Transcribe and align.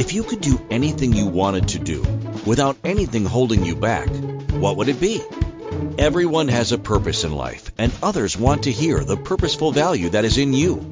If 0.00 0.14
you 0.14 0.22
could 0.22 0.40
do 0.40 0.58
anything 0.70 1.12
you 1.12 1.26
wanted 1.26 1.68
to 1.68 1.78
do 1.78 2.00
without 2.46 2.78
anything 2.84 3.26
holding 3.26 3.66
you 3.66 3.76
back, 3.76 4.08
what 4.52 4.78
would 4.78 4.88
it 4.88 4.98
be? 4.98 5.20
Everyone 5.98 6.48
has 6.48 6.72
a 6.72 6.78
purpose 6.78 7.22
in 7.22 7.32
life, 7.32 7.70
and 7.76 7.92
others 8.02 8.34
want 8.34 8.62
to 8.62 8.72
hear 8.72 9.04
the 9.04 9.18
purposeful 9.18 9.72
value 9.72 10.08
that 10.08 10.24
is 10.24 10.38
in 10.38 10.54
you. 10.54 10.88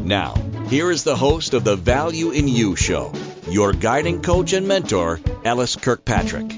Now, 0.00 0.34
here 0.68 0.90
is 0.90 1.02
the 1.02 1.16
host 1.16 1.54
of 1.54 1.64
the 1.64 1.76
Value 1.76 2.30
in 2.30 2.46
You 2.46 2.76
show, 2.76 3.14
your 3.48 3.72
guiding 3.72 4.20
coach 4.20 4.52
and 4.52 4.68
mentor, 4.68 5.18
LS 5.46 5.76
Kirkpatrick. 5.76 6.52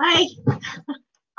Hi. 0.00 0.26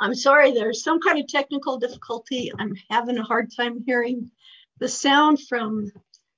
I'm 0.00 0.14
sorry, 0.14 0.52
there's 0.52 0.82
some 0.82 1.00
kind 1.02 1.18
of 1.18 1.28
technical 1.28 1.78
difficulty. 1.78 2.52
I'm 2.58 2.72
having 2.88 3.18
a 3.18 3.22
hard 3.22 3.50
time 3.54 3.84
hearing 3.84 4.30
the 4.78 4.88
sound 4.88 5.40
from 5.40 5.92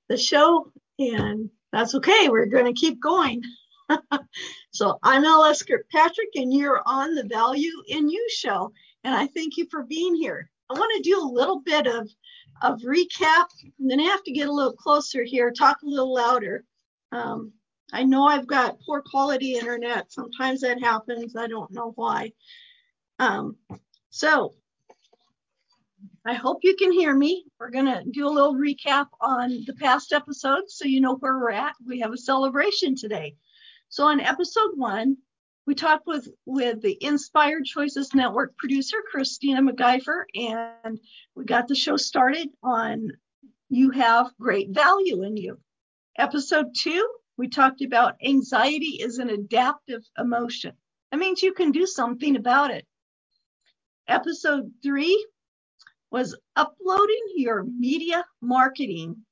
the 0.09 0.17
show, 0.17 0.71
and 0.97 1.49
that's 1.71 1.95
okay. 1.95 2.27
We're 2.29 2.47
going 2.47 2.65
to 2.65 2.79
keep 2.79 2.99
going. 3.01 3.41
so 4.71 4.99
I'm 5.01 5.23
LS 5.23 5.63
Kirkpatrick, 5.63 6.29
and 6.35 6.53
you're 6.53 6.81
on 6.85 7.15
the 7.15 7.23
Value 7.23 7.71
in 7.87 8.09
You 8.09 8.27
show. 8.29 8.73
And 9.03 9.15
I 9.15 9.27
thank 9.27 9.55
you 9.55 9.67
for 9.71 9.83
being 9.83 10.15
here. 10.15 10.49
I 10.69 10.73
want 10.73 10.91
to 10.97 11.09
do 11.09 11.19
a 11.19 11.23
little 11.23 11.61
bit 11.61 11.87
of, 11.87 12.09
of 12.61 12.81
recap. 12.81 13.45
I'm 13.79 13.87
going 13.87 13.99
to 13.99 14.05
have 14.05 14.23
to 14.23 14.31
get 14.31 14.49
a 14.49 14.53
little 14.53 14.73
closer 14.73 15.23
here, 15.23 15.51
talk 15.51 15.81
a 15.81 15.87
little 15.87 16.13
louder. 16.13 16.65
Um, 17.11 17.53
I 17.91 18.03
know 18.03 18.25
I've 18.25 18.47
got 18.47 18.79
poor 18.85 19.01
quality 19.01 19.55
internet. 19.55 20.11
Sometimes 20.11 20.61
that 20.61 20.81
happens. 20.81 21.35
I 21.35 21.47
don't 21.47 21.71
know 21.71 21.93
why. 21.95 22.33
Um, 23.17 23.55
so 24.09 24.53
I 26.25 26.33
hope 26.33 26.59
you 26.63 26.75
can 26.75 26.91
hear 26.91 27.13
me. 27.13 27.45
We're 27.59 27.71
going 27.71 27.85
to 27.85 28.03
do 28.09 28.27
a 28.27 28.29
little 28.29 28.55
recap 28.55 29.07
on 29.19 29.63
the 29.65 29.73
past 29.73 30.13
episodes 30.13 30.75
so 30.75 30.85
you 30.85 31.01
know 31.01 31.15
where 31.15 31.37
we're 31.37 31.51
at. 31.51 31.73
We 31.85 31.99
have 32.01 32.13
a 32.13 32.17
celebration 32.17 32.95
today. 32.95 33.35
So 33.89 34.05
on 34.05 34.19
episode 34.19 34.71
one, 34.75 35.17
we 35.65 35.75
talked 35.75 36.07
with, 36.07 36.27
with 36.45 36.81
the 36.81 36.97
Inspired 37.01 37.65
Choices 37.65 38.13
Network 38.13 38.57
producer, 38.57 38.97
Christina 39.09 39.61
McGifer, 39.61 40.23
and 40.35 40.99
we 41.35 41.45
got 41.45 41.67
the 41.67 41.75
show 41.75 41.97
started 41.97 42.49
on 42.61 43.11
You 43.69 43.91
Have 43.91 44.31
Great 44.39 44.69
Value 44.71 45.23
in 45.23 45.37
You. 45.37 45.59
Episode 46.17 46.67
two, 46.77 47.07
we 47.37 47.47
talked 47.47 47.81
about 47.81 48.15
anxiety 48.23 48.97
is 48.99 49.19
an 49.19 49.29
adaptive 49.29 50.03
emotion. 50.17 50.73
That 51.11 51.19
means 51.19 51.41
you 51.41 51.53
can 51.53 51.71
do 51.71 51.85
something 51.85 52.35
about 52.35 52.71
it. 52.71 52.85
Episode 54.07 54.71
three 54.83 55.25
was 56.11 56.35
uploading 56.55 57.23
your 57.35 57.63
media 57.63 58.25
marketing 58.41 59.25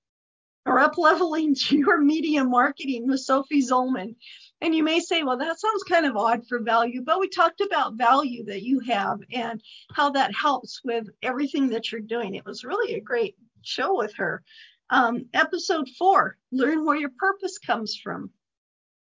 or 0.66 0.80
up 0.80 0.97
leveling 0.97 1.56
your 1.70 2.00
media 2.00 2.44
marketing 2.44 3.08
with 3.08 3.22
Sophie 3.22 3.64
Zolman. 3.64 4.16
And 4.59 4.75
you 4.75 4.83
may 4.83 5.00
say, 5.00 5.23
well, 5.23 5.38
that 5.38 5.59
sounds 5.59 5.83
kind 5.83 6.05
of 6.05 6.17
odd 6.17 6.48
for 6.48 6.59
value, 6.59 7.03
but 7.03 7.20
we 7.20 7.30
talked 7.30 7.61
about 7.61 7.94
value 7.94 8.45
that 8.45 8.64
you 8.64 8.80
have 8.81 9.20
and 9.31 9.61
how 9.94 10.11
that 10.11 10.36
helps 10.36 10.81
with 10.83 11.08
everything 11.22 11.70
that 11.70 11.92
you're 11.92 12.02
doing. 12.02 12.36
It 12.36 12.45
was 12.45 12.64
really 12.64 12.95
a 12.95 13.02
great 13.02 13.36
show 13.61 13.95
with 13.95 14.16
her. 14.16 14.44
Um, 14.89 15.25
episode 15.33 15.89
four, 15.98 16.38
learn 16.52 16.86
where 16.86 16.98
your 16.98 17.11
purpose 17.17 17.58
comes 17.59 17.98
from. 18.02 18.31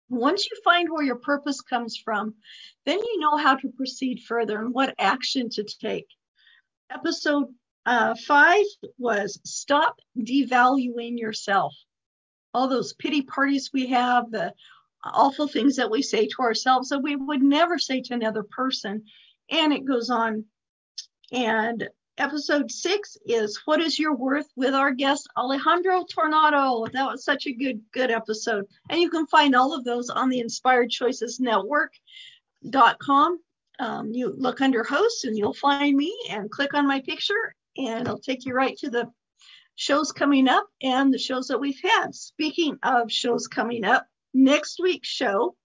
Once 0.10 0.48
you 0.50 0.58
find 0.64 0.90
where 0.90 1.04
your 1.04 1.18
purpose 1.18 1.62
comes 1.62 1.98
from, 1.98 2.36
then 2.86 3.00
you 3.00 3.20
know 3.20 3.38
how 3.38 3.56
to 3.56 3.70
proceed 3.70 4.22
further 4.22 4.60
and 4.60 4.74
what 4.74 4.96
action 5.00 5.50
to 5.50 5.64
take. 5.64 6.08
Episode 6.92 7.48
uh, 7.86 8.16
five 8.28 8.66
was 8.98 9.40
stop 9.44 10.00
devaluing 10.18 11.20
yourself. 11.20 11.74
All 12.54 12.68
those 12.68 12.94
pity 12.94 13.22
parties 13.22 13.72
we 13.74 13.88
have, 13.88 14.32
the 14.32 14.54
awful 15.04 15.48
things 15.48 15.76
that 15.76 15.92
we 15.92 16.02
say 16.02 16.28
to 16.28 16.42
ourselves 16.42 16.90
that 16.90 17.00
we 17.00 17.16
would 17.16 17.44
never 17.44 17.78
say 17.78 18.02
to 18.02 18.14
another 18.14 18.44
person. 18.44 19.04
And 19.50 19.74
it 19.74 19.86
goes 19.86 20.10
on. 20.10 20.46
And 21.32 21.88
episode 22.18 22.72
six 22.72 23.18
is 23.26 23.60
what 23.66 23.82
is 23.82 24.00
your 24.00 24.16
worth 24.16 24.48
with 24.56 24.74
our 24.74 24.92
guest 24.92 25.28
Alejandro 25.38 26.06
Tornado. 26.06 26.86
That 26.94 27.12
was 27.12 27.24
such 27.24 27.46
a 27.46 27.54
good, 27.54 27.82
good 27.92 28.10
episode. 28.10 28.66
And 28.90 29.02
you 29.02 29.10
can 29.10 29.28
find 29.28 29.56
all 29.56 29.74
of 29.74 29.84
those 29.84 30.10
on 30.10 30.30
the 30.30 30.40
Inspired 30.40 30.90
Choices 30.90 31.40
Network.com. 31.40 33.40
Um, 33.80 34.12
you 34.14 34.34
look 34.38 34.62
under 34.62 34.84
hosts 34.84 35.24
and 35.26 35.38
you'll 35.38 35.54
find 35.54 35.96
me 35.96 36.16
and 36.30 36.50
click 36.50 36.74
on 36.74 36.88
my 36.88 37.02
picture 37.02 37.56
and 37.78 38.02
it'll 38.02 38.20
take 38.20 38.46
you 38.46 38.54
right 38.54 38.78
to 38.78 38.90
the 38.90 39.12
shows 39.76 40.12
coming 40.12 40.48
up 40.48 40.68
and 40.82 41.14
the 41.14 41.20
shows 41.20 41.48
that 41.48 41.60
we've 41.60 41.82
had. 41.84 42.16
Speaking 42.16 42.78
of 42.84 43.12
shows 43.12 43.48
coming 43.48 43.84
up, 43.84 44.06
next 44.34 44.80
week's 44.82 45.10
show, 45.10 45.56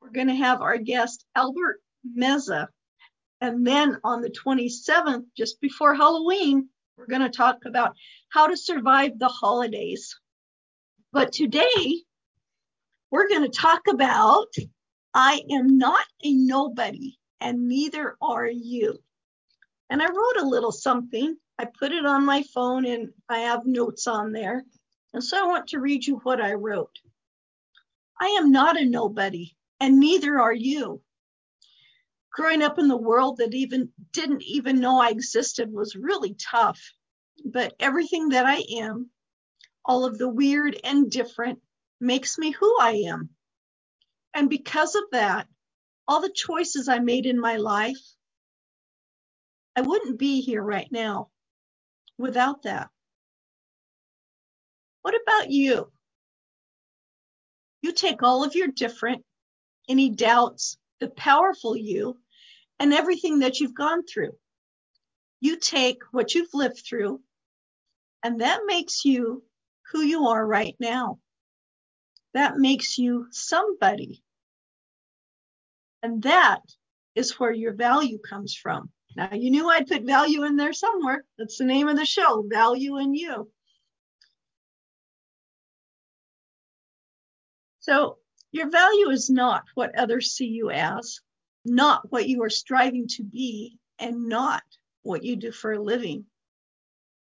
we're 0.00 0.10
going 0.10 0.28
to 0.28 0.34
have 0.34 0.60
our 0.60 0.78
guest 0.78 1.24
Albert 1.36 1.80
Meza 2.18 2.66
and 3.42 3.66
then 3.66 3.98
on 4.04 4.20
the 4.22 4.30
27th, 4.30 5.24
just 5.36 5.60
before 5.60 5.96
Halloween, 5.96 6.68
we're 6.96 7.08
going 7.08 7.22
to 7.22 7.28
talk 7.28 7.64
about 7.66 7.96
how 8.28 8.46
to 8.46 8.56
survive 8.56 9.18
the 9.18 9.26
holidays. 9.26 10.16
But 11.12 11.32
today, 11.32 12.04
we're 13.10 13.28
going 13.28 13.42
to 13.42 13.48
talk 13.48 13.88
about 13.90 14.46
I 15.14 15.42
am 15.50 15.78
not 15.78 16.04
a 16.24 16.32
nobody, 16.32 17.18
and 17.40 17.68
neither 17.68 18.16
are 18.20 18.46
you. 18.46 18.98
And 19.90 20.02
I 20.02 20.06
wrote 20.06 20.36
a 20.40 20.48
little 20.48 20.72
something. 20.72 21.36
I 21.58 21.66
put 21.66 21.92
it 21.92 22.06
on 22.06 22.24
my 22.24 22.42
phone 22.54 22.86
and 22.86 23.10
I 23.28 23.40
have 23.40 23.66
notes 23.66 24.06
on 24.06 24.32
there. 24.32 24.64
And 25.12 25.22
so 25.22 25.38
I 25.38 25.46
want 25.46 25.68
to 25.68 25.80
read 25.80 26.06
you 26.06 26.16
what 26.22 26.40
I 26.40 26.54
wrote. 26.54 26.98
I 28.20 28.26
am 28.38 28.50
not 28.52 28.80
a 28.80 28.84
nobody, 28.84 29.54
and 29.80 30.00
neither 30.00 30.40
are 30.40 30.52
you 30.54 31.02
growing 32.32 32.62
up 32.62 32.78
in 32.78 32.88
the 32.88 32.96
world 32.96 33.38
that 33.38 33.54
even 33.54 33.90
didn't 34.12 34.42
even 34.42 34.80
know 34.80 35.00
I 35.00 35.10
existed 35.10 35.72
was 35.72 35.94
really 35.94 36.34
tough. 36.34 36.80
But 37.44 37.74
everything 37.78 38.30
that 38.30 38.46
I 38.46 38.64
am, 38.78 39.10
all 39.84 40.04
of 40.04 40.18
the 40.18 40.28
weird 40.28 40.78
and 40.84 41.10
different, 41.10 41.60
makes 42.00 42.38
me 42.38 42.50
who 42.50 42.76
I 42.80 43.04
am. 43.08 43.30
And 44.34 44.48
because 44.50 44.94
of 44.94 45.04
that, 45.12 45.46
all 46.08 46.20
the 46.20 46.32
choices 46.34 46.88
I 46.88 46.98
made 46.98 47.26
in 47.26 47.40
my 47.40 47.56
life, 47.56 47.98
I 49.76 49.82
wouldn't 49.82 50.18
be 50.18 50.40
here 50.40 50.62
right 50.62 50.88
now 50.90 51.30
without 52.18 52.62
that. 52.62 52.90
What 55.02 55.14
about 55.22 55.50
you? 55.50 55.90
You 57.82 57.92
take 57.92 58.22
all 58.22 58.44
of 58.44 58.54
your 58.54 58.68
different, 58.68 59.24
any 59.88 60.10
doubts, 60.10 60.76
the 61.00 61.08
powerful 61.08 61.76
you, 61.76 62.18
and 62.78 62.92
everything 62.92 63.40
that 63.40 63.60
you've 63.60 63.74
gone 63.74 64.04
through. 64.04 64.32
You 65.40 65.58
take 65.58 65.98
what 66.12 66.34
you've 66.34 66.54
lived 66.54 66.82
through, 66.88 67.20
and 68.22 68.40
that 68.40 68.62
makes 68.66 69.04
you 69.04 69.44
who 69.92 70.00
you 70.02 70.28
are 70.28 70.46
right 70.46 70.76
now. 70.80 71.18
That 72.34 72.58
makes 72.58 72.98
you 72.98 73.26
somebody. 73.30 74.22
And 76.02 76.22
that 76.22 76.60
is 77.14 77.38
where 77.38 77.52
your 77.52 77.74
value 77.74 78.18
comes 78.18 78.54
from. 78.54 78.90
Now, 79.14 79.30
you 79.32 79.50
knew 79.50 79.68
I'd 79.68 79.86
put 79.86 80.02
value 80.02 80.44
in 80.44 80.56
there 80.56 80.72
somewhere. 80.72 81.24
That's 81.38 81.58
the 81.58 81.64
name 81.64 81.88
of 81.88 81.96
the 81.96 82.06
show, 82.06 82.44
Value 82.48 82.98
in 82.98 83.14
You. 83.14 83.50
So, 87.80 88.18
your 88.52 88.70
value 88.70 89.10
is 89.10 89.28
not 89.28 89.64
what 89.74 89.98
others 89.98 90.32
see 90.32 90.46
you 90.46 90.70
as 90.70 91.20
not 91.64 92.10
what 92.10 92.28
you 92.28 92.42
are 92.42 92.50
striving 92.50 93.06
to 93.06 93.22
be 93.22 93.78
and 93.98 94.28
not 94.28 94.62
what 95.02 95.22
you 95.22 95.36
do 95.36 95.52
for 95.52 95.72
a 95.72 95.82
living. 95.82 96.26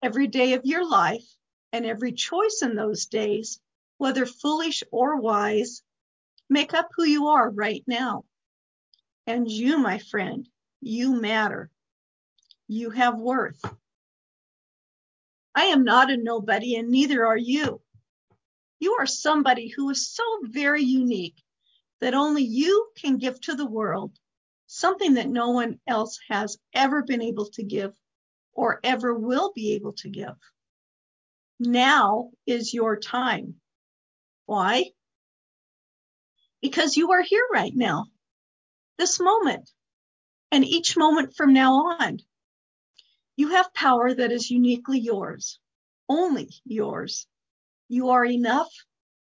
Every 0.02 0.26
day 0.26 0.54
of 0.54 0.64
your 0.64 0.88
life 0.88 1.24
and 1.72 1.84
every 1.84 2.12
choice 2.12 2.60
in 2.62 2.76
those 2.76 3.06
days, 3.06 3.60
whether 3.98 4.24
foolish 4.24 4.82
or 4.90 5.20
wise, 5.20 5.82
make 6.48 6.72
up 6.72 6.88
who 6.96 7.04
you 7.04 7.28
are 7.28 7.50
right 7.50 7.84
now. 7.86 8.24
And 9.26 9.50
you, 9.50 9.78
my 9.78 9.98
friend, 9.98 10.48
you 10.80 11.20
matter. 11.20 11.70
You 12.68 12.90
have 12.90 13.18
worth. 13.18 13.60
I 15.54 15.64
am 15.64 15.84
not 15.84 16.10
a 16.10 16.16
nobody, 16.16 16.76
and 16.76 16.88
neither 16.88 17.26
are 17.26 17.36
you. 17.36 17.82
You 18.80 18.96
are 19.00 19.06
somebody 19.06 19.68
who 19.68 19.90
is 19.90 20.08
so 20.08 20.22
very 20.42 20.84
unique 20.84 21.42
that 22.00 22.14
only 22.14 22.44
you 22.44 22.88
can 22.96 23.18
give 23.18 23.40
to 23.42 23.54
the 23.54 23.66
world, 23.66 24.12
something 24.68 25.14
that 25.14 25.28
no 25.28 25.50
one 25.50 25.80
else 25.86 26.18
has 26.28 26.56
ever 26.72 27.02
been 27.02 27.22
able 27.22 27.46
to 27.50 27.64
give 27.64 27.92
or 28.52 28.78
ever 28.84 29.14
will 29.14 29.52
be 29.52 29.74
able 29.74 29.92
to 29.94 30.08
give. 30.08 30.36
Now 31.58 32.30
is 32.46 32.72
your 32.72 32.96
time. 32.96 33.56
Why? 34.48 34.92
Because 36.62 36.96
you 36.96 37.12
are 37.12 37.20
here 37.20 37.46
right 37.52 37.72
now, 37.74 38.06
this 38.96 39.20
moment, 39.20 39.70
and 40.50 40.64
each 40.64 40.96
moment 40.96 41.36
from 41.36 41.52
now 41.52 41.74
on. 42.00 42.20
You 43.36 43.48
have 43.48 43.74
power 43.74 44.14
that 44.14 44.32
is 44.32 44.50
uniquely 44.50 45.00
yours, 45.00 45.60
only 46.08 46.48
yours. 46.64 47.26
You 47.90 48.08
are 48.08 48.24
enough. 48.24 48.70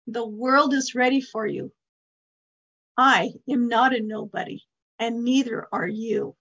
The 0.08 0.26
world 0.26 0.74
is 0.74 0.96
ready 0.96 1.20
for 1.20 1.46
you. 1.46 1.72
I 2.98 3.30
am 3.48 3.68
not 3.68 3.94
a 3.94 4.02
nobody, 4.02 4.64
and 4.98 5.22
neither 5.22 5.68
are 5.70 5.86
you. 5.86 6.34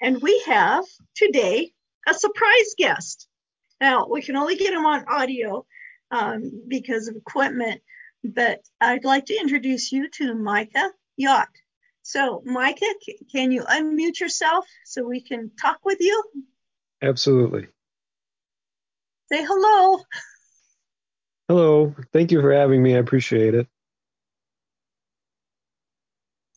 And 0.00 0.22
we 0.22 0.40
have 0.46 0.84
today 1.16 1.72
a 2.06 2.14
surprise 2.14 2.74
guest. 2.78 3.26
Now, 3.80 4.06
we 4.08 4.22
can 4.22 4.36
only 4.36 4.54
get 4.54 4.72
him 4.72 4.86
on 4.86 5.04
audio 5.08 5.66
um, 6.10 6.62
because 6.68 7.08
of 7.08 7.16
equipment, 7.16 7.80
but 8.24 8.60
I'd 8.80 9.04
like 9.04 9.26
to 9.26 9.38
introduce 9.38 9.92
you 9.92 10.08
to 10.10 10.34
Micah 10.34 10.90
Yacht. 11.16 11.48
So, 12.02 12.42
Micah, 12.44 12.94
can 13.30 13.52
you 13.52 13.62
unmute 13.62 14.18
yourself 14.20 14.66
so 14.84 15.04
we 15.04 15.20
can 15.20 15.50
talk 15.60 15.78
with 15.84 15.98
you? 16.00 16.24
Absolutely. 17.02 17.66
Say 19.30 19.44
hello. 19.44 20.00
Hello. 21.48 21.94
Thank 22.12 22.32
you 22.32 22.40
for 22.40 22.52
having 22.52 22.82
me. 22.82 22.94
I 22.94 22.98
appreciate 22.98 23.54
it. 23.54 23.68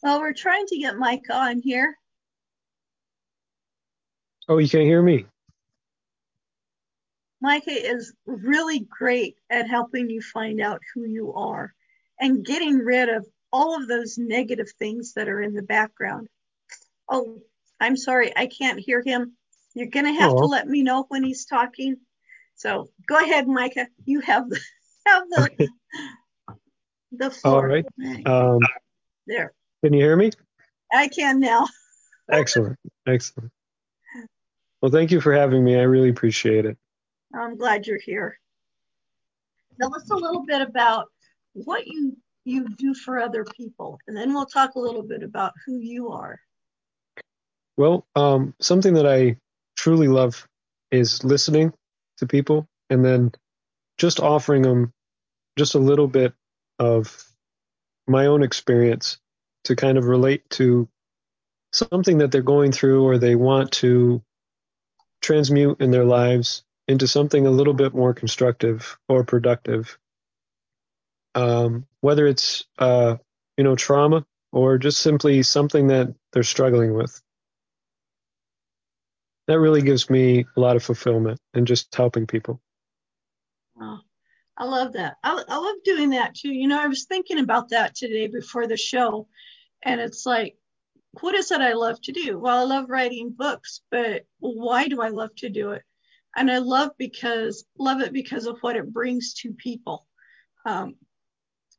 Well, 0.02 0.20
we're 0.20 0.34
trying 0.34 0.66
to 0.68 0.78
get 0.78 0.98
Micah 0.98 1.36
on 1.36 1.60
here. 1.60 1.96
Oh, 4.50 4.58
you 4.58 4.68
can't 4.68 4.84
hear 4.84 5.02
me? 5.02 5.26
Micah 7.42 7.72
is 7.72 8.14
really 8.26 8.80
great 8.80 9.36
at 9.50 9.68
helping 9.68 10.10
you 10.10 10.22
find 10.22 10.62
out 10.62 10.82
who 10.94 11.06
you 11.06 11.34
are 11.34 11.74
and 12.20 12.46
getting 12.46 12.78
rid 12.78 13.10
of 13.10 13.26
all 13.52 13.76
of 13.76 13.88
those 13.88 14.18
negative 14.18 14.70
things 14.78 15.14
that 15.14 15.28
are 15.28 15.42
in 15.42 15.54
the 15.54 15.64
background. 15.64 16.28
Oh, 17.10 17.40
I'm 17.80 17.98
sorry, 17.98 18.32
I 18.36 18.46
can't 18.46 18.80
hear 18.80 19.02
him. 19.04 19.34
You're 19.74 19.88
going 19.88 20.06
to 20.06 20.20
have 20.20 20.32
oh. 20.32 20.42
to 20.42 20.46
let 20.46 20.68
me 20.68 20.84
know 20.84 21.06
when 21.10 21.24
he's 21.24 21.46
talking. 21.46 21.98
So 22.56 22.90
go 23.08 23.18
ahead, 23.18 23.48
Micah. 23.48 23.88
You 24.06 24.20
have 24.22 24.50
the, 24.50 24.60
have 25.08 25.24
the, 25.30 25.42
okay. 25.44 25.70
the 27.12 27.32
floor. 27.32 27.56
All 27.56 27.66
right. 27.66 27.86
Um, 28.28 28.60
there. 29.26 29.54
Can 29.84 29.94
you 29.94 30.04
hear 30.04 30.16
me? 30.16 30.32
I 30.94 31.08
can 31.08 31.40
now. 31.40 31.68
Excellent. 32.32 32.78
Excellent. 33.08 33.52
Well, 34.82 34.92
thank 34.92 35.12
you 35.12 35.22
for 35.22 35.34
having 35.34 35.64
me. 35.64 35.76
I 35.76 35.84
really 35.84 36.10
appreciate 36.10 36.66
it. 36.66 36.78
I'm 37.34 37.56
glad 37.58 37.88
you're 37.88 38.00
here. 38.00 38.38
Tell 39.80 39.96
us 39.96 40.10
a 40.10 40.16
little 40.16 40.46
bit 40.46 40.62
about 40.62 41.08
what 41.54 41.88
you 41.88 42.18
you 42.44 42.68
do 42.70 42.94
for 42.94 43.20
other 43.20 43.46
people, 43.56 44.00
and 44.08 44.18
then 44.18 44.34
we'll 44.34 44.46
talk 44.46 44.76
a 44.76 44.80
little 44.80 45.04
bit 45.04 45.22
about 45.22 45.54
who 45.66 45.78
you 45.78 46.10
are. 46.10 46.40
Well, 47.78 48.06
um, 48.16 48.54
something 48.60 48.96
that 48.96 49.06
I 49.06 49.38
truly 49.76 50.08
love 50.08 50.48
is 50.92 51.24
listening 51.24 51.74
to 52.18 52.28
people 52.28 52.68
and 52.90 53.06
then 53.06 53.32
just 53.98 54.20
offering 54.20 54.64
them 54.64 54.92
just 55.58 55.76
a 55.76 55.80
little 55.80 56.08
bit 56.08 56.34
of 56.80 57.24
my 58.08 58.26
own 58.26 58.44
experience 58.44 59.18
to 59.66 59.76
kind 59.76 59.98
of 59.98 60.06
relate 60.06 60.50
to 60.50 60.88
something 61.72 62.18
that 62.18 62.32
they're 62.32 62.42
going 62.42 62.72
through 62.72 63.04
or 63.04 63.18
they 63.18 63.36
want 63.36 63.72
to 63.72 64.22
transmute 65.22 65.80
in 65.80 65.92
their 65.92 66.04
lives 66.04 66.64
into 66.88 67.08
something 67.08 67.46
a 67.46 67.52
little 67.52 67.74
bit 67.74 67.94
more 67.94 68.14
constructive 68.14 68.98
or 69.08 69.24
productive. 69.24 69.98
Um, 71.36 71.86
whether 72.02 72.28
it's 72.28 72.66
uh, 72.78 73.18
you 73.58 73.64
know 73.64 73.76
trauma 73.76 74.26
or 74.52 74.78
just 74.78 75.00
simply 75.00 75.44
something 75.44 75.88
that 75.88 76.14
they're 76.34 76.44
struggling 76.44 76.94
with. 76.94 77.22
That 79.48 79.60
really 79.60 79.82
gives 79.82 80.10
me 80.10 80.46
a 80.56 80.60
lot 80.60 80.76
of 80.76 80.84
fulfillment 80.84 81.40
and 81.54 81.66
just 81.66 81.94
helping 81.96 82.28
people. 82.28 82.62
I 84.62 84.66
love 84.66 84.94
that. 84.94 85.18
I, 85.24 85.44
I 85.48 85.58
love 85.58 85.78
doing 85.84 86.12
that 86.12 86.36
too. 86.36 86.52
You 86.52 86.68
know, 86.68 86.80
I 86.80 86.88
was 86.88 87.06
thinking 87.06 87.40
about 87.40 87.70
that 87.70 87.96
today 87.96 88.28
before 88.28 88.68
the 88.68 88.78
show, 88.78 89.28
and 89.84 90.00
it's 90.00 90.24
like, 90.26 90.56
what 91.20 91.34
is 91.34 91.52
it 91.52 91.62
I 91.62 91.74
love 91.74 92.00
to 92.04 92.12
do? 92.12 92.38
Well, 92.38 92.60
I 92.60 92.64
love 92.64 92.90
writing 92.90 93.34
books, 93.36 93.82
but 93.90 94.26
why 94.40 94.88
do 94.88 95.02
I 95.02 95.10
love 95.10 95.36
to 95.38 95.50
do 95.50 95.72
it? 95.72 95.82
And 96.36 96.50
I 96.50 96.60
love 96.60 96.92
because 96.98 97.66
love 97.78 98.02
it 98.02 98.14
because 98.14 98.46
of 98.46 98.58
what 98.62 98.76
it 98.76 98.92
brings 98.92 99.34
to 99.36 99.54
people. 99.54 100.08
Um, 100.66 100.96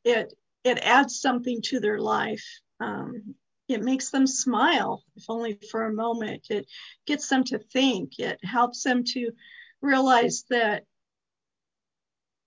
it 0.05 0.33
it 0.65 0.79
adds 0.79 1.21
something 1.21 1.61
to 1.65 1.81
their 1.81 1.99
life. 1.99 2.45
Um, 2.81 3.35
it 3.69 3.83
makes 3.83 4.11
them 4.11 4.27
smile, 4.27 5.03
if 5.17 5.25
only 5.29 5.59
for 5.71 5.85
a 5.85 5.95
moment. 5.95 6.47
It 6.51 6.67
gets 7.07 7.29
them 7.29 7.45
to 7.45 7.59
think. 7.59 8.19
It 8.19 8.39
helps 8.45 8.83
them 8.83 9.05
to 9.13 9.33
realize 9.81 10.45
that 10.51 10.85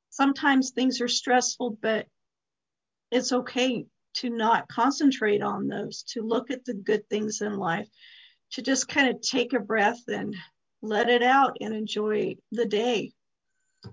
sometimes 0.10 0.72
things 0.72 1.02
are 1.02 1.08
stressful, 1.08 1.78
but 1.82 2.08
it's 3.12 3.32
okay 3.32 3.86
to 4.16 4.30
not 4.30 4.70
concentrate 4.70 5.42
on 5.42 5.68
those, 5.68 6.04
to 6.04 6.22
look 6.22 6.52
at 6.52 6.64
the 6.66 6.74
good 6.74 7.10
things 7.10 7.42
in 7.42 7.58
life, 7.58 7.88
to 8.52 8.62
just 8.62 8.88
kind 8.88 9.10
of 9.10 9.22
take 9.22 9.54
a 9.54 9.60
breath 9.60 10.02
and 10.08 10.36
let 10.86 11.10
it 11.10 11.24
out 11.24 11.58
and 11.62 11.74
enjoy 11.74 12.38
the 12.52 12.66
day. 12.66 13.12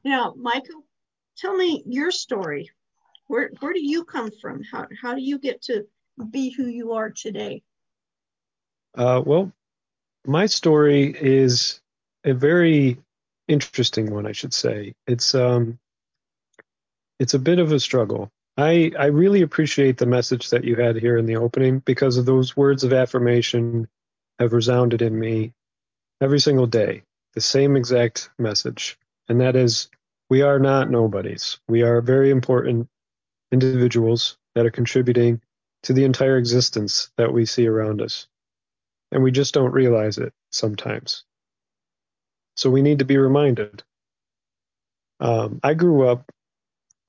Now, 0.04 0.34
Michael, 0.36 0.84
tell 1.36 1.56
me 1.56 1.82
your 1.86 2.10
story. 2.10 2.70
Where 3.26 3.50
where 3.60 3.72
do 3.72 3.84
you 3.84 4.04
come 4.04 4.30
from? 4.40 4.62
How 4.62 4.86
how 5.00 5.14
do 5.14 5.22
you 5.22 5.38
get 5.38 5.62
to 5.62 5.86
be 6.30 6.50
who 6.50 6.66
you 6.66 6.92
are 6.92 7.10
today? 7.10 7.62
Uh, 8.94 9.22
well, 9.24 9.52
my 10.26 10.46
story 10.46 11.14
is 11.18 11.80
a 12.24 12.34
very 12.34 12.98
interesting 13.48 14.12
one, 14.12 14.26
I 14.26 14.32
should 14.32 14.54
say. 14.54 14.94
It's 15.06 15.34
um, 15.34 15.78
it's 17.18 17.34
a 17.34 17.38
bit 17.38 17.58
of 17.58 17.72
a 17.72 17.80
struggle. 17.80 18.30
I 18.56 18.92
I 18.98 19.06
really 19.06 19.42
appreciate 19.42 19.96
the 19.96 20.06
message 20.06 20.50
that 20.50 20.64
you 20.64 20.76
had 20.76 20.96
here 20.96 21.16
in 21.16 21.26
the 21.26 21.36
opening 21.36 21.78
because 21.80 22.18
of 22.18 22.26
those 22.26 22.56
words 22.56 22.84
of 22.84 22.92
affirmation 22.92 23.88
have 24.38 24.52
resounded 24.52 25.02
in 25.02 25.18
me 25.18 25.52
every 26.22 26.38
single 26.40 26.66
day 26.66 27.02
the 27.34 27.40
same 27.40 27.76
exact 27.76 28.30
message, 28.38 28.98
and 29.28 29.40
that 29.40 29.56
is 29.56 29.88
we 30.30 30.42
are 30.42 30.58
not 30.58 30.90
nobodies. 30.90 31.58
We 31.68 31.82
are 31.82 32.00
very 32.00 32.30
important 32.30 32.88
individuals 33.50 34.38
that 34.54 34.64
are 34.64 34.70
contributing 34.70 35.40
to 35.82 35.92
the 35.92 36.04
entire 36.04 36.36
existence 36.38 37.10
that 37.16 37.32
we 37.32 37.44
see 37.44 37.66
around 37.66 38.00
us. 38.00 38.28
And 39.10 39.22
we 39.22 39.32
just 39.32 39.52
don't 39.52 39.72
realize 39.72 40.18
it 40.18 40.32
sometimes. 40.50 41.24
So 42.56 42.70
we 42.70 42.82
need 42.82 43.00
to 43.00 43.04
be 43.04 43.18
reminded. 43.18 43.82
Um, 45.20 45.60
I 45.62 45.74
grew 45.74 46.08
up 46.08 46.30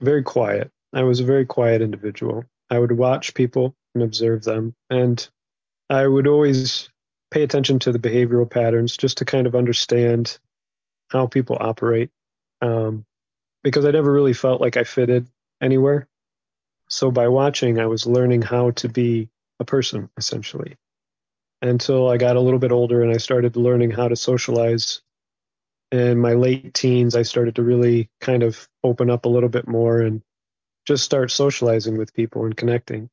very 0.01 0.23
quiet. 0.23 0.71
I 0.91 1.03
was 1.03 1.19
a 1.19 1.25
very 1.25 1.45
quiet 1.45 1.81
individual. 1.81 2.45
I 2.69 2.79
would 2.79 2.91
watch 2.91 3.33
people 3.33 3.75
and 3.93 4.03
observe 4.03 4.43
them, 4.43 4.73
and 4.89 5.27
I 5.89 6.07
would 6.07 6.27
always 6.27 6.89
pay 7.33 7.41
attention 7.41 7.79
to 7.79 7.91
the 7.91 7.99
behavioral 7.99 8.49
patterns 8.49 8.95
just 8.95 9.17
to 9.17 9.25
kind 9.25 9.47
of 9.47 9.55
understand 9.55 10.37
how 11.09 11.25
people 11.25 11.57
operate. 11.59 12.11
Um, 12.61 13.05
because 13.63 13.85
I 13.85 13.91
never 13.91 14.11
really 14.11 14.33
felt 14.33 14.61
like 14.61 14.77
I 14.77 14.83
fitted 14.83 15.27
anywhere. 15.59 16.07
So 16.89 17.09
by 17.09 17.29
watching, 17.29 17.79
I 17.79 17.87
was 17.87 18.05
learning 18.05 18.43
how 18.43 18.71
to 18.71 18.87
be 18.87 19.29
a 19.59 19.65
person 19.65 20.09
essentially. 20.17 20.75
Until 21.61 22.09
I 22.09 22.17
got 22.17 22.35
a 22.35 22.41
little 22.41 22.59
bit 22.59 22.71
older 22.71 23.01
and 23.01 23.11
I 23.11 23.17
started 23.17 23.55
learning 23.55 23.91
how 23.91 24.09
to 24.09 24.15
socialize. 24.15 25.01
In 25.91 26.19
my 26.19 26.33
late 26.33 26.73
teens, 26.73 27.15
I 27.15 27.21
started 27.23 27.55
to 27.55 27.63
really 27.63 28.09
kind 28.19 28.43
of 28.43 28.67
open 28.83 29.09
up 29.09 29.25
a 29.25 29.29
little 29.29 29.49
bit 29.49 29.67
more 29.67 30.01
and 30.01 30.21
just 30.85 31.03
start 31.03 31.31
socializing 31.31 31.97
with 31.97 32.13
people 32.13 32.45
and 32.45 32.55
connecting. 32.55 33.09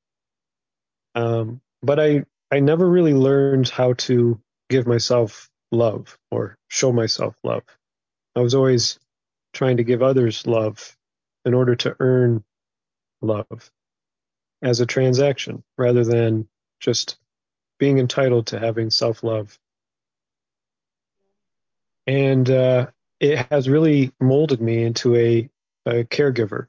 Um, 1.15 1.61
but 1.83 2.01
I 2.01 2.25
I 2.51 2.61
never 2.61 2.89
really 2.89 3.15
learned 3.15 3.69
how 3.69 3.93
to 3.95 4.41
give 4.69 4.87
myself 4.87 5.49
love 5.71 6.19
or 6.31 6.57
show 6.69 6.93
myself 6.93 7.37
love. 7.45 7.63
I 8.35 8.41
was 8.41 8.55
always 8.55 8.99
trying 9.53 9.77
to 9.77 9.85
give 9.85 10.03
others 10.03 10.47
love 10.47 10.97
in 11.45 11.55
order 11.55 11.77
to 11.77 11.97
earn 12.01 12.45
love 13.23 13.71
as 14.63 14.81
a 14.81 14.87
transaction 14.87 15.63
rather 15.79 16.05
than 16.05 16.49
just 16.81 17.19
being 17.79 17.99
entitled 17.99 18.49
to 18.49 18.59
having 18.59 18.91
self 18.91 19.23
love. 19.23 19.59
And 22.07 22.51
uh, 22.51 22.89
it 23.21 23.47
has 23.51 23.69
really 23.69 24.13
molded 24.21 24.61
me 24.61 24.83
into 24.83 25.15
a, 25.15 25.49
a 25.87 26.05
caregiver. 26.05 26.67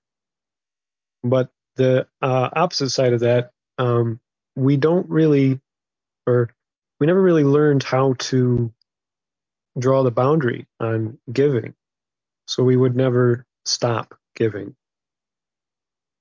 But 1.23 1.49
the 1.75 2.07
uh, 2.21 2.49
opposite 2.53 2.91
side 2.91 3.13
of 3.13 3.21
that, 3.21 3.51
um, 3.77 4.19
we 4.55 4.77
don't 4.77 5.09
really 5.09 5.59
or 6.27 6.53
we 6.99 7.07
never 7.07 7.21
really 7.21 7.43
learned 7.43 7.83
how 7.83 8.13
to 8.13 8.71
draw 9.77 10.03
the 10.03 10.11
boundary 10.11 10.67
on 10.79 11.17
giving. 11.31 11.73
So 12.45 12.63
we 12.63 12.75
would 12.75 12.95
never 12.95 13.45
stop 13.65 14.17
giving 14.35 14.75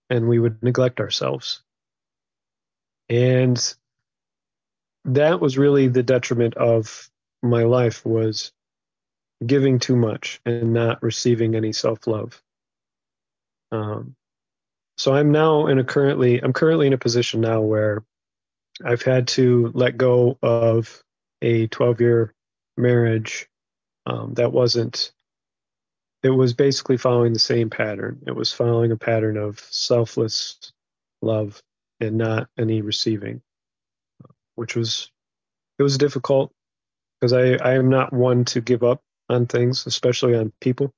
and 0.09 0.29
we 0.29 0.39
would 0.39 0.63
neglect 0.63 1.01
ourselves. 1.01 1.63
And 3.09 3.75
that 5.05 5.41
was 5.41 5.59
really 5.59 5.89
the 5.89 6.03
detriment 6.03 6.55
of 6.55 7.11
my 7.43 7.65
life 7.65 8.05
was 8.05 8.53
giving 9.45 9.79
too 9.79 9.97
much 9.97 10.41
and 10.45 10.73
not 10.73 11.03
receiving 11.03 11.55
any 11.55 11.73
self 11.73 12.07
love. 12.07 12.43
Um, 13.73 14.15
so 14.99 15.15
I'm 15.15 15.33
now 15.33 15.67
in 15.67 15.79
a 15.79 15.85
currently 15.85 16.43
I'm 16.43 16.53
currently 16.53 16.87
in 16.87 16.93
a 16.93 16.99
position 16.99 17.41
now 17.41 17.63
where 17.63 18.05
I've 18.85 19.03
had 19.03 19.29
to 19.29 19.71
let 19.75 19.97
go 19.97 20.39
of 20.43 21.03
a 21.43 21.67
12 21.69 22.01
year 22.01 22.35
marriage 22.77 23.49
um, 24.07 24.35
that 24.35 24.53
wasn't 24.53 25.13
it 26.23 26.31
was 26.31 26.53
basically 26.53 26.99
following 26.99 27.33
the 27.33 27.39
same 27.39 27.71
pattern. 27.71 28.23
It 28.27 28.37
was 28.37 28.53
following 28.53 28.93
a 28.93 28.97
pattern 28.97 29.39
of 29.39 29.59
selfless 29.71 30.73
love 31.23 31.63
and 32.01 32.17
not 32.19 32.49
any 32.59 32.83
receiving 32.83 33.43
which 34.61 34.77
was 34.77 35.11
it 35.79 35.83
was 35.83 35.97
difficult 35.97 36.53
because 37.19 37.33
I, 37.33 37.55
I 37.55 37.75
am 37.75 37.89
not 37.89 38.13
one 38.13 38.45
to 38.47 38.61
give 38.61 38.83
up 38.83 39.03
on 39.31 39.47
things 39.47 39.87
especially 39.87 40.35
on 40.37 40.53
people. 40.61 40.93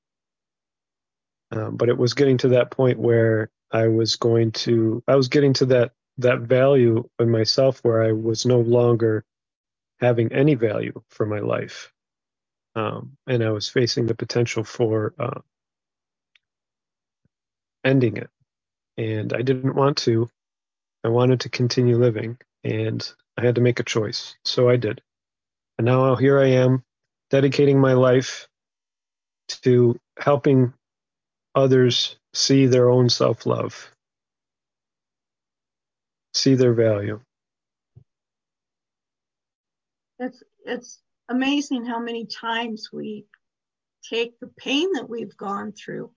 Um, 1.53 1.77
but 1.77 1.89
it 1.89 1.97
was 1.97 2.15
getting 2.15 2.39
to 2.39 2.49
that 2.49 2.71
point 2.73 2.99
where 2.99 3.51
i 3.71 3.87
was 3.87 4.17
going 4.17 4.53
to 4.53 5.03
i 5.07 5.15
was 5.15 5.29
getting 5.29 5.53
to 5.55 5.67
that 5.67 5.93
that 6.19 6.41
value 6.41 7.09
in 7.19 7.31
myself 7.31 7.81
where 7.83 8.03
i 8.03 8.13
was 8.13 8.47
no 8.47 8.61
longer 8.61 9.25
having 10.03 10.33
any 10.33 10.55
value 10.55 11.01
for 11.09 11.25
my 11.25 11.39
life. 11.39 11.93
Um, 12.75 13.17
and 13.27 13.43
I 13.43 13.51
was 13.51 13.69
facing 13.69 14.07
the 14.07 14.17
potential 14.17 14.65
for 14.65 15.15
uh, 15.19 15.41
ending 17.85 18.17
it. 18.17 18.29
And 18.99 19.33
I 19.33 19.43
didn't 19.43 19.77
want 19.77 19.99
to. 19.99 20.29
I 21.05 21.09
wanted 21.09 21.41
to 21.41 21.49
continue 21.49 21.97
living, 21.97 22.39
and 22.63 23.11
I 23.39 23.45
had 23.45 23.55
to 23.57 23.61
make 23.61 23.81
a 23.81 23.85
choice. 23.85 24.37
So 24.45 24.69
I 24.69 24.77
did. 24.77 25.01
And 25.79 25.87
now 25.87 26.15
here 26.17 26.39
I 26.39 26.49
am, 26.49 26.85
dedicating 27.31 27.81
my 27.81 27.95
life 27.95 28.47
to 29.63 29.99
helping 30.19 30.75
others 31.55 32.17
see 32.35 32.67
their 32.67 32.89
own 32.91 33.09
self 33.09 33.47
love, 33.47 33.91
see 36.33 36.55
their 36.55 36.75
value. 36.75 37.21
it's 40.23 40.43
it's 40.65 41.01
amazing 41.29 41.85
how 41.85 41.99
many 41.99 42.27
times 42.27 42.91
we 42.93 43.27
take 44.09 44.39
the 44.39 44.51
pain 44.57 44.93
that 44.95 45.09
we've 45.09 45.37
gone 45.37 45.73
through 45.73 46.11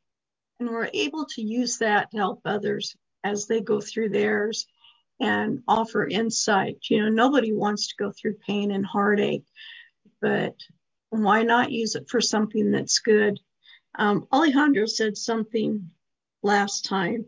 and 0.59 0.69
we're 0.69 0.89
able 0.93 1.25
to 1.25 1.41
use 1.41 1.79
that 1.79 2.11
to 2.11 2.17
help 2.17 2.41
others 2.45 2.95
as 3.23 3.47
they 3.47 3.61
go 3.61 3.81
through 3.81 4.09
theirs 4.09 4.67
and 5.19 5.61
offer 5.67 6.07
insight. 6.07 6.77
You 6.89 7.03
know, 7.03 7.09
nobody 7.09 7.53
wants 7.53 7.87
to 7.87 7.95
go 7.97 8.11
through 8.11 8.35
pain 8.45 8.71
and 8.71 8.85
heartache, 8.85 9.45
but 10.21 10.55
why 11.09 11.43
not 11.43 11.71
use 11.71 11.95
it 11.95 12.09
for 12.09 12.21
something 12.21 12.71
that's 12.71 12.99
good? 12.99 13.39
Um, 13.97 14.27
Alejandro 14.31 14.85
said 14.85 15.17
something 15.17 15.89
last 16.43 16.85
time. 16.85 17.25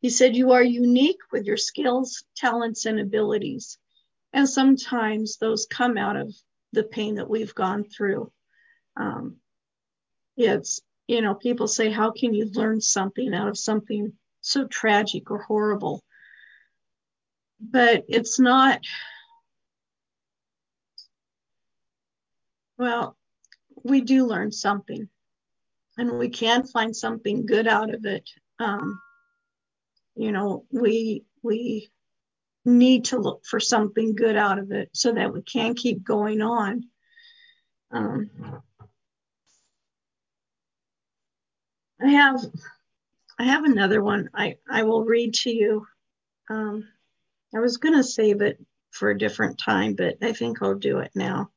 He 0.00 0.10
said, 0.10 0.36
You 0.36 0.52
are 0.52 0.62
unique 0.62 1.20
with 1.30 1.44
your 1.44 1.56
skills, 1.56 2.24
talents, 2.36 2.86
and 2.86 2.98
abilities. 2.98 3.78
And 4.32 4.48
sometimes 4.48 5.36
those 5.36 5.66
come 5.66 5.98
out 5.98 6.16
of 6.16 6.34
the 6.72 6.84
pain 6.84 7.16
that 7.16 7.28
we've 7.28 7.54
gone 7.54 7.84
through. 7.84 8.32
Um, 8.96 9.36
it's, 10.36 10.80
you 11.06 11.20
know, 11.20 11.34
people 11.34 11.68
say, 11.68 11.90
how 11.90 12.12
can 12.12 12.34
you 12.34 12.46
learn 12.46 12.80
something 12.80 13.34
out 13.34 13.48
of 13.48 13.58
something 13.58 14.12
so 14.40 14.66
tragic 14.66 15.30
or 15.30 15.42
horrible? 15.42 16.02
But 17.60 18.04
it's 18.08 18.38
not, 18.38 18.80
well, 22.78 23.16
we 23.84 24.00
do 24.00 24.26
learn 24.26 24.52
something 24.52 25.08
and 25.98 26.18
we 26.18 26.28
can 26.28 26.66
find 26.66 26.96
something 26.96 27.44
good 27.44 27.66
out 27.66 27.92
of 27.92 28.06
it. 28.06 28.30
Um, 28.58 29.00
you 30.20 30.32
know, 30.32 30.66
we, 30.70 31.24
we 31.42 31.90
need 32.66 33.06
to 33.06 33.18
look 33.18 33.46
for 33.46 33.58
something 33.58 34.14
good 34.14 34.36
out 34.36 34.58
of 34.58 34.70
it 34.70 34.90
so 34.92 35.14
that 35.14 35.32
we 35.32 35.40
can 35.40 35.72
keep 35.74 36.04
going 36.04 36.42
on. 36.42 36.84
Um, 37.90 38.28
I 42.02 42.08
have 42.08 42.40
I 43.38 43.44
have 43.44 43.64
another 43.64 44.02
one 44.02 44.28
I, 44.34 44.56
I 44.70 44.82
will 44.82 45.06
read 45.06 45.32
to 45.34 45.50
you. 45.50 45.86
Um, 46.50 46.86
I 47.54 47.60
was 47.60 47.78
going 47.78 47.94
to 47.96 48.04
save 48.04 48.42
it 48.42 48.58
for 48.90 49.08
a 49.08 49.18
different 49.18 49.58
time, 49.58 49.94
but 49.94 50.16
I 50.22 50.34
think 50.34 50.60
I'll 50.60 50.74
do 50.74 50.98
it 50.98 51.12
now. 51.14 51.50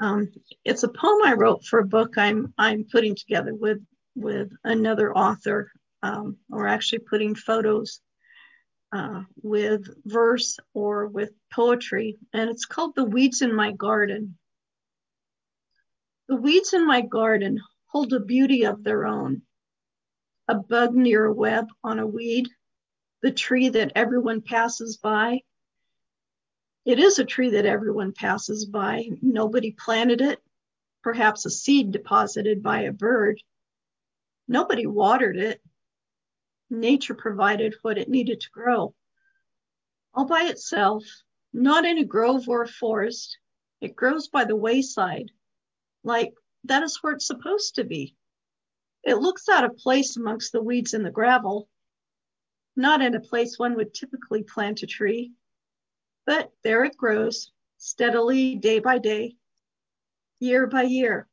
Um, 0.00 0.32
it's 0.64 0.82
a 0.82 0.88
poem 0.88 1.20
I 1.24 1.34
wrote 1.34 1.64
for 1.64 1.78
a 1.78 1.86
book 1.86 2.18
I'm 2.18 2.52
I'm 2.58 2.84
putting 2.90 3.14
together 3.14 3.54
with 3.54 3.78
with 4.16 4.50
another 4.64 5.16
author. 5.16 5.70
Um, 6.02 6.36
we're 6.48 6.66
actually 6.66 7.00
putting 7.00 7.34
photos 7.34 8.00
uh, 8.92 9.22
with 9.42 9.88
verse 10.04 10.58
or 10.74 11.06
with 11.06 11.30
poetry, 11.52 12.18
and 12.32 12.48
it's 12.48 12.64
called 12.64 12.94
The 12.94 13.04
Weeds 13.04 13.42
in 13.42 13.54
My 13.54 13.72
Garden. 13.72 14.38
The 16.28 16.36
weeds 16.36 16.74
in 16.74 16.86
my 16.86 17.00
garden 17.00 17.58
hold 17.86 18.12
a 18.12 18.20
beauty 18.20 18.64
of 18.64 18.84
their 18.84 19.06
own. 19.06 19.42
A 20.46 20.54
bug 20.54 20.94
near 20.94 21.24
a 21.24 21.32
web 21.32 21.68
on 21.82 21.98
a 21.98 22.06
weed, 22.06 22.48
the 23.22 23.32
tree 23.32 23.70
that 23.70 23.92
everyone 23.94 24.42
passes 24.42 24.98
by. 24.98 25.40
It 26.84 26.98
is 26.98 27.18
a 27.18 27.24
tree 27.24 27.50
that 27.50 27.64
everyone 27.64 28.12
passes 28.12 28.66
by. 28.66 29.08
Nobody 29.22 29.72
planted 29.72 30.20
it, 30.20 30.38
perhaps 31.02 31.46
a 31.46 31.50
seed 31.50 31.92
deposited 31.92 32.62
by 32.62 32.82
a 32.82 32.92
bird. 32.92 33.40
Nobody 34.46 34.86
watered 34.86 35.38
it, 35.38 35.62
nature 36.70 37.14
provided 37.14 37.74
what 37.82 37.98
it 37.98 38.08
needed 38.08 38.40
to 38.40 38.50
grow. 38.50 38.94
All 40.14 40.26
by 40.26 40.44
itself, 40.44 41.04
not 41.52 41.84
in 41.84 41.98
a 41.98 42.04
grove 42.04 42.48
or 42.48 42.62
a 42.62 42.68
forest, 42.68 43.38
it 43.80 43.96
grows 43.96 44.28
by 44.28 44.44
the 44.44 44.56
wayside, 44.56 45.30
like 46.02 46.34
that 46.64 46.82
is 46.82 46.98
where 47.02 47.14
it's 47.14 47.26
supposed 47.26 47.76
to 47.76 47.84
be. 47.84 48.16
It 49.04 49.16
looks 49.16 49.48
out 49.48 49.64
of 49.64 49.76
place 49.76 50.16
amongst 50.16 50.52
the 50.52 50.62
weeds 50.62 50.94
and 50.94 51.04
the 51.04 51.10
gravel, 51.10 51.68
not 52.76 53.00
in 53.00 53.14
a 53.14 53.20
place 53.20 53.58
one 53.58 53.74
would 53.76 53.94
typically 53.94 54.42
plant 54.42 54.82
a 54.82 54.86
tree, 54.86 55.32
but 56.26 56.52
there 56.62 56.84
it 56.84 56.96
grows 56.96 57.52
steadily 57.78 58.56
day 58.56 58.80
by 58.80 58.98
day, 58.98 59.36
year 60.40 60.66
by 60.66 60.82
year. 60.82 61.28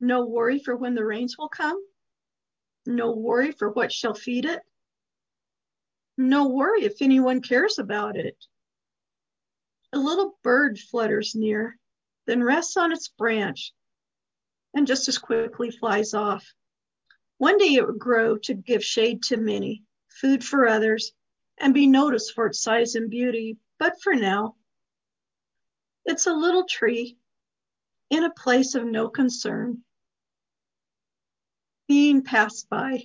No 0.00 0.26
worry 0.26 0.58
for 0.58 0.76
when 0.76 0.94
the 0.94 1.04
rains 1.04 1.38
will 1.38 1.48
come, 1.48 1.80
no 2.86 3.12
worry 3.12 3.52
for 3.52 3.70
what 3.70 3.92
shall 3.92 4.14
feed 4.14 4.44
it. 4.44 4.60
No 6.16 6.48
worry 6.48 6.84
if 6.84 7.00
anyone 7.00 7.40
cares 7.40 7.78
about 7.78 8.16
it. 8.16 8.36
A 9.92 9.98
little 9.98 10.38
bird 10.42 10.78
flutters 10.78 11.34
near, 11.34 11.78
then 12.26 12.42
rests 12.42 12.76
on 12.76 12.92
its 12.92 13.08
branch 13.08 13.72
and 14.74 14.86
just 14.86 15.08
as 15.08 15.18
quickly 15.18 15.70
flies 15.70 16.14
off. 16.14 16.46
One 17.38 17.58
day 17.58 17.74
it 17.74 17.86
would 17.86 17.98
grow 17.98 18.36
to 18.38 18.54
give 18.54 18.84
shade 18.84 19.22
to 19.24 19.36
many, 19.36 19.84
food 20.08 20.44
for 20.44 20.68
others, 20.68 21.12
and 21.58 21.74
be 21.74 21.86
noticed 21.86 22.34
for 22.34 22.46
its 22.46 22.62
size 22.62 22.94
and 22.94 23.10
beauty. 23.10 23.58
But 23.78 24.00
for 24.02 24.14
now, 24.14 24.56
it's 26.04 26.26
a 26.26 26.32
little 26.32 26.64
tree 26.64 27.18
in 28.10 28.24
a 28.24 28.30
place 28.30 28.74
of 28.74 28.84
no 28.84 29.08
concern, 29.08 29.82
being 31.90 32.22
passed 32.22 32.70
by. 32.70 33.02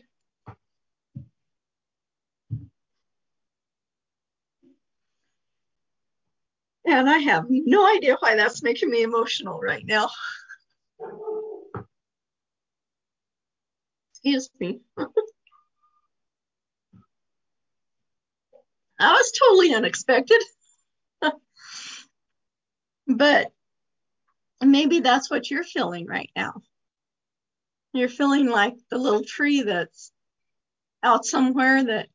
And 6.86 7.10
I 7.10 7.18
have 7.18 7.46
no 7.50 7.84
idea 7.92 8.16
why 8.20 8.36
that's 8.36 8.62
making 8.62 8.92
me 8.92 9.02
emotional 9.02 9.60
right 9.60 9.84
now. 9.84 10.12
Excuse 14.12 14.52
me. 14.60 14.82
that 14.98 15.08
was 19.00 19.32
totally 19.32 19.74
unexpected. 19.74 20.44
but 23.08 23.52
maybe 24.62 25.00
that's 25.00 25.32
what 25.32 25.50
you're 25.50 25.64
feeling 25.64 26.06
right 26.06 26.30
now. 26.36 26.62
You're 27.96 28.10
feeling 28.10 28.50
like 28.50 28.76
the 28.90 28.98
little 28.98 29.24
tree 29.24 29.62
that's 29.62 30.12
out 31.02 31.24
somewhere 31.24 31.82
that 31.82 32.10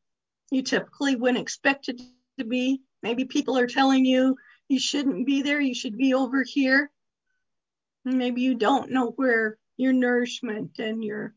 you 0.51 0.61
typically 0.61 1.15
wouldn't 1.15 1.41
expect 1.41 1.89
it 1.89 1.99
to 2.37 2.45
be. 2.45 2.83
Maybe 3.01 3.25
people 3.25 3.57
are 3.57 3.65
telling 3.65 4.05
you 4.05 4.37
you 4.67 4.79
shouldn't 4.79 5.25
be 5.25 5.41
there, 5.41 5.59
you 5.59 5.73
should 5.73 5.97
be 5.97 6.13
over 6.13 6.43
here. 6.43 6.91
Maybe 8.05 8.41
you 8.41 8.53
don't 8.53 8.91
know 8.91 9.07
where 9.15 9.57
your 9.75 9.91
nourishment 9.91 10.77
and 10.77 11.03
your 11.03 11.33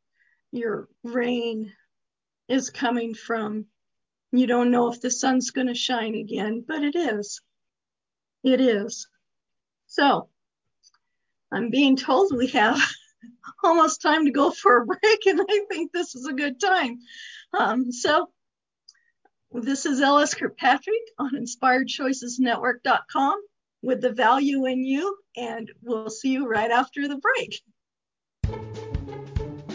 your 0.53 0.91
rain 1.03 1.73
is 2.47 2.69
coming 2.69 3.15
from. 3.15 3.65
You 4.31 4.47
don't 4.47 4.71
know 4.71 4.93
if 4.93 5.01
the 5.01 5.11
sun's 5.11 5.53
going 5.53 5.69
to 5.69 5.75
shine 5.75 6.17
again, 6.17 6.63
but 6.69 6.83
it 6.83 6.95
is. 6.95 7.41
It 8.43 8.61
is. 8.61 9.09
So, 9.87 10.29
I'm 11.51 11.71
being 11.71 11.97
told 11.97 12.37
we 12.37 12.49
have 12.49 12.79
almost 13.63 14.03
time 14.03 14.27
to 14.27 14.31
go 14.31 14.51
for 14.51 14.79
a 14.79 14.87
break, 14.87 15.27
and 15.27 15.41
I 15.41 15.61
think 15.71 15.93
this 15.93 16.15
is 16.15 16.27
a 16.27 16.33
good 16.33 16.61
time. 16.61 16.99
Um, 17.59 17.93
so, 17.93 18.29
this 19.53 19.87
is 19.87 20.01
LS 20.01 20.35
Kirkpatrick 20.35 21.03
on 21.19 21.33
InspiredChoicesNetwork.com 21.35 23.41
with 23.83 24.01
the 24.01 24.11
value 24.11 24.67
in 24.67 24.85
you, 24.85 25.17
and 25.37 25.71
we'll 25.83 26.11
see 26.11 26.31
you 26.31 26.49
right 26.49 26.71
after 26.71 27.07
the 27.07 27.19
break. 27.19 27.63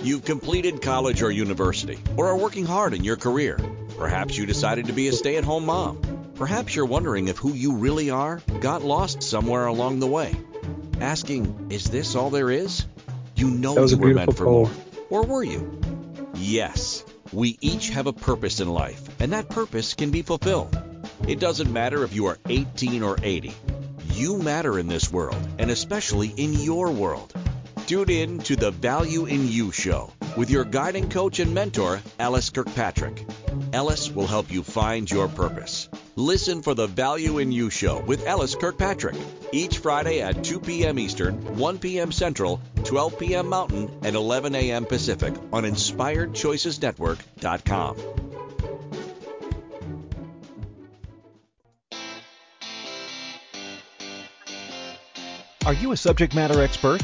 You've 0.01 0.25
completed 0.25 0.81
college 0.81 1.21
or 1.21 1.31
university, 1.31 1.99
or 2.17 2.27
are 2.27 2.37
working 2.37 2.65
hard 2.65 2.93
in 2.93 3.03
your 3.03 3.17
career. 3.17 3.59
Perhaps 3.97 4.37
you 4.37 4.45
decided 4.45 4.85
to 4.85 4.93
be 4.93 5.09
a 5.09 5.13
stay 5.13 5.35
at 5.35 5.43
home 5.43 5.65
mom. 5.65 5.99
Perhaps 6.35 6.73
you're 6.73 6.85
wondering 6.85 7.27
if 7.27 7.37
who 7.37 7.53
you 7.53 7.75
really 7.75 8.09
are 8.09 8.41
got 8.61 8.81
lost 8.81 9.21
somewhere 9.21 9.65
along 9.65 9.99
the 9.99 10.07
way. 10.07 10.33
Asking, 11.01 11.67
is 11.69 11.85
this 11.85 12.15
all 12.15 12.29
there 12.29 12.49
is? 12.49 12.85
You 13.39 13.49
know 13.49 13.85
you 13.85 13.95
were 13.95 14.13
meant 14.13 14.35
for 14.35 14.43
more. 14.43 14.71
Or 15.09 15.23
were 15.23 15.45
you? 15.45 15.79
Yes. 16.35 17.05
We 17.31 17.57
each 17.61 17.87
have 17.91 18.05
a 18.05 18.11
purpose 18.11 18.59
in 18.59 18.67
life, 18.67 19.01
and 19.21 19.31
that 19.31 19.47
purpose 19.47 19.93
can 19.93 20.11
be 20.11 20.23
fulfilled. 20.23 20.77
It 21.25 21.39
doesn't 21.39 21.71
matter 21.71 22.03
if 22.03 22.13
you 22.13 22.25
are 22.25 22.37
18 22.49 23.01
or 23.01 23.17
80. 23.23 23.53
You 24.11 24.39
matter 24.39 24.77
in 24.77 24.87
this 24.87 25.09
world, 25.09 25.39
and 25.57 25.71
especially 25.71 26.33
in 26.35 26.51
your 26.53 26.91
world. 26.91 27.33
Tune 27.87 28.09
in 28.09 28.39
to 28.39 28.57
the 28.57 28.71
Value 28.71 29.25
in 29.25 29.47
You 29.47 29.71
show 29.71 30.11
with 30.37 30.49
your 30.49 30.63
guiding 30.63 31.09
coach 31.09 31.39
and 31.39 31.53
mentor, 31.53 32.01
LS 32.19 32.49
Kirkpatrick. 32.49 33.25
LS 33.73 34.11
will 34.11 34.27
help 34.27 34.51
you 34.51 34.63
find 34.63 35.09
your 35.09 35.27
purpose. 35.27 35.89
Listen 36.15 36.61
for 36.61 36.73
the 36.73 36.87
Value 36.87 37.37
in 37.37 37.51
You 37.51 37.69
show 37.69 38.01
with 38.01 38.25
LS 38.25 38.55
Kirkpatrick 38.55 39.15
each 39.51 39.79
Friday 39.79 40.21
at 40.21 40.43
2 40.43 40.59
p.m. 40.59 40.99
Eastern, 40.99 41.57
1 41.57 41.79
p.m. 41.79 42.11
Central, 42.11 42.61
12 42.83 43.19
p.m. 43.19 43.47
Mountain, 43.47 43.89
and 44.03 44.15
11 44.15 44.55
a.m. 44.55 44.85
Pacific 44.85 45.33
on 45.53 45.63
InspiredChoicesNetwork.com. 45.63 47.97
Are 55.65 55.73
you 55.73 55.91
a 55.91 55.97
subject 55.97 56.33
matter 56.33 56.63
expert? 56.63 57.03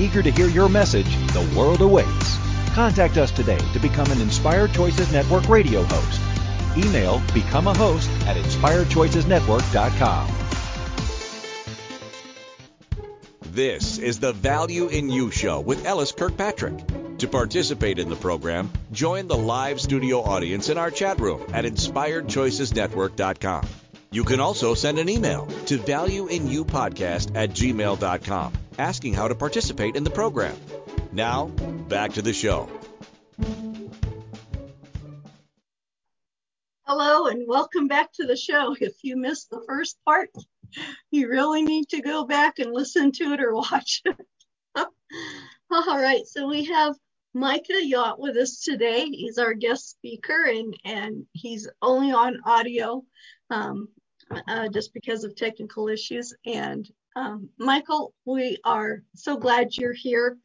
Eager 0.00 0.22
to 0.22 0.30
hear 0.30 0.48
your 0.48 0.68
message, 0.68 1.16
the 1.32 1.48
world 1.56 1.80
awaits. 1.80 2.36
Contact 2.74 3.16
us 3.16 3.30
today 3.30 3.60
to 3.72 3.78
become 3.78 4.10
an 4.10 4.20
Inspired 4.20 4.72
Choices 4.72 5.12
Network 5.12 5.48
radio 5.48 5.84
host. 5.84 6.20
Email 6.76 7.22
become 7.32 7.68
a 7.68 7.74
host 7.74 8.10
at 8.26 8.36
inspiredchoicesnetwork.com. 8.36 10.28
This 13.42 13.98
is 13.98 14.18
the 14.18 14.32
Value 14.32 14.88
in 14.88 15.10
You 15.10 15.30
show 15.30 15.60
with 15.60 15.86
LS 15.86 16.10
Kirkpatrick. 16.10 16.74
To 17.18 17.28
participate 17.28 18.00
in 18.00 18.08
the 18.08 18.16
program, 18.16 18.72
join 18.90 19.28
the 19.28 19.36
live 19.36 19.80
studio 19.80 20.22
audience 20.22 20.68
in 20.68 20.76
our 20.76 20.90
chat 20.90 21.20
room 21.20 21.40
at 21.52 21.64
inspiredchoicesnetwork.com. 21.64 23.68
You 24.10 24.24
can 24.24 24.40
also 24.40 24.74
send 24.74 24.98
an 24.98 25.08
email 25.08 25.46
to 25.66 25.78
valueinyoupodcast 25.78 27.36
at 27.36 27.50
gmail.com 27.50 28.52
asking 28.78 29.14
how 29.14 29.28
to 29.28 29.34
participate 29.34 29.96
in 29.96 30.04
the 30.04 30.10
program. 30.10 30.56
Now, 31.12 31.46
back 31.88 32.14
to 32.14 32.22
the 32.22 32.32
show. 32.32 32.68
Hello, 36.86 37.26
and 37.26 37.48
welcome 37.48 37.88
back 37.88 38.12
to 38.14 38.26
the 38.26 38.36
show. 38.36 38.76
If 38.80 38.94
you 39.02 39.16
missed 39.16 39.50
the 39.50 39.62
first 39.66 39.98
part, 40.04 40.30
you 41.10 41.28
really 41.28 41.62
need 41.62 41.88
to 41.90 42.00
go 42.02 42.24
back 42.24 42.58
and 42.58 42.72
listen 42.72 43.12
to 43.12 43.32
it 43.32 43.40
or 43.40 43.54
watch 43.54 44.02
it. 44.04 44.16
All 44.76 45.98
right, 45.98 46.26
so 46.26 46.46
we 46.46 46.64
have 46.64 46.94
Micah 47.32 47.84
Yacht 47.84 48.20
with 48.20 48.36
us 48.36 48.60
today. 48.60 49.06
He's 49.06 49.38
our 49.38 49.54
guest 49.54 49.90
speaker, 49.90 50.44
and, 50.44 50.76
and 50.84 51.26
he's 51.32 51.68
only 51.82 52.12
on 52.12 52.40
audio 52.44 53.02
um, 53.50 53.88
uh, 54.46 54.68
just 54.68 54.94
because 54.94 55.24
of 55.24 55.34
technical 55.34 55.88
issues. 55.88 56.34
And 56.46 56.88
um, 57.16 57.48
Michael, 57.58 58.12
we 58.24 58.58
are 58.64 59.02
so 59.14 59.36
glad 59.36 59.76
you're 59.76 59.92
here. 59.92 60.36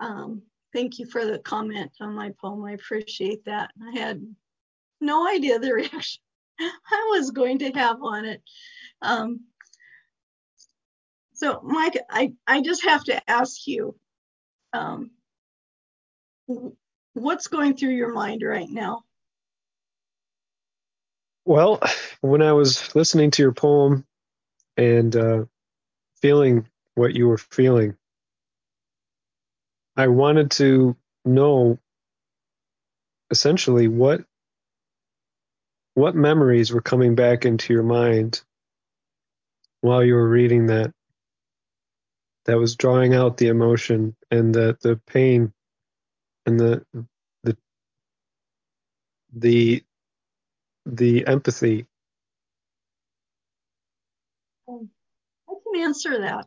Um, 0.00 0.42
thank 0.72 0.98
you 0.98 1.06
for 1.06 1.24
the 1.24 1.38
comment 1.38 1.92
on 2.00 2.14
my 2.14 2.32
poem. 2.40 2.64
I 2.64 2.72
appreciate 2.72 3.44
that. 3.46 3.70
I 3.82 3.98
had 3.98 4.22
no 5.00 5.26
idea 5.28 5.58
the 5.58 5.72
reaction 5.74 6.20
I 6.60 7.16
was 7.16 7.30
going 7.30 7.60
to 7.60 7.70
have 7.72 8.02
on 8.02 8.24
it. 8.24 8.42
Um, 9.02 9.40
so, 11.32 11.60
Mike, 11.64 11.98
I, 12.10 12.34
I 12.46 12.60
just 12.60 12.84
have 12.84 13.02
to 13.04 13.30
ask 13.30 13.66
you, 13.66 13.96
um, 14.74 15.10
what's 17.14 17.46
going 17.46 17.76
through 17.76 17.94
your 17.94 18.12
mind 18.12 18.42
right 18.42 18.68
now? 18.68 19.04
Well, 21.46 21.80
when 22.20 22.42
I 22.42 22.52
was 22.52 22.94
listening 22.94 23.30
to 23.32 23.42
your 23.42 23.52
poem 23.52 24.04
and 24.76 25.16
uh, 25.16 25.44
feeling 26.22 26.68
what 26.96 27.14
you 27.14 27.28
were 27.28 27.38
feeling, 27.38 27.96
I 29.96 30.08
wanted 30.08 30.52
to 30.52 30.96
know 31.24 31.78
essentially 33.30 33.88
what 33.88 34.22
what 35.94 36.14
memories 36.14 36.72
were 36.72 36.82
coming 36.82 37.14
back 37.14 37.44
into 37.44 37.72
your 37.74 37.82
mind 37.82 38.42
while 39.82 40.04
you 40.04 40.14
were 40.14 40.28
reading 40.28 40.66
that 40.66 40.92
that 42.46 42.58
was 42.58 42.76
drawing 42.76 43.14
out 43.14 43.36
the 43.38 43.48
emotion 43.48 44.16
and 44.30 44.54
the 44.54 44.76
the 44.82 45.00
pain 45.06 45.52
and 46.46 46.60
the 46.60 46.84
the 47.44 47.56
the 49.34 49.84
the 50.86 51.26
empathy 51.26 51.86
I 54.68 55.54
can 55.64 55.79
answer 55.90 56.20
that. 56.20 56.46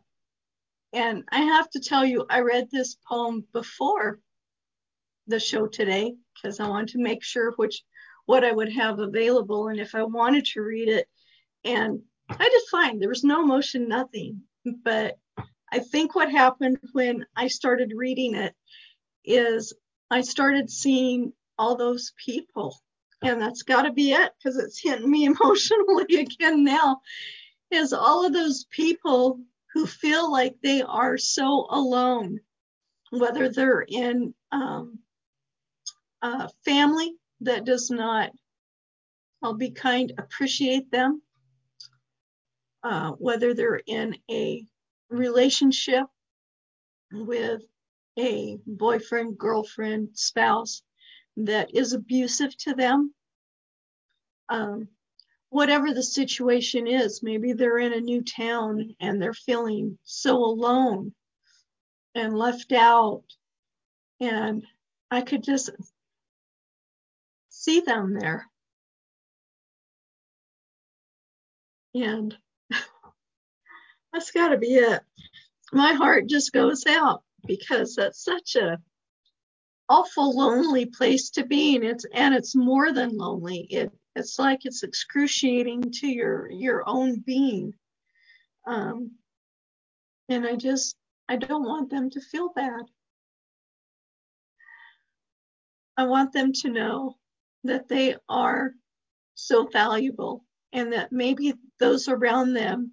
And 0.94 1.24
I 1.30 1.40
have 1.40 1.68
to 1.70 1.80
tell 1.80 2.04
you, 2.04 2.24
I 2.30 2.40
read 2.40 2.68
this 2.70 2.96
poem 3.06 3.44
before 3.52 4.20
the 5.26 5.38
show 5.38 5.66
today 5.66 6.14
because 6.34 6.60
I 6.60 6.68
wanted 6.68 6.88
to 6.90 7.02
make 7.02 7.22
sure 7.22 7.52
which 7.56 7.82
what 8.24 8.42
I 8.42 8.52
would 8.52 8.72
have 8.72 9.00
available 9.00 9.68
and 9.68 9.78
if 9.78 9.94
I 9.94 10.02
wanted 10.04 10.46
to 10.46 10.62
read 10.62 10.88
it. 10.88 11.06
And 11.62 12.00
I 12.30 12.48
did 12.48 12.62
fine. 12.70 12.98
There 12.98 13.10
was 13.10 13.22
no 13.22 13.42
emotion, 13.42 13.86
nothing. 13.86 14.40
But 14.82 15.18
I 15.70 15.80
think 15.80 16.14
what 16.14 16.30
happened 16.30 16.78
when 16.92 17.26
I 17.36 17.48
started 17.48 17.92
reading 17.94 18.34
it 18.34 18.54
is 19.26 19.74
I 20.10 20.22
started 20.22 20.70
seeing 20.70 21.34
all 21.58 21.76
those 21.76 22.14
people. 22.24 22.78
And 23.20 23.42
that's 23.42 23.62
got 23.62 23.82
to 23.82 23.92
be 23.92 24.12
it 24.12 24.32
because 24.38 24.56
it's 24.56 24.80
hitting 24.80 25.10
me 25.10 25.24
emotionally 25.26 26.16
again 26.16 26.64
now. 26.64 27.02
Is 27.74 27.92
all 27.92 28.24
of 28.24 28.32
those 28.32 28.66
people 28.70 29.40
who 29.72 29.84
feel 29.84 30.30
like 30.30 30.54
they 30.62 30.80
are 30.82 31.18
so 31.18 31.66
alone, 31.68 32.38
whether 33.10 33.48
they're 33.48 33.84
in 33.86 34.32
um, 34.52 35.00
a 36.22 36.48
family 36.64 37.16
that 37.40 37.64
does 37.64 37.90
not, 37.90 38.30
I'll 39.42 39.54
be 39.54 39.72
kind, 39.72 40.12
appreciate 40.16 40.92
them, 40.92 41.20
uh, 42.84 43.10
whether 43.12 43.54
they're 43.54 43.82
in 43.84 44.18
a 44.30 44.64
relationship 45.10 46.06
with 47.12 47.60
a 48.16 48.56
boyfriend, 48.66 49.36
girlfriend, 49.36 50.10
spouse 50.12 50.82
that 51.38 51.74
is 51.74 51.92
abusive 51.92 52.56
to 52.58 52.74
them. 52.74 53.12
Um, 54.48 54.86
whatever 55.54 55.94
the 55.94 56.02
situation 56.02 56.88
is, 56.88 57.22
maybe 57.22 57.52
they're 57.52 57.78
in 57.78 57.92
a 57.92 58.00
new 58.00 58.24
town 58.24 58.92
and 58.98 59.22
they're 59.22 59.32
feeling 59.32 59.96
so 60.02 60.34
alone 60.38 61.14
and 62.16 62.36
left 62.36 62.72
out. 62.72 63.22
And 64.20 64.66
I 65.12 65.20
could 65.20 65.44
just 65.44 65.70
see 67.50 67.78
them 67.78 68.18
there. 68.18 68.48
And 71.94 72.36
that's 74.12 74.32
got 74.32 74.48
to 74.48 74.58
be 74.58 74.74
it. 74.74 75.02
My 75.72 75.92
heart 75.92 76.26
just 76.26 76.52
goes 76.52 76.84
out 76.84 77.22
because 77.46 77.94
that's 77.94 78.24
such 78.24 78.56
a 78.56 78.80
awful 79.88 80.36
lonely 80.36 80.86
place 80.86 81.30
to 81.30 81.46
be 81.46 81.76
and 81.76 81.84
it's 81.84 82.06
and 82.12 82.34
it's 82.34 82.56
more 82.56 82.90
than 82.90 83.16
lonely 83.16 83.58
it 83.70 83.92
it's 84.16 84.38
like 84.38 84.64
it's 84.64 84.82
excruciating 84.82 85.82
to 86.00 86.06
your 86.06 86.50
your 86.50 86.82
own 86.86 87.20
being. 87.20 87.74
Um 88.66 89.12
and 90.28 90.46
i 90.46 90.56
just 90.56 90.96
i 91.28 91.36
don't 91.36 91.64
want 91.64 91.90
them 91.90 92.10
to 92.10 92.20
feel 92.20 92.50
bad. 92.54 92.82
I 95.96 96.06
want 96.06 96.32
them 96.32 96.52
to 96.62 96.70
know 96.70 97.16
that 97.64 97.88
they 97.88 98.16
are 98.28 98.72
so 99.34 99.66
valuable 99.72 100.44
and 100.72 100.92
that 100.92 101.12
maybe 101.12 101.54
those 101.78 102.08
around 102.08 102.52
them 102.52 102.92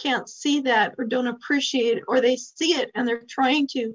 can't 0.00 0.28
see 0.28 0.60
that 0.62 0.94
or 0.98 1.04
don't 1.04 1.28
appreciate 1.28 1.98
it 1.98 2.04
or 2.08 2.20
they 2.20 2.36
see 2.36 2.72
it 2.72 2.90
and 2.94 3.06
they're 3.06 3.22
trying 3.28 3.66
to 3.68 3.94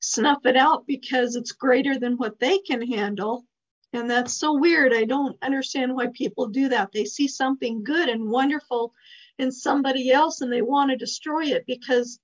snuff 0.00 0.44
it 0.44 0.56
out 0.56 0.86
because 0.86 1.36
it's 1.36 1.52
greater 1.52 1.98
than 1.98 2.16
what 2.16 2.38
they 2.40 2.58
can 2.58 2.86
handle 2.86 3.44
and 3.92 4.10
that's 4.10 4.34
so 4.34 4.58
weird. 4.58 4.94
I 4.94 5.04
don't 5.04 5.36
understand 5.42 5.94
why 5.94 6.06
people 6.08 6.46
do 6.46 6.68
that. 6.70 6.92
They 6.92 7.04
see 7.04 7.28
something 7.28 7.84
good 7.84 8.08
and 8.08 8.30
wonderful 8.30 8.94
in 9.38 9.52
somebody 9.52 10.10
else 10.10 10.40
and 10.40 10.52
they 10.52 10.62
want 10.62 10.90
to 10.90 10.96
destroy 10.96 11.46
it 11.46 11.64
because 11.66 12.18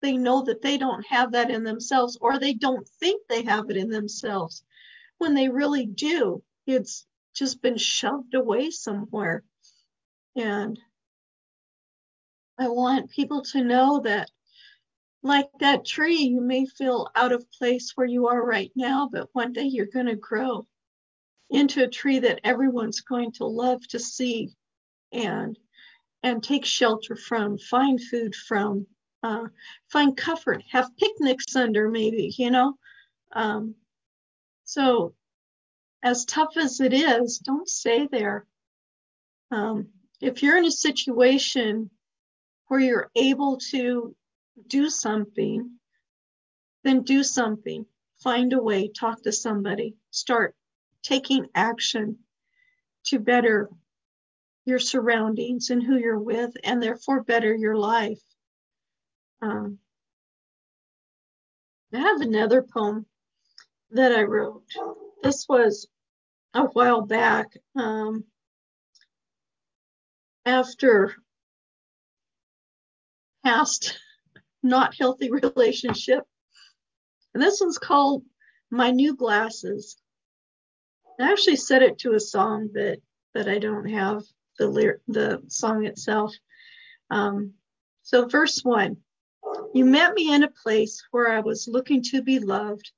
they 0.00 0.16
know 0.16 0.44
that 0.44 0.62
they 0.62 0.78
don't 0.78 1.04
have 1.06 1.32
that 1.32 1.50
in 1.50 1.64
themselves 1.64 2.16
or 2.20 2.38
they 2.38 2.54
don't 2.54 2.88
think 3.00 3.22
they 3.28 3.42
have 3.42 3.68
it 3.68 3.76
in 3.76 3.90
themselves. 3.90 4.62
When 5.18 5.34
they 5.34 5.48
really 5.48 5.86
do 5.86 6.42
it's 6.66 7.06
just 7.34 7.62
been 7.62 7.78
shoved 7.78 8.34
away 8.34 8.70
somewhere. 8.70 9.42
And 10.36 10.78
I 12.58 12.68
want 12.68 13.10
people 13.10 13.42
to 13.52 13.64
know 13.64 14.00
that, 14.00 14.30
like 15.22 15.48
that 15.60 15.84
tree, 15.84 16.22
you 16.22 16.40
may 16.40 16.66
feel 16.66 17.08
out 17.14 17.32
of 17.32 17.50
place 17.50 17.92
where 17.94 18.06
you 18.06 18.28
are 18.28 18.44
right 18.44 18.70
now, 18.76 19.08
but 19.10 19.28
one 19.32 19.52
day 19.52 19.64
you're 19.64 19.86
going 19.86 20.06
to 20.06 20.14
grow 20.14 20.66
into 21.50 21.82
a 21.82 21.88
tree 21.88 22.18
that 22.20 22.40
everyone's 22.44 23.00
going 23.00 23.32
to 23.32 23.44
love 23.44 23.86
to 23.88 23.98
see 23.98 24.50
and 25.12 25.58
and 26.22 26.42
take 26.42 26.64
shelter 26.64 27.14
from, 27.14 27.58
find 27.58 28.02
food 28.02 28.34
from, 28.34 28.86
uh, 29.22 29.44
find 29.92 30.16
comfort, 30.16 30.62
have 30.70 30.96
picnics 30.96 31.54
under 31.54 31.88
maybe, 31.88 32.34
you 32.36 32.50
know. 32.50 32.74
Um, 33.32 33.76
so 34.64 35.14
as 36.02 36.24
tough 36.24 36.56
as 36.56 36.80
it 36.80 36.92
is, 36.92 37.38
don't 37.38 37.68
stay 37.68 38.08
there. 38.10 38.46
Um, 39.50 39.88
if 40.20 40.42
you're 40.42 40.58
in 40.58 40.64
a 40.64 40.72
situation 40.72 41.90
where 42.66 42.80
you're 42.80 43.10
able 43.14 43.58
to 43.70 44.14
do 44.66 44.90
something, 44.90 45.78
then 46.84 47.02
do 47.02 47.22
something. 47.22 47.86
Find 48.22 48.52
a 48.52 48.62
way, 48.62 48.88
talk 48.88 49.22
to 49.22 49.32
somebody, 49.32 49.94
start 50.10 50.54
taking 51.08 51.48
action 51.54 52.18
to 53.06 53.18
better 53.18 53.70
your 54.66 54.78
surroundings 54.78 55.70
and 55.70 55.82
who 55.82 55.96
you're 55.96 56.18
with, 56.18 56.52
and 56.62 56.82
therefore 56.82 57.22
better 57.22 57.54
your 57.54 57.76
life. 57.76 58.20
Um, 59.40 59.78
I 61.94 62.00
have 62.00 62.20
another 62.20 62.62
poem 62.62 63.06
that 63.92 64.12
I 64.12 64.24
wrote. 64.24 64.64
This 65.22 65.46
was 65.48 65.88
a 66.52 66.64
while 66.64 67.00
back 67.00 67.46
um, 67.74 68.24
after 70.44 71.14
past 73.42 73.98
not 74.62 74.94
healthy 74.98 75.30
relationship. 75.56 76.24
And 77.32 77.42
this 77.42 77.58
one's 77.60 77.78
called 77.78 78.24
My 78.70 78.90
New 78.90 79.16
Glasses. 79.16 79.96
I 81.18 81.32
actually 81.32 81.56
set 81.56 81.82
it 81.82 81.98
to 81.98 82.14
a 82.14 82.20
song 82.20 82.70
that 82.74 83.00
that 83.34 83.48
I 83.48 83.58
don't 83.58 83.88
have 83.88 84.22
the 84.58 84.68
lyric, 84.68 85.00
the 85.06 85.42
song 85.48 85.84
itself. 85.84 86.34
Um, 87.10 87.54
so 88.02 88.26
verse 88.26 88.60
one, 88.64 88.98
you 89.74 89.84
met 89.84 90.14
me 90.14 90.32
in 90.32 90.42
a 90.42 90.50
place 90.50 91.02
where 91.10 91.28
I 91.28 91.40
was 91.40 91.68
looking 91.68 92.02
to 92.10 92.22
be 92.22 92.38
loved. 92.38 92.90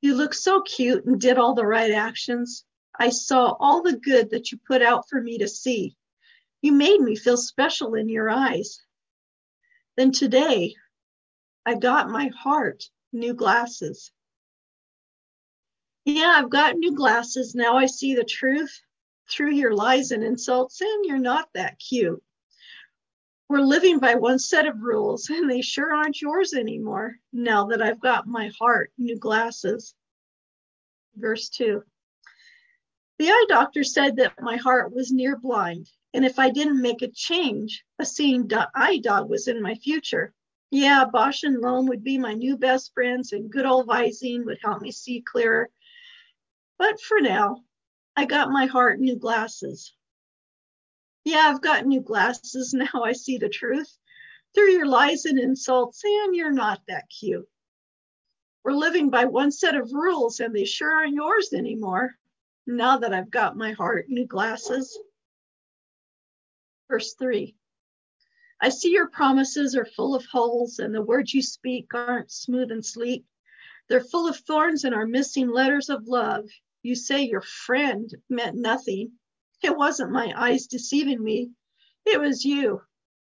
You 0.00 0.14
looked 0.14 0.36
so 0.36 0.62
cute 0.62 1.04
and 1.04 1.20
did 1.20 1.38
all 1.38 1.54
the 1.54 1.66
right 1.66 1.90
actions. 1.90 2.64
I 2.98 3.10
saw 3.10 3.56
all 3.58 3.82
the 3.82 3.96
good 3.96 4.30
that 4.30 4.52
you 4.52 4.58
put 4.66 4.82
out 4.82 5.08
for 5.08 5.20
me 5.20 5.38
to 5.38 5.48
see. 5.48 5.96
You 6.62 6.72
made 6.72 7.00
me 7.00 7.16
feel 7.16 7.36
special 7.36 7.94
in 7.94 8.08
your 8.08 8.30
eyes. 8.30 8.80
Then 9.96 10.12
today, 10.12 10.74
I 11.66 11.74
got 11.74 12.10
my 12.10 12.28
heart 12.28 12.84
new 13.12 13.34
glasses. 13.34 14.12
Yeah, 16.04 16.34
I've 16.36 16.50
got 16.50 16.76
new 16.76 16.94
glasses. 16.94 17.54
Now 17.54 17.76
I 17.76 17.86
see 17.86 18.14
the 18.14 18.24
truth 18.24 18.80
through 19.30 19.52
your 19.52 19.74
lies 19.74 20.10
and 20.10 20.22
insults, 20.22 20.80
and 20.80 21.04
you're 21.04 21.18
not 21.18 21.48
that 21.54 21.78
cute. 21.78 22.22
We're 23.48 23.60
living 23.60 23.98
by 23.98 24.14
one 24.14 24.38
set 24.38 24.66
of 24.66 24.80
rules, 24.82 25.28
and 25.30 25.50
they 25.50 25.60
sure 25.62 25.94
aren't 25.94 26.20
yours 26.20 26.54
anymore 26.54 27.16
now 27.32 27.66
that 27.66 27.82
I've 27.82 28.00
got 28.00 28.26
my 28.26 28.50
heart 28.58 28.92
new 28.98 29.18
glasses. 29.18 29.94
Verse 31.16 31.48
2 31.50 31.82
the 33.18 33.28
eye 33.28 33.46
doctor 33.48 33.84
said 33.84 34.16
that 34.16 34.42
my 34.42 34.56
heart 34.56 34.92
was 34.92 35.12
near 35.12 35.36
blind, 35.36 35.88
and 36.12 36.24
if 36.24 36.40
I 36.40 36.50
didn't 36.50 36.82
make 36.82 37.00
a 37.00 37.08
change, 37.08 37.84
a 38.00 38.04
seeing 38.04 38.50
eye 38.74 38.98
dog 38.98 39.30
was 39.30 39.46
in 39.46 39.62
my 39.62 39.76
future. 39.76 40.34
Yeah, 40.72 41.04
Bausch 41.04 41.44
and 41.44 41.60
Lomb 41.60 41.86
would 41.86 42.02
be 42.02 42.18
my 42.18 42.34
new 42.34 42.56
best 42.56 42.92
friends, 42.92 43.32
and 43.32 43.52
good 43.52 43.66
old 43.66 43.86
Visine 43.86 44.44
would 44.46 44.58
help 44.60 44.82
me 44.82 44.90
see 44.90 45.20
clearer. 45.20 45.70
But 46.78 47.00
for 47.00 47.20
now, 47.20 47.64
I 48.16 48.24
got 48.24 48.50
my 48.50 48.66
heart 48.66 49.00
new 49.00 49.16
glasses. 49.16 49.94
Yeah, 51.24 51.50
I've 51.52 51.62
got 51.62 51.86
new 51.86 52.00
glasses. 52.00 52.74
Now 52.94 53.02
I 53.02 53.12
see 53.12 53.38
the 53.38 53.48
truth 53.48 53.96
through 54.54 54.70
your 54.70 54.86
lies 54.86 55.24
and 55.24 55.38
insults, 55.38 56.02
and 56.04 56.34
you're 56.34 56.52
not 56.52 56.82
that 56.86 57.08
cute. 57.08 57.48
We're 58.62 58.72
living 58.72 59.10
by 59.10 59.24
one 59.24 59.50
set 59.50 59.74
of 59.74 59.92
rules, 59.92 60.40
and 60.40 60.54
they 60.54 60.64
sure 60.64 60.92
aren't 60.92 61.14
yours 61.14 61.52
anymore 61.52 62.16
now 62.66 62.98
that 62.98 63.12
I've 63.12 63.30
got 63.30 63.56
my 63.56 63.72
heart 63.72 64.08
new 64.08 64.26
glasses. 64.26 64.98
Verse 66.88 67.14
3 67.14 67.54
I 68.60 68.68
see 68.70 68.92
your 68.92 69.08
promises 69.08 69.76
are 69.76 69.84
full 69.84 70.14
of 70.14 70.24
holes, 70.24 70.78
and 70.78 70.94
the 70.94 71.02
words 71.02 71.34
you 71.34 71.42
speak 71.42 71.92
aren't 71.92 72.30
smooth 72.30 72.70
and 72.70 72.84
sleek. 72.84 73.24
They're 73.88 74.00
full 74.00 74.26
of 74.26 74.38
thorns 74.38 74.84
and 74.84 74.94
are 74.94 75.06
missing 75.06 75.48
letters 75.48 75.90
of 75.90 76.06
love. 76.06 76.48
You 76.84 76.96
say 76.96 77.24
your 77.24 77.42
friend 77.42 78.10
meant 78.30 78.56
nothing. 78.56 79.14
It 79.64 79.76
wasn't 79.76 80.12
my 80.12 80.32
eyes 80.36 80.68
deceiving 80.68 81.24
me, 81.24 81.52
it 82.06 82.20
was 82.20 82.46
you. 82.46 82.82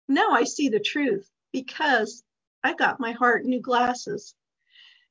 Now 0.09 0.31
I 0.33 0.45
see 0.45 0.69
the 0.69 0.81
truth 0.81 1.31
because 1.53 2.25
I 2.65 2.75
got 2.75 3.01
my 3.01 3.13
heart 3.13 3.45
new 3.47 3.61
glasses. 3.61 4.35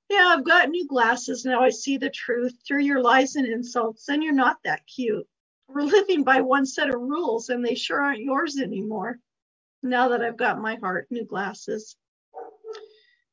Yeah, 0.09 0.35
I've 0.37 0.45
got 0.45 0.69
new 0.69 0.87
glasses 0.87 1.45
now. 1.45 1.61
I 1.61 1.71
see 1.71 1.97
the 1.97 2.11
truth 2.11 2.53
through 2.67 2.83
your 2.83 3.01
lies 3.01 3.35
and 3.35 3.47
insults, 3.47 4.09
and 4.09 4.23
you're 4.23 4.33
not 4.33 4.57
that 4.65 4.85
cute. 4.87 5.27
We're 5.67 5.83
living 5.83 6.23
by 6.23 6.41
one 6.41 6.65
set 6.65 6.89
of 6.89 7.01
rules, 7.01 7.49
and 7.49 7.65
they 7.65 7.75
sure 7.75 8.01
aren't 8.01 8.21
yours 8.21 8.57
anymore. 8.59 9.19
Now 9.83 10.09
that 10.09 10.23
I've 10.23 10.37
got 10.37 10.61
my 10.61 10.75
heart 10.75 11.07
new 11.11 11.25
glasses. 11.25 11.95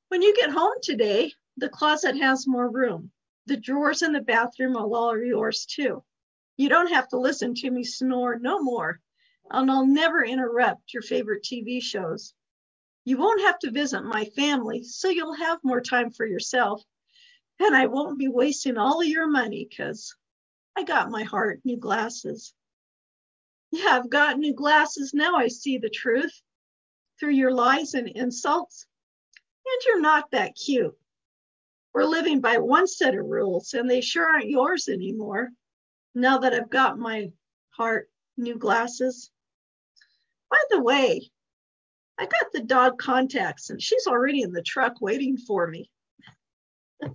When 0.09 0.23
you 0.23 0.35
get 0.37 0.51
home 0.51 0.75
today, 0.83 1.33
the 1.57 1.69
closet 1.69 2.17
has 2.19 2.47
more 2.47 2.71
room. 2.71 3.11
The 3.47 3.57
drawers 3.57 4.03
in 4.03 4.13
the 4.13 4.21
bathroom 4.21 4.77
are 4.77 4.87
all 4.87 5.19
yours 5.19 5.67
too. 5.67 6.05
You 6.57 6.69
don't 6.69 6.93
have 6.93 7.09
to 7.09 7.19
listen 7.19 7.55
to 7.55 7.71
me 7.71 7.85
snore 7.85 8.39
no 8.39 8.61
more, 8.61 9.01
and 9.51 9.71
I'll 9.71 9.87
never 9.87 10.25
interrupt 10.25 10.93
your 10.93 11.03
favorite 11.03 11.43
TV 11.43 11.83
shows. 11.83 12.35
You 13.05 13.17
won't 13.17 13.41
have 13.41 13.59
to 13.61 13.71
visit 13.71 14.03
my 14.03 14.27
family, 14.37 14.85
so 14.85 15.09
you'll 15.09 15.35
have 15.35 15.65
more 15.65 15.81
time 15.81 16.11
for 16.11 16.27
yourself. 16.27 16.83
And 17.59 17.75
I 17.75 17.87
won't 17.87 18.19
be 18.19 18.29
wasting 18.29 18.77
all 18.77 19.01
of 19.01 19.09
your 19.09 19.27
money 19.27 19.67
because 19.69 20.15
I 20.77 20.85
got 20.85 21.11
my 21.11 21.23
heart 21.23 21.61
new 21.65 21.79
glasses. 21.79 22.53
Yeah, 23.71 23.99
I've 23.99 24.11
got 24.11 24.39
new 24.39 24.53
glasses. 24.55 25.15
Now 25.15 25.37
I 25.37 25.49
see 25.49 25.79
the 25.79 25.91
truth 25.91 26.43
through 27.19 27.33
your 27.33 27.53
lies 27.53 27.95
and 27.95 28.09
insults. 28.09 28.87
And 29.65 29.83
you're 29.87 30.01
not 30.01 30.31
that 30.33 30.57
cute. 30.57 30.97
We're 31.93 32.05
living 32.05 32.41
by 32.41 32.59
one 32.59 32.87
set 32.87 33.15
of 33.15 33.27
rules, 33.27 33.75
and 33.75 33.91
they 33.91 34.01
sure 34.01 34.27
aren't 34.27 34.49
yours 34.49 34.89
anymore. 34.89 35.51
Now 36.15 36.39
that 36.39 36.55
I've 36.55 36.71
got 36.71 36.99
my 36.99 37.33
heart 37.71 38.09
new 38.37 38.57
glasses. 38.57 39.31
By 40.51 40.59
the 40.71 40.83
way, 40.83 41.31
I 42.19 42.25
got 42.25 42.53
the 42.53 42.63
dog 42.63 42.99
contacts 42.99 43.71
and 43.71 43.81
she's 43.81 44.07
already 44.07 44.43
in 44.43 44.53
the 44.53 44.63
truck 44.63 45.01
waiting 45.01 45.39
for 45.39 45.67
me. 45.67 45.91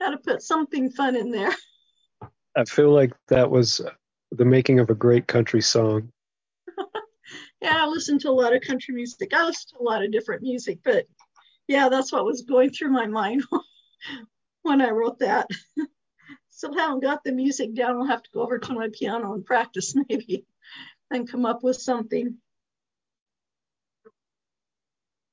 Got 0.00 0.10
to 0.10 0.18
put 0.18 0.42
something 0.42 0.90
fun 0.90 1.14
in 1.14 1.30
there. 1.30 1.54
I 2.56 2.64
feel 2.64 2.90
like 2.90 3.12
that 3.28 3.50
was 3.50 3.80
the 4.32 4.44
making 4.44 4.80
of 4.80 4.90
a 4.90 4.94
great 4.94 5.26
country 5.28 5.62
song. 5.62 6.10
Yeah, 7.60 7.84
I 7.84 7.86
listen 7.86 8.18
to 8.20 8.30
a 8.30 8.32
lot 8.32 8.54
of 8.54 8.62
country 8.62 8.94
music. 8.94 9.32
I 9.32 9.46
listen 9.46 9.76
to 9.76 9.82
a 9.82 9.88
lot 9.88 10.04
of 10.04 10.12
different 10.12 10.42
music, 10.42 10.80
but 10.84 11.06
yeah, 11.66 11.88
that's 11.88 12.12
what 12.12 12.24
was 12.24 12.42
going 12.42 12.70
through 12.70 12.90
my 12.90 13.06
mind 13.06 13.44
when 14.62 14.80
I 14.80 14.90
wrote 14.90 15.20
that. 15.20 15.48
Still 16.50 16.74
haven't 16.74 17.02
got 17.02 17.24
the 17.24 17.32
music 17.32 17.74
down. 17.74 17.96
I'll 17.96 18.06
have 18.06 18.22
to 18.22 18.30
go 18.32 18.42
over 18.42 18.58
to 18.58 18.72
my 18.74 18.88
piano 18.92 19.32
and 19.34 19.44
practice 19.44 19.94
maybe 20.08 20.44
and 21.10 21.30
come 21.30 21.46
up 21.46 21.62
with 21.62 21.76
something. 21.76 22.36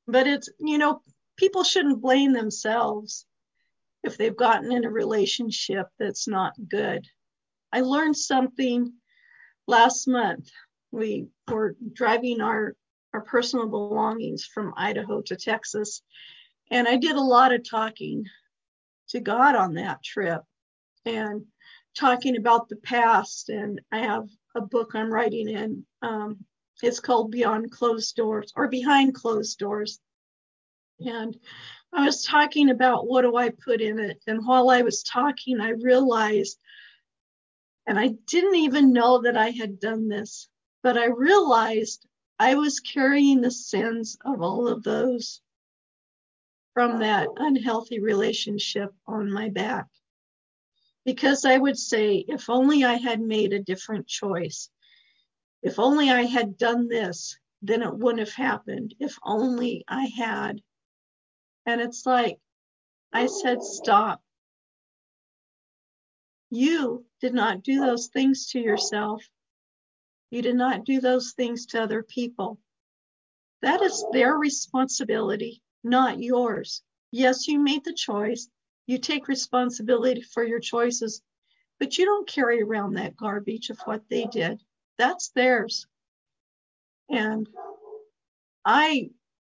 But 0.07 0.27
it's, 0.27 0.49
you 0.59 0.77
know, 0.77 1.01
people 1.37 1.63
shouldn't 1.63 2.01
blame 2.01 2.33
themselves 2.33 3.25
if 4.03 4.17
they've 4.17 4.35
gotten 4.35 4.71
in 4.71 4.83
a 4.83 4.91
relationship 4.91 5.87
that's 5.99 6.27
not 6.27 6.53
good. 6.67 7.07
I 7.71 7.81
learned 7.81 8.17
something 8.17 8.93
last 9.67 10.07
month. 10.07 10.49
We 10.91 11.27
were 11.49 11.75
driving 11.93 12.41
our, 12.41 12.75
our 13.13 13.21
personal 13.21 13.67
belongings 13.67 14.45
from 14.45 14.73
Idaho 14.77 15.21
to 15.23 15.35
Texas, 15.35 16.01
and 16.69 16.87
I 16.87 16.97
did 16.97 17.15
a 17.15 17.21
lot 17.21 17.53
of 17.53 17.69
talking 17.69 18.25
to 19.09 19.19
God 19.19 19.55
on 19.55 19.73
that 19.73 20.03
trip 20.03 20.41
and 21.05 21.45
talking 21.97 22.37
about 22.37 22.69
the 22.69 22.77
past. 22.77 23.49
And 23.49 23.81
I 23.91 23.99
have 23.99 24.27
a 24.55 24.61
book 24.61 24.91
I'm 24.93 25.11
writing 25.11 25.49
in. 25.49 25.85
Um, 26.01 26.45
it's 26.81 26.99
called 26.99 27.31
Beyond 27.31 27.71
Closed 27.71 28.15
Doors 28.15 28.53
or 28.55 28.67
Behind 28.67 29.13
Closed 29.13 29.59
Doors. 29.59 29.99
And 30.99 31.37
I 31.93 32.05
was 32.05 32.23
talking 32.23 32.69
about 32.69 33.07
what 33.07 33.23
do 33.23 33.35
I 33.35 33.49
put 33.49 33.81
in 33.81 33.99
it. 33.99 34.21
And 34.27 34.45
while 34.45 34.69
I 34.69 34.81
was 34.81 35.03
talking, 35.03 35.59
I 35.59 35.71
realized, 35.71 36.57
and 37.85 37.99
I 37.99 38.13
didn't 38.27 38.55
even 38.55 38.93
know 38.93 39.21
that 39.23 39.35
I 39.35 39.49
had 39.49 39.79
done 39.79 40.07
this, 40.07 40.47
but 40.83 40.97
I 40.97 41.05
realized 41.05 42.05
I 42.39 42.55
was 42.55 42.79
carrying 42.79 43.41
the 43.41 43.51
sins 43.51 44.17
of 44.25 44.41
all 44.41 44.67
of 44.67 44.83
those 44.83 45.41
from 46.73 46.99
that 46.99 47.27
unhealthy 47.37 47.99
relationship 47.99 48.93
on 49.05 49.31
my 49.31 49.49
back. 49.49 49.87
Because 51.05 51.45
I 51.45 51.57
would 51.57 51.77
say, 51.77 52.23
if 52.27 52.49
only 52.49 52.83
I 52.83 52.93
had 52.93 53.21
made 53.21 53.53
a 53.53 53.63
different 53.63 54.07
choice, 54.07 54.69
if 55.61 55.79
only 55.79 56.09
I 56.09 56.23
had 56.23 56.57
done 56.57 56.87
this, 56.87 57.37
then 57.61 57.83
it 57.83 57.93
wouldn't 57.93 58.27
have 58.27 58.33
happened. 58.33 58.95
If 58.99 59.17
only 59.23 59.83
I 59.87 60.05
had. 60.05 60.61
And 61.65 61.81
it's 61.81 62.05
like, 62.05 62.37
I 63.13 63.27
said, 63.27 63.61
stop. 63.61 64.21
You 66.49 67.05
did 67.19 67.33
not 67.33 67.61
do 67.61 67.79
those 67.79 68.07
things 68.07 68.47
to 68.51 68.59
yourself. 68.59 69.23
You 70.31 70.41
did 70.41 70.55
not 70.55 70.85
do 70.85 71.01
those 71.01 71.33
things 71.33 71.67
to 71.67 71.83
other 71.83 72.01
people. 72.01 72.57
That 73.61 73.81
is 73.81 74.03
their 74.11 74.33
responsibility, 74.35 75.61
not 75.83 76.19
yours. 76.19 76.81
Yes, 77.11 77.47
you 77.47 77.59
made 77.59 77.83
the 77.83 77.93
choice. 77.93 78.47
You 78.87 78.97
take 78.97 79.27
responsibility 79.27 80.21
for 80.21 80.43
your 80.43 80.59
choices, 80.59 81.21
but 81.79 81.97
you 81.97 82.05
don't 82.05 82.27
carry 82.27 82.61
around 82.61 82.93
that 82.93 83.17
garbage 83.17 83.69
of 83.69 83.79
what 83.81 84.03
they 84.09 84.25
did. 84.25 84.63
That's 84.97 85.29
theirs. 85.29 85.85
And 87.09 87.47
I 88.63 89.09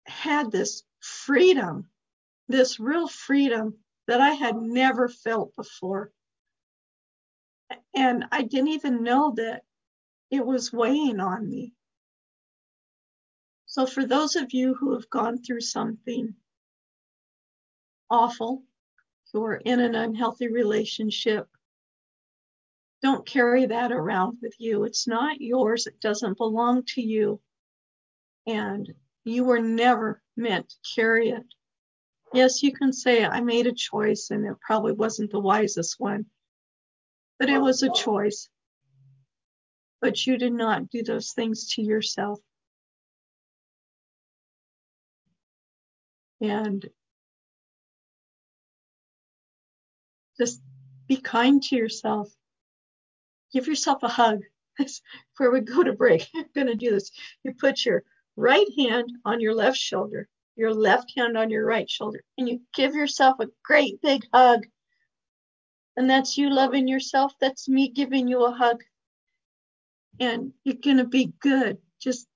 had 0.06 0.50
this 0.50 0.85
freedom, 1.00 1.90
this 2.48 2.80
real 2.80 3.08
freedom 3.08 3.76
that 4.08 4.20
I 4.20 4.30
had 4.30 4.56
never 4.56 5.08
felt 5.08 5.54
before. 5.54 6.11
And 7.94 8.24
I 8.32 8.42
didn't 8.42 8.68
even 8.68 9.02
know 9.02 9.35
that 9.37 9.62
it 10.33 10.45
was 10.45 10.73
weighing 10.73 11.21
on 11.21 11.49
me. 11.49 11.75
So, 13.66 13.87
for 13.87 14.05
those 14.05 14.35
of 14.35 14.53
you 14.55 14.75
who 14.75 14.95
have 14.95 15.09
gone 15.11 15.42
through 15.42 15.61
something 15.61 16.35
awful, 18.11 18.62
who 19.33 19.45
are 19.45 19.57
in 19.57 19.79
an 19.79 19.95
unhealthy 19.95 20.49
relationship, 20.49 21.49
don't 23.03 23.27
carry 23.27 23.66
that 23.66 23.92
around 23.92 24.38
with 24.40 24.55
you. 24.59 24.85
It's 24.85 25.07
not 25.07 25.40
yours, 25.40 25.87
it 25.87 26.01
doesn't 26.01 26.38
belong 26.38 26.85
to 26.95 27.03
you. 27.03 27.40
And 28.47 28.92
you 29.25 29.45
were 29.45 29.61
never 29.61 30.23
meant 30.37 30.71
to 30.71 30.95
carry 30.95 31.31
it. 31.31 31.47
Yes, 32.33 32.62
you 32.62 32.73
can 32.73 32.92
say, 32.95 33.25
I 33.25 33.40
made 33.42 33.66
a 33.66 33.73
choice 33.73 34.31
and 34.31 34.47
it 34.47 34.61
probably 34.61 34.92
wasn't 34.92 35.31
the 35.31 35.40
wisest 35.40 36.01
one, 36.01 36.27
but 37.38 37.51
it 37.51 37.59
was 37.59 37.83
a 37.83 37.92
choice. 37.92 38.49
But 40.03 40.27
you 40.27 40.37
did 40.37 40.53
not 40.53 40.91
do 40.91 41.05
those 41.05 41.31
things 41.33 41.69
to 41.75 41.83
yourself. 41.83 42.41
And 46.41 46.85
just 50.37 50.61
be 51.07 51.19
kind 51.19 51.62
to 51.62 51.77
yourself. 51.77 52.29
Give 53.53 53.69
yourself 53.69 54.03
a 54.03 54.09
hug. 54.09 54.41
Before 54.79 55.53
we 55.53 55.61
go 55.61 55.85
to 55.85 55.93
break, 55.93 56.29
I'm 56.35 56.47
going 56.53 56.67
to 56.67 56.75
do 56.75 56.91
this. 56.91 57.12
You 57.45 57.55
put 57.55 57.85
your 57.87 58.03
right 58.35 58.67
hand 58.77 59.09
on 59.25 59.41
your 59.41 59.55
left 59.55 59.79
shoulder, 59.79 60.29
your 60.57 60.75
left 60.75 61.12
hand 61.17 61.38
on 61.38 61.49
your 61.49 61.65
right 61.65 61.88
shoulder, 61.88 62.25
and 62.37 62.49
you 62.49 62.61
give 62.75 62.95
yourself 62.95 63.38
a 63.38 63.49
great 63.62 64.03
big 64.03 64.27
hug. 64.35 64.67
And 65.97 66.11
that's 66.11 66.37
you 66.37 66.51
loving 66.51 66.88
yourself. 66.88 67.35
That's 67.41 67.69
me 67.69 67.88
giving 67.88 68.27
you 68.27 68.47
a 68.47 68.51
hug. 68.51 68.83
And 70.20 70.53
you're 70.64 70.77
going 70.83 70.98
to 70.98 71.05
be 71.05 71.33
good. 71.40 71.79
Just 72.01 72.27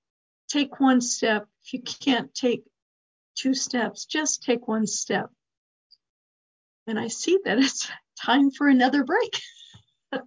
take 0.49 0.79
one 0.79 1.01
step. 1.01 1.47
If 1.63 1.73
you 1.73 1.81
can't 1.81 2.33
take 2.33 2.63
two 3.35 3.53
steps, 3.53 4.05
just 4.05 4.41
take 4.43 4.67
one 4.67 4.87
step. 4.87 5.29
And 6.87 6.99
I 6.99 7.09
see 7.09 7.37
that 7.45 7.59
it's 7.59 7.87
time 8.19 8.49
for 8.51 8.67
another 8.67 9.03
break. 9.03 9.39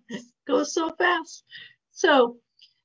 Goes 0.47 0.73
so 0.75 0.93
fast. 0.97 1.43
So 1.93 2.37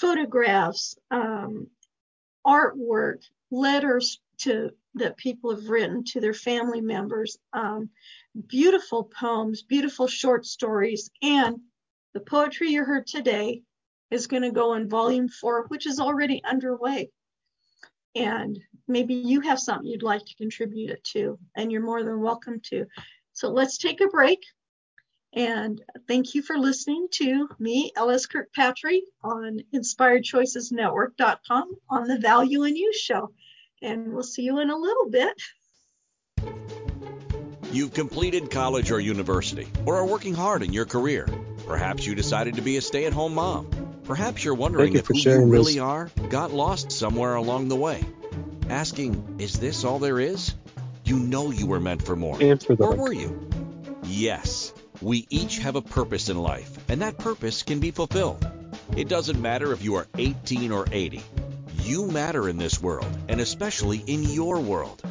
photographs, 0.01 0.97
um, 1.11 1.67
artwork, 2.47 3.19
letters 3.51 4.21
to 4.39 4.71
that 4.95 5.17
people 5.17 5.55
have 5.55 5.69
written 5.69 6.03
to 6.05 6.21
their 6.21 6.35
family 6.35 6.81
members, 6.81 7.39
um, 7.53 7.91
beautiful 8.49 9.05
poems, 9.05 9.63
beautiful 9.63 10.09
short 10.09 10.47
stories, 10.47 11.11
and 11.23 11.61
the 12.15 12.21
poetry 12.21 12.71
you 12.71 12.85
heard 12.85 13.07
today 13.07 13.63
is 14.11 14.27
going 14.27 14.43
to 14.43 14.51
go 14.51 14.75
in 14.75 14.89
volume 14.89 15.29
four, 15.29 15.67
which 15.69 15.87
is 15.87 16.01
already 16.01 16.43
underway. 16.45 17.11
And 18.17 18.59
maybe 18.89 19.15
you 19.15 19.41
have 19.43 19.61
something 19.61 19.87
you'd 19.87 20.03
like 20.03 20.25
to 20.25 20.35
contribute 20.35 20.91
it 20.91 21.05
to, 21.13 21.39
and 21.57 21.71
you're 21.71 21.83
more 21.83 22.03
than 22.03 22.21
welcome 22.21 22.61
to. 22.71 22.87
So 23.33 23.49
let's 23.49 23.79
take 23.79 24.01
a 24.01 24.09
break. 24.09 24.41
And 25.33 25.81
thank 26.09 26.35
you 26.35 26.43
for 26.43 26.59
listening 26.59 27.07
to 27.13 27.49
me, 27.59 27.93
LS 27.97 28.27
Kirkpatrick, 28.27 29.05
on 29.23 29.61
InspiredChoicesNetwork.com 29.73 31.77
on 31.89 32.09
the 32.09 32.19
Value 32.19 32.65
in 32.65 32.77
You 32.77 32.93
show. 32.93 33.31
And 33.81 34.13
we'll 34.13 34.25
see 34.25 34.43
you 34.43 34.59
in 34.59 34.71
a 34.71 34.77
little 34.77 35.09
bit. 35.09 35.41
You've 37.73 37.95
completed 37.95 38.51
college 38.51 38.91
or 38.91 38.99
university, 38.99 39.69
or 39.87 39.95
are 39.97 40.07
working 40.07 40.35
hard 40.35 40.65
in 40.65 40.73
your 40.73 40.87
career. 40.87 41.29
Perhaps 41.67 42.05
you 42.05 42.17
decided 42.17 42.57
to 42.57 42.63
be 42.63 42.77
a 42.77 42.81
stay 42.81 43.05
at 43.05 43.13
home 43.13 43.35
mom. 43.35 43.69
Perhaps 44.03 44.45
you're 44.45 44.57
wondering 44.57 44.95
you 44.95 44.99
if 44.99 45.07
who 45.07 45.15
you 45.15 45.21
sharing 45.21 45.49
really 45.49 45.75
this. 45.75 45.83
are 45.83 46.11
got 46.31 46.53
lost 46.53 46.91
somewhere 46.91 47.37
along 47.37 47.69
the 47.69 47.77
way. 47.77 48.03
Asking, 48.69 49.37
is 49.39 49.61
this 49.61 49.85
all 49.85 50.01
there 50.01 50.19
is? 50.19 50.53
You 51.05 51.21
know 51.21 51.53
you 51.53 51.69
were 51.69 51.79
meant 51.79 52.03
for 52.03 52.17
more. 52.17 52.39
And 52.41 52.61
for 52.61 52.75
the 52.75 52.83
Or 52.83 52.97
were 52.97 53.13
you? 53.13 53.49
Yes. 54.03 54.73
We 55.03 55.27
each 55.31 55.59
have 55.59 55.77
a 55.77 55.83
purpose 55.83 56.29
in 56.29 56.37
life, 56.37 56.79
and 56.89 57.01
that 57.01 57.17
purpose 57.17 57.63
can 57.63 57.81
be 57.81 57.91
fulfilled. 57.91 58.47
It 58.97 59.09
doesn't 59.09 59.41
matter 59.41 59.73
if 59.73 59.83
you 59.83 59.95
are 59.95 60.07
18 60.19 60.73
or 60.73 60.87
80. 60.93 61.23
You 61.83 62.07
matter 62.07 62.49
in 62.49 62.59
this 62.59 62.83
world, 62.83 63.11
and 63.29 63.41
especially 63.41 64.05
in 64.07 64.25
your 64.25 64.61
world. 64.61 65.03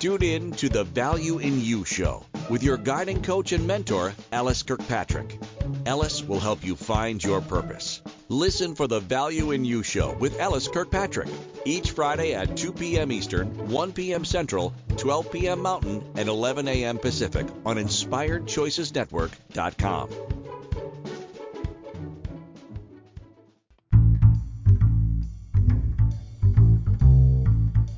Tune 0.00 0.22
in 0.22 0.52
to 0.52 0.68
the 0.68 0.84
Value 0.84 1.38
in 1.38 1.60
You 1.60 1.84
show 1.84 2.24
with 2.48 2.62
your 2.62 2.76
guiding 2.76 3.22
coach 3.22 3.52
and 3.52 3.66
mentor, 3.66 4.14
LS 4.32 4.62
Kirkpatrick. 4.62 5.38
LS 5.86 6.24
will 6.24 6.40
help 6.40 6.64
you 6.64 6.74
find 6.76 7.22
your 7.22 7.40
purpose. 7.40 8.02
Listen 8.28 8.74
for 8.74 8.86
the 8.86 9.00
Value 9.00 9.50
in 9.50 9.64
You 9.64 9.82
show 9.82 10.12
with 10.14 10.38
LS 10.40 10.68
Kirkpatrick 10.68 11.28
each 11.64 11.92
Friday 11.92 12.34
at 12.34 12.54
2 12.56 12.72
p.m. 12.72 13.12
Eastern, 13.12 13.68
1 13.68 13.92
p.m. 13.92 14.24
Central, 14.24 14.72
12 14.96 15.32
p.m. 15.32 15.60
Mountain, 15.60 16.02
and 16.16 16.28
11 16.28 16.68
a.m. 16.68 16.98
Pacific 16.98 17.46
on 17.66 17.76
InspiredChoicesNetwork.com. 17.76 20.10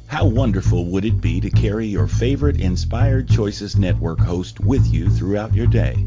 How 0.07 0.25
wonderful 0.25 0.87
would 0.87 1.05
it 1.05 1.21
be 1.21 1.43
to 1.43 1.51
carry 1.51 1.87
your 1.87 2.07
favorite 2.07 2.59
Inspired 2.59 3.29
Choices 3.29 3.77
Network 3.77 4.19
host 4.19 4.61
with 4.61 4.87
you 4.87 5.11
throughout 5.11 5.53
your 5.53 5.67
day? 5.67 6.07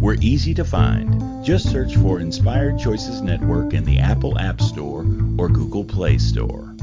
We're 0.00 0.16
easy 0.22 0.54
to 0.54 0.64
find. 0.64 1.44
Just 1.44 1.70
search 1.70 1.94
for 1.96 2.20
Inspired 2.20 2.78
Choices 2.78 3.20
Network 3.20 3.74
in 3.74 3.84
the 3.84 3.98
Apple 3.98 4.38
App 4.38 4.62
Store 4.62 5.00
or 5.36 5.50
Google 5.50 5.84
Play 5.84 6.16
Store. 6.16 6.74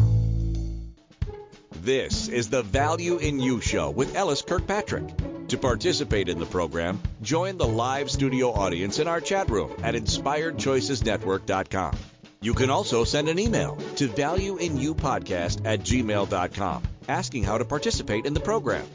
This 1.82 2.28
is 2.28 2.52
the 2.52 2.62
Value 2.62 3.18
in 3.18 3.40
You 3.40 3.60
Show 3.60 3.90
with 3.90 4.16
LS 4.16 4.44
Kirkpatrick. 4.44 5.48
To 5.48 5.58
participate 5.58 6.30
in 6.30 6.38
the 6.38 6.46
program, 6.46 7.02
join 7.24 7.58
the 7.58 7.68
live 7.68 8.12
studio 8.12 8.52
audience 8.52 9.00
in 9.00 9.08
our 9.08 9.20
chat 9.20 9.50
room 9.50 9.72
at 9.82 9.96
inspiredchoicesnetwork.com. 9.96 11.98
You 12.42 12.54
can 12.54 12.70
also 12.70 13.04
send 13.04 13.30
an 13.30 13.40
email 13.40 13.78
to 13.96 14.10
valueinyoupodcast 14.10 15.66
at 15.66 15.80
gmail.com 15.80 16.84
asking 17.08 17.46
how 17.46 17.58
to 17.58 17.66
participate 17.66 18.28
in 18.28 18.36
the 18.36 18.42
program. 18.42 18.86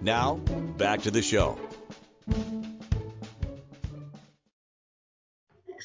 Now, 0.00 0.36
back 0.36 1.02
to 1.02 1.10
the 1.10 1.20
show. 1.20 1.58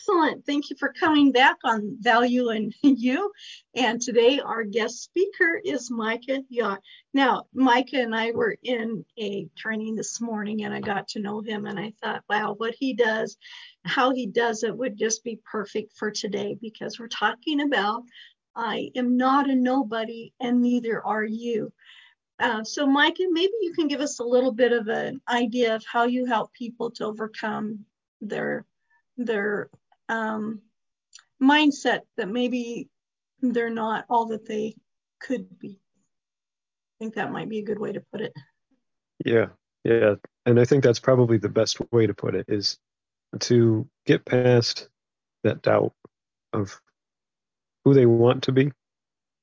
Excellent. 0.01 0.43
Thank 0.47 0.71
you 0.71 0.75
for 0.79 0.91
coming 0.93 1.31
back 1.31 1.57
on 1.63 1.95
Value 1.99 2.49
in 2.49 2.71
You. 2.81 3.31
And 3.75 4.01
today 4.01 4.39
our 4.39 4.63
guest 4.63 5.03
speaker 5.03 5.61
is 5.63 5.91
Micah 5.91 6.41
Yacht. 6.49 6.79
Now, 7.13 7.45
Micah 7.53 8.01
and 8.01 8.15
I 8.15 8.31
were 8.31 8.57
in 8.63 9.05
a 9.19 9.47
training 9.55 9.95
this 9.95 10.19
morning 10.19 10.63
and 10.63 10.73
I 10.73 10.79
got 10.79 11.07
to 11.09 11.19
know 11.19 11.41
him 11.41 11.67
and 11.67 11.79
I 11.79 11.93
thought, 12.01 12.23
wow, 12.27 12.55
what 12.57 12.73
he 12.79 12.95
does, 12.95 13.37
how 13.85 14.11
he 14.11 14.25
does 14.25 14.63
it 14.63 14.75
would 14.75 14.97
just 14.97 15.23
be 15.23 15.39
perfect 15.45 15.93
for 15.95 16.09
today 16.09 16.57
because 16.59 16.99
we're 16.99 17.07
talking 17.07 17.61
about 17.61 18.01
I 18.55 18.89
am 18.95 19.17
not 19.17 19.51
a 19.51 19.55
nobody 19.55 20.33
and 20.39 20.63
neither 20.63 21.05
are 21.05 21.23
you. 21.23 21.71
Uh, 22.39 22.63
so, 22.63 22.87
Micah, 22.87 23.27
maybe 23.29 23.53
you 23.61 23.73
can 23.73 23.87
give 23.87 24.01
us 24.01 24.17
a 24.17 24.23
little 24.23 24.51
bit 24.51 24.71
of 24.71 24.87
an 24.87 25.21
idea 25.29 25.75
of 25.75 25.85
how 25.85 26.05
you 26.05 26.25
help 26.25 26.51
people 26.53 26.89
to 26.91 27.05
overcome 27.05 27.85
their 28.19 28.65
their 29.17 29.69
um, 30.12 30.62
mindset 31.41 32.02
that 32.17 32.28
maybe 32.28 32.89
they're 33.41 33.69
not 33.69 34.06
all 34.10 34.28
that 34.28 34.45
they 34.45 34.76
could 35.19 35.58
be. 35.58 35.80
I 35.80 36.95
think 37.00 37.15
that 37.15 37.32
might 37.32 37.50
be 37.50 37.60
a 37.60 37.63
good 37.63 37.80
way 37.80 37.93
to 37.93 38.04
put 38.12 38.21
it. 38.21 38.34
Yeah, 39.26 39.47
yeah. 39.84 40.15
And 40.45 40.60
I 40.60 40.65
think 40.65 40.84
that's 40.84 41.00
probably 41.00 41.38
the 41.38 41.50
best 41.50 41.80
way 41.91 42.06
to 42.06 42.13
put 42.13 42.36
it 42.36 42.45
is 42.47 42.78
to 43.39 43.88
get 44.06 44.26
past 44.26 44.89
that 45.43 45.62
doubt 45.62 45.93
of 46.54 46.80
who 47.86 47.93
they 47.93 48.06
want 48.06 48.43
to 48.43 48.52
be 48.52 48.71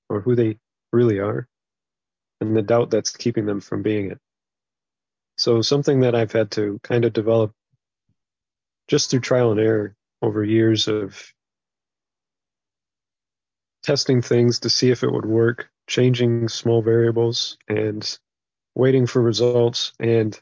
or 0.08 0.20
who 0.20 0.36
they 0.36 0.58
really 0.92 1.18
are 1.18 1.48
and 2.40 2.56
the 2.56 2.62
doubt 2.62 2.90
that's 2.90 3.16
keeping 3.16 3.46
them 3.46 3.60
from 3.60 3.82
being 3.82 4.10
it. 4.10 4.18
So, 5.36 5.62
something 5.62 6.00
that 6.00 6.14
I've 6.14 6.32
had 6.32 6.50
to 6.52 6.78
kind 6.82 7.04
of 7.04 7.12
develop 7.12 7.52
just 8.88 9.10
through 9.10 9.20
trial 9.20 9.52
and 9.52 9.60
error 9.60 9.94
over 10.22 10.44
years 10.44 10.88
of 10.88 11.32
testing 13.82 14.20
things 14.20 14.60
to 14.60 14.70
see 14.70 14.90
if 14.90 15.02
it 15.02 15.12
would 15.12 15.26
work, 15.26 15.70
changing 15.86 16.48
small 16.48 16.82
variables, 16.82 17.56
and 17.68 18.18
waiting 18.74 19.06
for 19.06 19.22
results. 19.22 19.92
And 19.98 20.38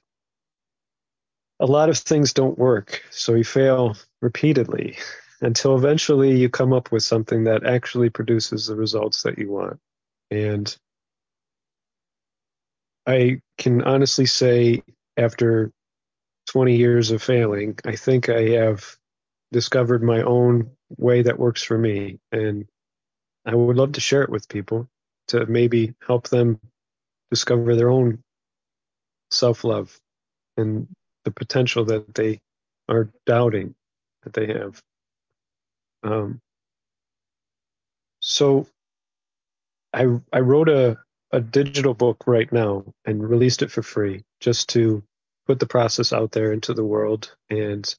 a 1.61 1.67
lot 1.67 1.89
of 1.89 1.99
things 1.99 2.33
don't 2.33 2.59
work. 2.59 3.03
So 3.11 3.35
you 3.35 3.45
fail 3.45 3.97
repeatedly 4.21 4.97
until 5.41 5.77
eventually 5.77 6.37
you 6.39 6.49
come 6.49 6.73
up 6.73 6.91
with 6.91 7.03
something 7.03 7.45
that 7.45 7.65
actually 7.65 8.11
produces 8.11 8.67
the 8.67 8.77
results 8.77 9.23
that 9.23 9.39
you 9.39 9.51
want. 9.51 9.79
And 10.31 10.77
I 13.07 13.41
can 13.59 13.83
honestly 13.83 14.27
say, 14.27 14.83
after 15.17 15.71
20 16.49 16.77
years 16.77 17.11
of 17.11 17.23
failing, 17.23 17.79
I 17.85 17.97
think 17.97 18.29
I 18.29 18.43
have 18.51 18.97
discovered 19.53 20.03
my 20.03 20.23
own 20.23 20.71
way 20.97 21.23
that 21.23 21.39
works 21.39 21.63
for 21.63 21.79
me. 21.79 22.19
And 22.33 22.67
I 23.45 23.55
would 23.55 23.77
love 23.77 23.93
to 23.93 24.01
share 24.01 24.23
it 24.23 24.31
with 24.31 24.49
people 24.49 24.89
to 25.29 25.47
maybe 25.47 25.95
help 26.07 26.29
them 26.29 26.61
discover 27.31 27.77
their 27.77 27.91
own 27.91 28.23
self 29.31 29.65
love 29.65 29.99
and 30.57 30.89
the 31.25 31.31
potential 31.31 31.85
that 31.87 32.15
they 32.15 32.41
are 32.89 33.11
doubting 33.27 33.75
that 34.23 34.33
they 34.33 34.47
have. 34.47 34.81
Um, 36.03 36.41
so 38.21 38.67
I 39.93 40.07
I 40.33 40.41
wrote 40.41 40.69
a, 40.69 40.99
a 41.33 41.41
digital 41.41 41.95
book 41.95 42.25
right 42.27 42.51
now 42.53 42.85
and 43.05 43.29
released 43.29 43.63
it 43.63 43.71
for 43.71 43.83
free 43.83 44.25
just 44.41 44.69
to 44.71 45.03
put 45.47 45.59
the 45.59 45.67
process 45.67 46.13
out 46.13 46.33
there 46.33 46.53
into 46.53 46.75
the 46.75 46.85
world 46.85 47.35
and 47.51 47.95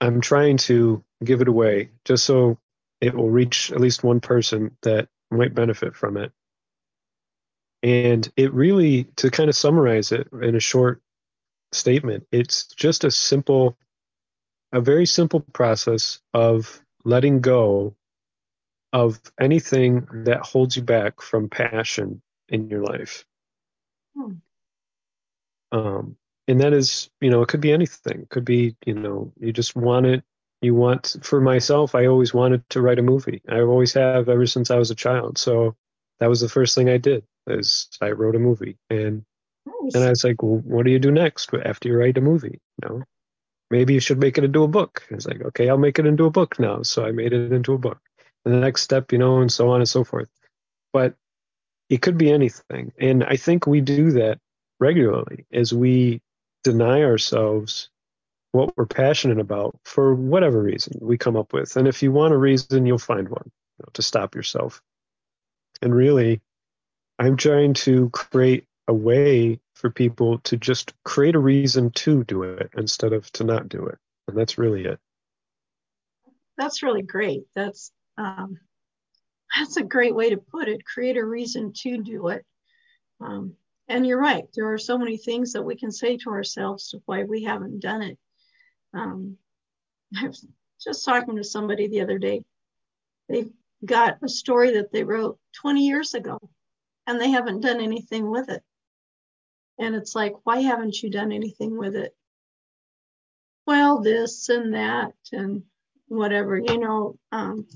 I'm 0.00 0.20
trying 0.20 0.58
to 0.58 1.04
give 1.24 1.40
it 1.40 1.48
away 1.48 1.90
just 2.04 2.24
so 2.24 2.58
it 3.00 3.14
will 3.14 3.30
reach 3.30 3.72
at 3.72 3.80
least 3.80 4.04
one 4.04 4.20
person 4.20 4.76
that 4.82 5.08
might 5.30 5.54
benefit 5.54 5.94
from 5.94 6.16
it. 6.16 6.32
And 7.82 8.28
it 8.36 8.52
really, 8.52 9.04
to 9.16 9.30
kind 9.30 9.48
of 9.48 9.56
summarize 9.56 10.10
it 10.10 10.28
in 10.42 10.56
a 10.56 10.60
short 10.60 11.00
statement, 11.72 12.26
it's 12.32 12.66
just 12.66 13.04
a 13.04 13.10
simple, 13.10 13.76
a 14.72 14.80
very 14.80 15.06
simple 15.06 15.40
process 15.40 16.20
of 16.34 16.80
letting 17.04 17.40
go 17.40 17.94
of 18.92 19.20
anything 19.38 20.06
that 20.24 20.40
holds 20.40 20.76
you 20.76 20.82
back 20.82 21.20
from 21.20 21.48
passion 21.48 22.22
in 22.48 22.68
your 22.68 22.82
life. 22.82 23.24
Hmm. 24.16 24.32
Um, 25.70 26.16
and 26.48 26.60
that 26.60 26.72
is 26.72 27.10
you 27.20 27.30
know 27.30 27.42
it 27.42 27.48
could 27.48 27.60
be 27.60 27.72
anything. 27.72 28.22
It 28.22 28.30
could 28.30 28.44
be 28.44 28.74
you 28.84 28.94
know 28.94 29.32
you 29.38 29.52
just 29.52 29.76
want 29.76 30.06
it 30.06 30.24
you 30.60 30.74
want 30.74 31.16
for 31.22 31.40
myself 31.40 31.94
i 31.94 32.06
always 32.06 32.34
wanted 32.34 32.68
to 32.70 32.80
write 32.80 32.98
a 32.98 33.02
movie. 33.02 33.42
I 33.48 33.60
always 33.60 33.92
have 33.92 34.28
ever 34.28 34.46
since 34.46 34.70
i 34.70 34.76
was 34.76 34.90
a 34.90 34.94
child. 34.96 35.38
So 35.38 35.76
that 36.18 36.28
was 36.28 36.40
the 36.40 36.48
first 36.48 36.74
thing 36.74 36.88
i 36.88 36.96
did 36.96 37.24
is 37.46 37.88
i 38.00 38.10
wrote 38.10 38.34
a 38.34 38.40
movie. 38.40 38.76
And 38.90 39.24
nice. 39.66 39.94
and 39.94 40.04
i 40.04 40.10
was 40.10 40.24
like 40.24 40.42
well, 40.42 40.62
what 40.64 40.84
do 40.84 40.90
you 40.90 40.98
do 40.98 41.12
next 41.12 41.50
after 41.64 41.88
you 41.88 41.96
write 41.96 42.18
a 42.18 42.22
movie? 42.22 42.60
You 42.82 42.88
know? 42.88 43.02
Maybe 43.70 43.92
you 43.92 44.00
should 44.00 44.18
make 44.18 44.38
it 44.38 44.44
into 44.44 44.64
a 44.64 44.68
book. 44.68 45.06
It's 45.10 45.26
like 45.26 45.42
okay 45.42 45.68
i'll 45.68 45.78
make 45.78 45.98
it 45.98 46.06
into 46.06 46.24
a 46.24 46.30
book 46.30 46.58
now. 46.58 46.82
So 46.82 47.04
i 47.04 47.12
made 47.12 47.32
it 47.32 47.52
into 47.52 47.74
a 47.74 47.78
book. 47.78 47.98
And 48.44 48.54
the 48.54 48.60
next 48.60 48.82
step 48.82 49.12
you 49.12 49.18
know 49.18 49.40
and 49.40 49.52
so 49.52 49.70
on 49.70 49.80
and 49.80 49.88
so 49.88 50.02
forth. 50.02 50.28
But 50.92 51.14
it 51.90 52.02
could 52.02 52.18
be 52.18 52.32
anything. 52.32 52.92
And 52.98 53.22
i 53.24 53.36
think 53.36 53.66
we 53.66 53.80
do 53.80 54.10
that 54.12 54.40
regularly 54.80 55.44
as 55.52 55.72
we 55.72 56.22
deny 56.64 57.02
ourselves 57.02 57.90
what 58.52 58.76
we're 58.76 58.86
passionate 58.86 59.38
about 59.38 59.78
for 59.84 60.14
whatever 60.14 60.62
reason 60.62 60.98
we 61.00 61.18
come 61.18 61.36
up 61.36 61.52
with. 61.52 61.76
And 61.76 61.86
if 61.86 62.02
you 62.02 62.12
want 62.12 62.34
a 62.34 62.38
reason, 62.38 62.86
you'll 62.86 62.98
find 62.98 63.28
one 63.28 63.44
you 63.44 63.84
know, 63.84 63.90
to 63.94 64.02
stop 64.02 64.34
yourself. 64.34 64.82
And 65.82 65.94
really, 65.94 66.40
I'm 67.18 67.36
trying 67.36 67.74
to 67.74 68.10
create 68.10 68.64
a 68.86 68.94
way 68.94 69.60
for 69.74 69.90
people 69.90 70.38
to 70.38 70.56
just 70.56 70.92
create 71.04 71.34
a 71.34 71.40
reason 71.40 71.90
to 71.90 72.24
do 72.24 72.42
it 72.42 72.70
instead 72.76 73.12
of 73.12 73.30
to 73.32 73.44
not 73.44 73.68
do 73.68 73.86
it. 73.86 73.98
And 74.26 74.36
that's 74.36 74.58
really 74.58 74.84
it. 74.84 74.98
That's 76.56 76.82
really 76.82 77.02
great. 77.02 77.44
That's 77.54 77.92
um, 78.16 78.58
that's 79.56 79.76
a 79.76 79.84
great 79.84 80.14
way 80.14 80.30
to 80.30 80.38
put 80.38 80.68
it. 80.68 80.84
Create 80.84 81.16
a 81.16 81.24
reason 81.24 81.72
to 81.82 82.02
do 82.02 82.28
it. 82.28 82.44
Um, 83.20 83.54
and 83.88 84.06
you're 84.06 84.20
right. 84.20 84.44
There 84.54 84.72
are 84.72 84.78
so 84.78 84.98
many 84.98 85.16
things 85.16 85.52
that 85.52 85.62
we 85.62 85.76
can 85.76 85.90
say 85.90 86.16
to 86.18 86.30
ourselves 86.30 86.90
to 86.90 87.02
why 87.06 87.24
we 87.24 87.44
haven't 87.44 87.80
done 87.80 88.02
it. 88.02 88.18
Um, 88.92 89.36
I 90.16 90.26
was 90.26 90.46
just 90.82 91.04
talking 91.04 91.36
to 91.36 91.44
somebody 91.44 91.88
the 91.88 92.02
other 92.02 92.18
day. 92.18 92.44
They've 93.28 93.50
got 93.84 94.18
a 94.22 94.28
story 94.28 94.72
that 94.72 94.92
they 94.92 95.04
wrote 95.04 95.38
20 95.60 95.86
years 95.86 96.14
ago 96.14 96.38
and 97.06 97.20
they 97.20 97.30
haven't 97.30 97.60
done 97.60 97.80
anything 97.80 98.30
with 98.30 98.48
it. 98.48 98.62
And 99.78 99.94
it's 99.94 100.14
like, 100.14 100.34
why 100.44 100.60
haven't 100.60 101.02
you 101.02 101.10
done 101.10 101.32
anything 101.32 101.76
with 101.78 101.94
it? 101.94 102.14
Well, 103.66 104.00
this 104.00 104.48
and 104.48 104.74
that 104.74 105.12
and 105.32 105.62
whatever, 106.08 106.58
you 106.58 106.78
know. 106.78 107.18
Um, 107.30 107.66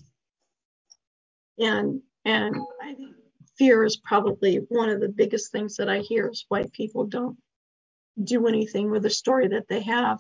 and 1.59 2.01
and 2.25 2.57
I 2.83 2.95
think 2.95 3.15
fear 3.63 3.85
is 3.85 3.97
probably 3.97 4.57
one 4.71 4.89
of 4.89 5.01
the 5.01 5.09
biggest 5.09 5.53
things 5.53 5.77
that 5.77 5.89
I 5.89 6.01
hear 6.01 6.29
is 6.29 6.45
why 6.49 6.65
people 6.73 7.07
don't 7.07 7.39
do 8.21 8.49
anything 8.49 8.91
with 8.91 9.05
the 9.05 9.11
story 9.11 9.47
that 9.47 9.69
they 9.69 9.83
have. 9.83 10.19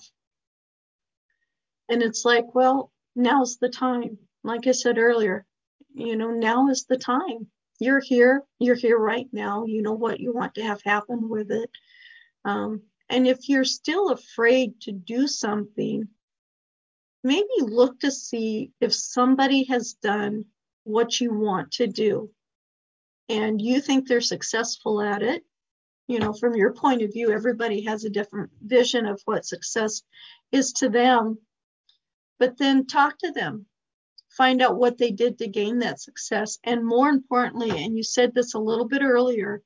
And 1.88 2.04
it's 2.04 2.24
like, 2.24 2.54
well, 2.54 2.92
now's 3.16 3.56
the 3.56 3.68
time. 3.68 4.16
Like 4.44 4.68
I 4.68 4.70
said 4.70 4.96
earlier, 4.96 5.44
you 5.92 6.14
know, 6.14 6.30
now 6.30 6.68
is 6.68 6.84
the 6.84 6.96
time. 6.96 7.48
You're 7.80 7.98
here, 7.98 8.44
you're 8.60 8.76
here 8.76 8.96
right 8.96 9.26
now. 9.32 9.64
You 9.66 9.82
know 9.82 9.94
what 9.94 10.20
you 10.20 10.32
want 10.32 10.54
to 10.54 10.62
have 10.62 10.80
happen 10.84 11.28
with 11.28 11.50
it. 11.50 11.70
Um, 12.44 12.82
and 13.08 13.26
if 13.26 13.48
you're 13.48 13.64
still 13.64 14.10
afraid 14.10 14.80
to 14.82 14.92
do 14.92 15.26
something, 15.26 16.06
maybe 17.24 17.48
look 17.58 17.98
to 18.00 18.12
see 18.12 18.70
if 18.80 18.94
somebody 18.94 19.64
has 19.64 19.94
done 19.94 20.44
what 20.84 21.20
you 21.20 21.34
want 21.34 21.72
to 21.72 21.88
do 21.88 22.30
and 23.28 23.60
you 23.60 23.80
think 23.80 24.06
they're 24.06 24.20
successful 24.20 25.00
at 25.00 25.22
it. 25.22 25.42
You 26.08 26.18
know, 26.18 26.32
from 26.32 26.56
your 26.56 26.72
point 26.72 27.02
of 27.02 27.12
view, 27.12 27.32
everybody 27.32 27.82
has 27.84 28.04
a 28.04 28.10
different 28.10 28.50
vision 28.60 29.06
of 29.06 29.20
what 29.24 29.46
success 29.46 30.02
is 30.50 30.72
to 30.74 30.88
them. 30.88 31.38
But 32.38 32.58
then 32.58 32.86
talk 32.86 33.18
to 33.18 33.30
them, 33.30 33.66
find 34.28 34.60
out 34.60 34.76
what 34.76 34.98
they 34.98 35.12
did 35.12 35.38
to 35.38 35.46
gain 35.46 35.78
that 35.78 36.00
success. 36.00 36.58
And 36.64 36.84
more 36.84 37.08
importantly, 37.08 37.70
and 37.70 37.96
you 37.96 38.02
said 38.02 38.34
this 38.34 38.54
a 38.54 38.58
little 38.58 38.88
bit 38.88 39.02
earlier, 39.02 39.62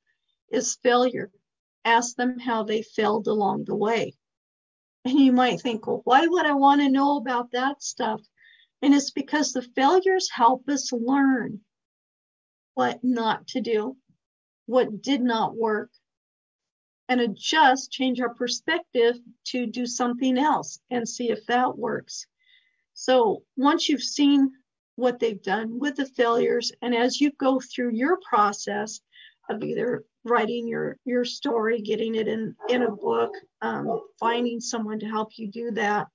is 0.51 0.79
failure. 0.83 1.31
Ask 1.85 2.17
them 2.17 2.39
how 2.39 2.65
they 2.65 2.83
failed 2.83 3.27
along 3.27 3.65
the 3.65 3.75
way. 3.77 4.15
And 5.05 5.19
you 5.19 5.33
might 5.33 5.61
think, 5.61 5.87
well, 5.87 6.03
why 6.05 6.27
would 6.27 6.47
I 6.47 6.55
want 6.55 6.81
to 6.81 6.89
know 6.89 7.17
about 7.17 7.53
that 7.53 7.83
stuff? 7.83 8.21
And 8.83 8.93
it's 8.93 9.11
because 9.11 9.53
the 9.53 9.63
failures 9.63 10.29
help 10.31 10.69
us 10.69 10.93
learn 10.93 11.61
what 12.77 13.03
not 13.03 13.47
to 13.49 13.61
do, 13.63 13.97
what 14.67 15.01
did 15.01 15.23
not 15.23 15.57
work, 15.57 15.91
and 17.09 17.23
adjust, 17.23 17.91
change 17.91 18.21
our 18.21 18.35
perspective 18.35 19.17
to 19.45 19.67
do 19.67 19.87
something 19.87 20.37
else 20.37 20.79
and 20.91 21.09
see 21.09 21.31
if 21.31 21.47
that 21.47 21.77
works. 21.79 22.27
So 22.93 23.45
once 23.57 23.89
you've 23.89 24.03
seen 24.03 24.53
what 24.97 25.19
they've 25.19 25.43
done 25.43 25.79
with 25.79 25.97
the 25.97 26.05
failures, 26.05 26.71
and 26.83 26.95
as 26.95 27.19
you 27.19 27.33
go 27.39 27.61
through 27.61 27.93
your 27.93 28.19
process 28.29 29.01
of 29.49 29.63
either 29.63 30.05
writing 30.25 30.69
your 30.69 30.99
your 31.07 31.25
story, 31.25 31.81
getting 31.81 32.15
it 32.15 32.29
in 32.29 32.55
in 32.69 32.83
a 32.83 32.91
book, 32.91 33.33
um, 33.63 34.03
finding 34.21 34.61
someone 34.61 34.99
to 34.99 35.07
help 35.07 35.39
you 35.39 35.49
do 35.49 35.71
that, 35.71 36.09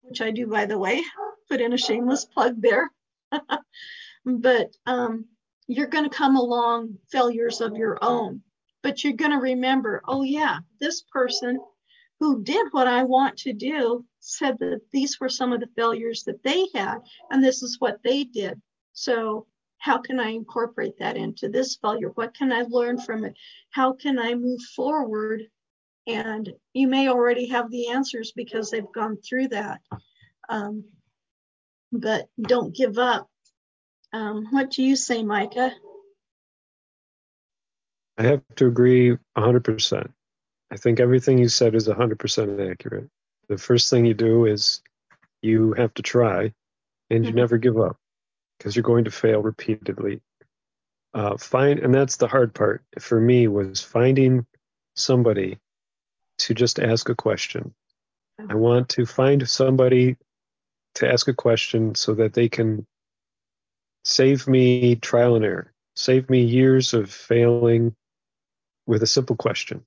which 0.00 0.22
I 0.22 0.30
do 0.30 0.46
by 0.46 0.64
the 0.64 0.78
way, 0.78 1.02
put 1.50 1.60
in 1.60 1.74
a 1.74 1.78
shameless 1.78 2.24
plug 2.24 2.62
there. 2.62 2.90
but 4.24 4.70
um, 4.86 5.26
you're 5.66 5.86
going 5.86 6.08
to 6.08 6.16
come 6.16 6.36
along 6.36 6.96
failures 7.10 7.60
of 7.60 7.76
your 7.76 7.98
own, 8.02 8.40
but 8.82 9.02
you're 9.02 9.14
going 9.14 9.32
to 9.32 9.38
remember, 9.38 10.02
oh 10.06 10.22
yeah, 10.22 10.58
this 10.80 11.02
person 11.12 11.58
who 12.20 12.42
did 12.42 12.68
what 12.70 12.86
I 12.86 13.02
want 13.02 13.36
to 13.38 13.52
do 13.52 14.04
said 14.20 14.58
that 14.60 14.80
these 14.92 15.20
were 15.20 15.28
some 15.28 15.52
of 15.52 15.60
the 15.60 15.68
failures 15.76 16.24
that 16.24 16.42
they 16.42 16.66
had, 16.74 16.98
and 17.30 17.42
this 17.42 17.62
is 17.62 17.76
what 17.78 17.98
they 18.02 18.24
did. 18.24 18.60
So 18.92 19.46
how 19.78 19.98
can 19.98 20.18
I 20.18 20.30
incorporate 20.30 20.98
that 20.98 21.16
into 21.16 21.48
this 21.48 21.76
failure? 21.76 22.10
What 22.14 22.34
can 22.34 22.52
I 22.52 22.62
learn 22.68 22.98
from 22.98 23.24
it? 23.24 23.34
How 23.70 23.92
can 23.92 24.18
I 24.18 24.34
move 24.34 24.60
forward? 24.74 25.42
And 26.06 26.52
you 26.72 26.88
may 26.88 27.08
already 27.08 27.46
have 27.48 27.70
the 27.70 27.88
answers 27.88 28.32
because 28.34 28.70
they've 28.70 28.92
gone 28.94 29.18
through 29.18 29.48
that. 29.48 29.80
Um, 30.48 30.84
but 31.92 32.28
don't 32.40 32.74
give 32.74 32.98
up. 32.98 33.28
Um, 34.12 34.46
what 34.50 34.70
do 34.70 34.82
you 34.82 34.96
say, 34.96 35.22
Micah? 35.22 35.72
I 38.18 38.22
have 38.24 38.42
to 38.56 38.66
agree 38.66 39.16
100%. 39.36 40.08
I 40.70 40.76
think 40.76 41.00
everything 41.00 41.38
you 41.38 41.48
said 41.48 41.74
is 41.74 41.88
100% 41.88 42.70
accurate. 42.70 43.08
The 43.48 43.58
first 43.58 43.90
thing 43.90 44.06
you 44.06 44.14
do 44.14 44.46
is 44.46 44.82
you 45.42 45.74
have 45.74 45.94
to 45.94 46.02
try 46.02 46.52
and 47.10 47.24
you 47.24 47.30
mm-hmm. 47.30 47.38
never 47.38 47.58
give 47.58 47.78
up 47.78 47.96
because 48.58 48.74
you're 48.74 48.82
going 48.82 49.04
to 49.04 49.10
fail 49.10 49.42
repeatedly. 49.42 50.20
Uh, 51.14 51.36
find, 51.36 51.78
and 51.78 51.94
that's 51.94 52.16
the 52.16 52.26
hard 52.26 52.54
part 52.54 52.82
for 52.98 53.20
me 53.20 53.48
was 53.48 53.80
finding 53.80 54.46
somebody 54.96 55.58
to 56.38 56.54
just 56.54 56.78
ask 56.78 57.08
a 57.08 57.14
question. 57.14 57.74
I 58.48 58.54
want 58.54 58.90
to 58.90 59.06
find 59.06 59.48
somebody 59.48 60.16
to 60.96 61.10
ask 61.10 61.28
a 61.28 61.34
question 61.34 61.94
so 61.94 62.14
that 62.14 62.34
they 62.34 62.48
can 62.48 62.86
save 64.06 64.46
me 64.46 64.94
trial 64.94 65.34
and 65.34 65.44
error, 65.44 65.72
save 65.96 66.30
me 66.30 66.40
years 66.42 66.94
of 66.94 67.10
failing 67.10 67.94
with 68.86 69.02
a 69.02 69.06
simple 69.06 69.34
question. 69.36 69.84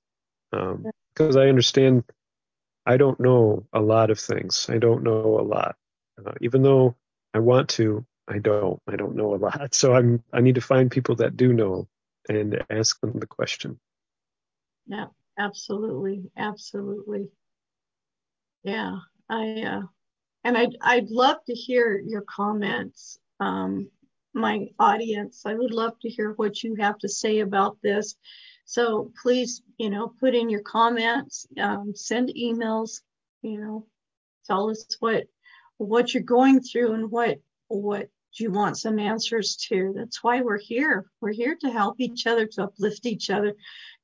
Because 0.50 1.36
um, 1.36 1.42
I 1.42 1.48
understand 1.48 2.04
I 2.84 2.98
don't 2.98 3.18
know 3.18 3.66
a 3.72 3.80
lot 3.80 4.10
of 4.10 4.20
things. 4.20 4.68
I 4.68 4.78
don't 4.78 5.02
know 5.02 5.40
a 5.40 5.42
lot. 5.42 5.76
Uh, 6.24 6.32
even 6.40 6.62
though 6.62 6.96
I 7.32 7.38
want 7.38 7.70
to, 7.70 8.04
I 8.28 8.38
don't. 8.38 8.80
I 8.86 8.96
don't 8.96 9.16
know 9.16 9.34
a 9.34 9.36
lot. 9.36 9.74
So 9.74 9.94
I'm 9.94 10.22
I 10.32 10.40
need 10.40 10.56
to 10.56 10.60
find 10.60 10.90
people 10.90 11.16
that 11.16 11.36
do 11.36 11.52
know 11.52 11.88
and 12.28 12.62
ask 12.68 13.00
them 13.00 13.18
the 13.18 13.26
question. 13.26 13.80
Yeah, 14.86 15.06
absolutely. 15.38 16.30
Absolutely. 16.36 17.28
Yeah. 18.64 18.98
I 19.30 19.62
uh 19.62 19.82
and 20.44 20.58
I'd 20.58 20.76
I'd 20.82 21.10
love 21.10 21.38
to 21.46 21.54
hear 21.54 21.98
your 21.98 22.22
comments. 22.22 23.18
Um 23.38 23.90
my 24.32 24.68
audience. 24.78 25.42
I 25.44 25.54
would 25.54 25.72
love 25.72 25.98
to 26.00 26.08
hear 26.08 26.32
what 26.32 26.62
you 26.62 26.76
have 26.76 26.98
to 26.98 27.08
say 27.08 27.40
about 27.40 27.78
this. 27.82 28.16
So 28.64 29.12
please, 29.22 29.62
you 29.78 29.90
know, 29.90 30.12
put 30.20 30.34
in 30.34 30.48
your 30.48 30.62
comments, 30.62 31.46
um, 31.58 31.92
send 31.94 32.32
emails, 32.36 33.00
you 33.42 33.60
know, 33.60 33.86
tell 34.46 34.70
us 34.70 34.86
what 35.00 35.24
what 35.78 36.12
you're 36.12 36.22
going 36.22 36.60
through 36.60 36.92
and 36.92 37.10
what 37.10 37.38
what 37.68 38.08
you 38.34 38.52
want 38.52 38.78
some 38.78 38.98
answers 38.98 39.56
to. 39.68 39.92
That's 39.96 40.22
why 40.22 40.40
we're 40.42 40.58
here. 40.58 41.06
We're 41.20 41.32
here 41.32 41.56
to 41.62 41.70
help 41.70 41.96
each 41.98 42.26
other, 42.26 42.46
to 42.46 42.64
uplift 42.64 43.06
each 43.06 43.30
other. 43.30 43.54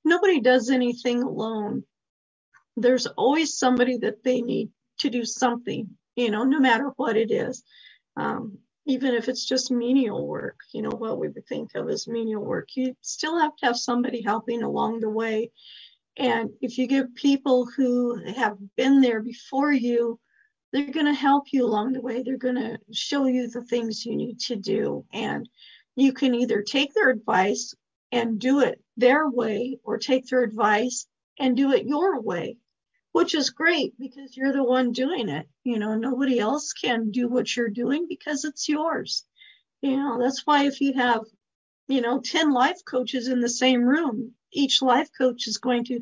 Nobody 0.04 0.40
does 0.40 0.70
anything 0.70 1.22
alone. 1.22 1.84
There's 2.76 3.06
always 3.06 3.56
somebody 3.58 3.98
that 3.98 4.24
they 4.24 4.40
need 4.40 4.70
to 5.00 5.10
do 5.10 5.24
something, 5.24 5.90
you 6.16 6.30
know, 6.30 6.44
no 6.44 6.58
matter 6.58 6.92
what 6.96 7.16
it 7.16 7.30
is. 7.30 7.62
Um, 8.16 8.58
even 8.86 9.14
if 9.14 9.28
it's 9.28 9.44
just 9.44 9.70
menial 9.70 10.26
work, 10.26 10.60
you 10.72 10.80
know, 10.80 10.90
what 10.90 11.18
we 11.18 11.28
would 11.28 11.46
think 11.46 11.74
of 11.74 11.88
as 11.88 12.06
menial 12.06 12.44
work, 12.44 12.68
you 12.76 12.96
still 13.00 13.38
have 13.38 13.56
to 13.56 13.66
have 13.66 13.76
somebody 13.76 14.22
helping 14.22 14.62
along 14.62 15.00
the 15.00 15.10
way. 15.10 15.50
And 16.16 16.50
if 16.60 16.78
you 16.78 16.86
give 16.86 17.14
people 17.14 17.66
who 17.66 18.16
have 18.36 18.56
been 18.76 19.00
there 19.00 19.20
before 19.20 19.72
you, 19.72 20.20
they're 20.72 20.92
going 20.92 21.06
to 21.06 21.14
help 21.14 21.46
you 21.52 21.64
along 21.64 21.92
the 21.92 22.00
way. 22.00 22.22
They're 22.22 22.38
going 22.38 22.56
to 22.56 22.78
show 22.92 23.26
you 23.26 23.48
the 23.48 23.64
things 23.64 24.06
you 24.06 24.16
need 24.16 24.38
to 24.40 24.56
do. 24.56 25.04
And 25.12 25.48
you 25.96 26.12
can 26.12 26.34
either 26.34 26.62
take 26.62 26.94
their 26.94 27.10
advice 27.10 27.74
and 28.12 28.38
do 28.38 28.60
it 28.60 28.80
their 28.96 29.28
way 29.28 29.78
or 29.82 29.98
take 29.98 30.26
their 30.26 30.42
advice 30.42 31.06
and 31.38 31.56
do 31.56 31.72
it 31.72 31.86
your 31.86 32.20
way 32.20 32.56
which 33.16 33.34
is 33.34 33.48
great 33.48 33.98
because 33.98 34.36
you're 34.36 34.52
the 34.52 34.62
one 34.62 34.92
doing 34.92 35.30
it. 35.30 35.48
You 35.64 35.78
know, 35.78 35.94
nobody 35.94 36.38
else 36.38 36.74
can 36.74 37.10
do 37.10 37.28
what 37.28 37.56
you're 37.56 37.70
doing 37.70 38.04
because 38.10 38.44
it's 38.44 38.68
yours. 38.68 39.24
You 39.80 39.96
know, 39.96 40.20
that's 40.20 40.46
why 40.46 40.66
if 40.66 40.82
you 40.82 40.92
have, 40.92 41.22
you 41.88 42.02
know, 42.02 42.20
10 42.20 42.52
life 42.52 42.84
coaches 42.84 43.28
in 43.28 43.40
the 43.40 43.48
same 43.48 43.84
room, 43.84 44.34
each 44.52 44.82
life 44.82 45.08
coach 45.16 45.46
is 45.46 45.56
going 45.56 45.84
to 45.86 46.00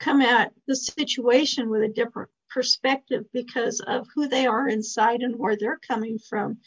come 0.00 0.20
at 0.20 0.52
the 0.66 0.74
situation 0.74 1.70
with 1.70 1.84
a 1.84 1.88
different 1.88 2.30
perspective 2.50 3.26
because 3.32 3.78
of 3.86 4.08
who 4.12 4.26
they 4.26 4.44
are 4.44 4.66
inside 4.66 5.20
and 5.20 5.36
where 5.36 5.56
they're 5.56 5.78
coming 5.78 6.18
from. 6.18 6.58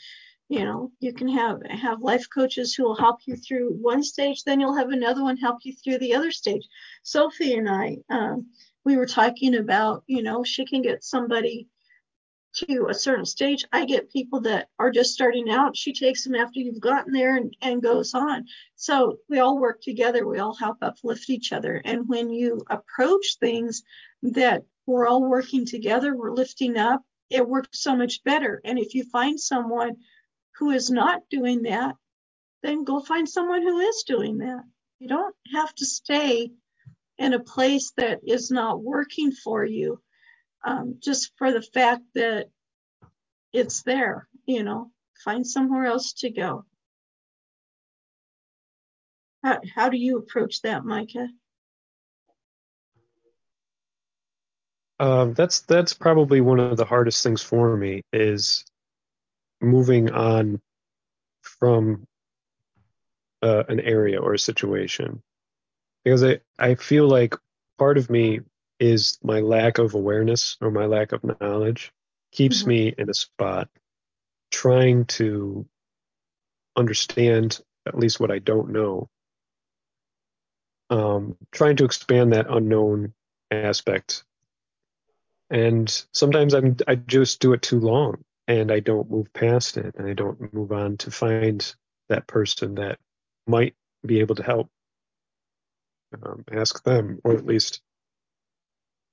You 0.48 0.64
know, 0.64 0.92
you 1.02 1.12
can 1.12 1.28
have 1.28 1.62
have 1.70 2.02
life 2.02 2.26
coaches 2.34 2.74
who 2.74 2.84
will 2.84 2.96
help 2.96 3.20
you 3.26 3.36
through 3.36 3.74
one 3.74 4.04
stage, 4.04 4.46
then 4.46 4.62
you'll 4.62 4.78
have 4.78 4.92
another 4.92 5.24
one 5.24 5.36
help 5.36 5.58
you 5.64 5.74
through 5.74 6.00
the 6.00 6.16
other 6.16 6.32
stage. 6.32 6.66
Sophie 7.04 7.54
and 7.56 7.70
I, 7.70 7.98
um, 8.10 8.48
we 8.86 8.98
were 8.98 9.06
talking 9.06 9.56
about, 9.56 10.04
you 10.08 10.24
know, 10.24 10.44
she 10.44 10.66
can 10.66 10.82
get 10.82 11.04
somebody 11.04 11.68
to 12.56 12.88
a 12.90 12.94
certain 12.94 13.26
stage. 13.26 13.64
I 13.72 13.86
get 13.86 14.12
people 14.12 14.42
that 14.42 14.70
are 14.80 14.92
just 14.92 15.14
starting 15.14 15.50
out. 15.50 15.78
She 15.78 15.94
takes 15.94 16.24
them 16.24 16.36
after 16.36 16.60
you've 16.60 16.80
gotten 16.80 17.14
there 17.14 17.36
and, 17.36 17.56
and 17.62 17.82
goes 17.82 18.14
on. 18.14 18.46
So 18.76 19.18
we 19.30 19.40
all 19.40 19.60
work 19.60 19.82
together. 19.82 20.28
We 20.28 20.40
all 20.40 20.56
help 20.56 20.78
uplift 20.82 21.30
each 21.30 21.54
other. 21.54 21.82
And 21.86 22.08
when 22.08 22.32
you 22.32 22.62
approach 22.70 23.38
things 23.40 23.84
that 24.24 24.64
we're 24.86 25.08
all 25.08 25.30
working 25.30 25.66
together, 25.66 26.16
we're 26.16 26.34
lifting 26.34 26.78
up, 26.78 27.04
it 27.30 27.48
works 27.48 27.84
so 27.84 27.96
much 27.96 28.24
better. 28.24 28.62
And 28.66 28.80
if 28.80 28.96
you 28.96 29.04
find 29.04 29.40
someone 29.40 29.98
who 30.58 30.72
is 30.72 30.90
not 30.90 31.22
doing 31.30 31.64
that, 31.64 31.96
then 32.64 32.84
go 32.84 33.00
find 33.00 33.30
someone 33.30 33.62
who 33.62 33.80
is 33.80 34.04
doing 34.08 34.40
that. 34.40 34.64
You 35.00 35.08
don't 35.08 35.36
have 35.54 35.74
to 35.76 35.86
stay 35.86 36.52
in 37.20 37.34
a 37.34 37.40
place 37.40 37.92
that 37.98 38.22
is 38.26 38.50
not 38.50 38.82
working 38.82 39.32
for 39.32 39.64
you 39.64 40.02
um, 40.64 40.96
just 41.00 41.32
for 41.38 41.52
the 41.52 41.62
fact 41.62 42.02
that 42.16 42.48
it's 43.52 43.84
there, 43.84 44.28
you 44.46 44.64
know, 44.64 44.90
find 45.24 45.46
somewhere 45.46 45.86
else 45.86 46.14
to 46.14 46.30
go. 46.30 46.66
How, 49.44 49.60
how 49.76 49.90
do 49.90 49.98
you 49.98 50.18
approach 50.18 50.62
that, 50.62 50.86
Micah? 50.86 51.28
Um, 55.00 55.34
that's 55.34 55.62
that's 55.62 55.94
probably 55.94 56.42
one 56.42 56.60
of 56.60 56.76
the 56.76 56.84
hardest 56.84 57.24
things 57.24 57.42
for 57.42 57.76
me 57.78 58.02
is 58.12 58.66
moving 59.62 60.12
on 60.12 60.60
from 61.42 62.06
uh, 63.42 63.64
an 63.70 63.80
area 63.80 64.20
or 64.20 64.34
a 64.34 64.40
situation 64.40 65.22
because 66.10 66.24
I, 66.24 66.40
I 66.58 66.74
feel 66.74 67.08
like 67.08 67.36
part 67.78 68.00
of 68.00 68.10
me 68.10 68.40
is 68.80 69.20
my 69.22 69.42
lack 69.42 69.78
of 69.78 69.94
awareness 69.94 70.58
or 70.60 70.72
my 70.72 70.88
lack 70.88 71.12
of 71.12 71.24
knowledge 71.40 71.92
keeps 72.32 72.64
Mhm. 72.64 72.68
me 72.68 72.96
in 72.98 73.10
a 73.12 73.14
spot 73.14 73.70
trying 74.50 75.06
to 75.06 75.68
understand 76.76 77.62
at 77.86 77.96
least 77.98 78.20
what 78.20 78.32
I 78.32 78.40
don't 78.40 78.70
know. 78.72 79.08
Um, 80.90 81.38
trying 81.52 81.76
to 81.76 81.86
expand 81.86 82.34
that 82.34 82.48
unknown 82.50 83.14
aspect. 83.52 84.24
And 85.52 85.90
sometimes 86.12 86.56
I'm 86.56 86.78
I 86.88 86.96
just 86.96 87.40
do 87.40 87.54
it 87.54 87.62
too 87.62 87.80
long 87.80 88.24
and 88.48 88.72
I 88.72 88.80
don't 88.80 89.12
move 89.12 89.32
past 89.34 89.78
it 89.78 89.94
and 89.96 90.08
I 90.08 90.14
don't 90.14 90.52
move 90.56 90.72
on 90.72 90.98
to 90.98 91.12
find 91.12 91.76
that 92.08 92.26
person 92.26 92.76
that 92.76 93.00
might 93.46 93.76
be 94.04 94.22
able 94.22 94.36
to 94.36 94.44
help. 94.44 94.72
Um, 96.14 96.44
ask 96.52 96.84
them 96.84 97.20
or 97.24 97.34
at 97.34 97.46
least 97.46 97.82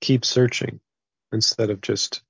keep 0.01 0.25
searching 0.25 0.81
instead 1.33 1.71
of 1.71 1.81
just 1.81 2.23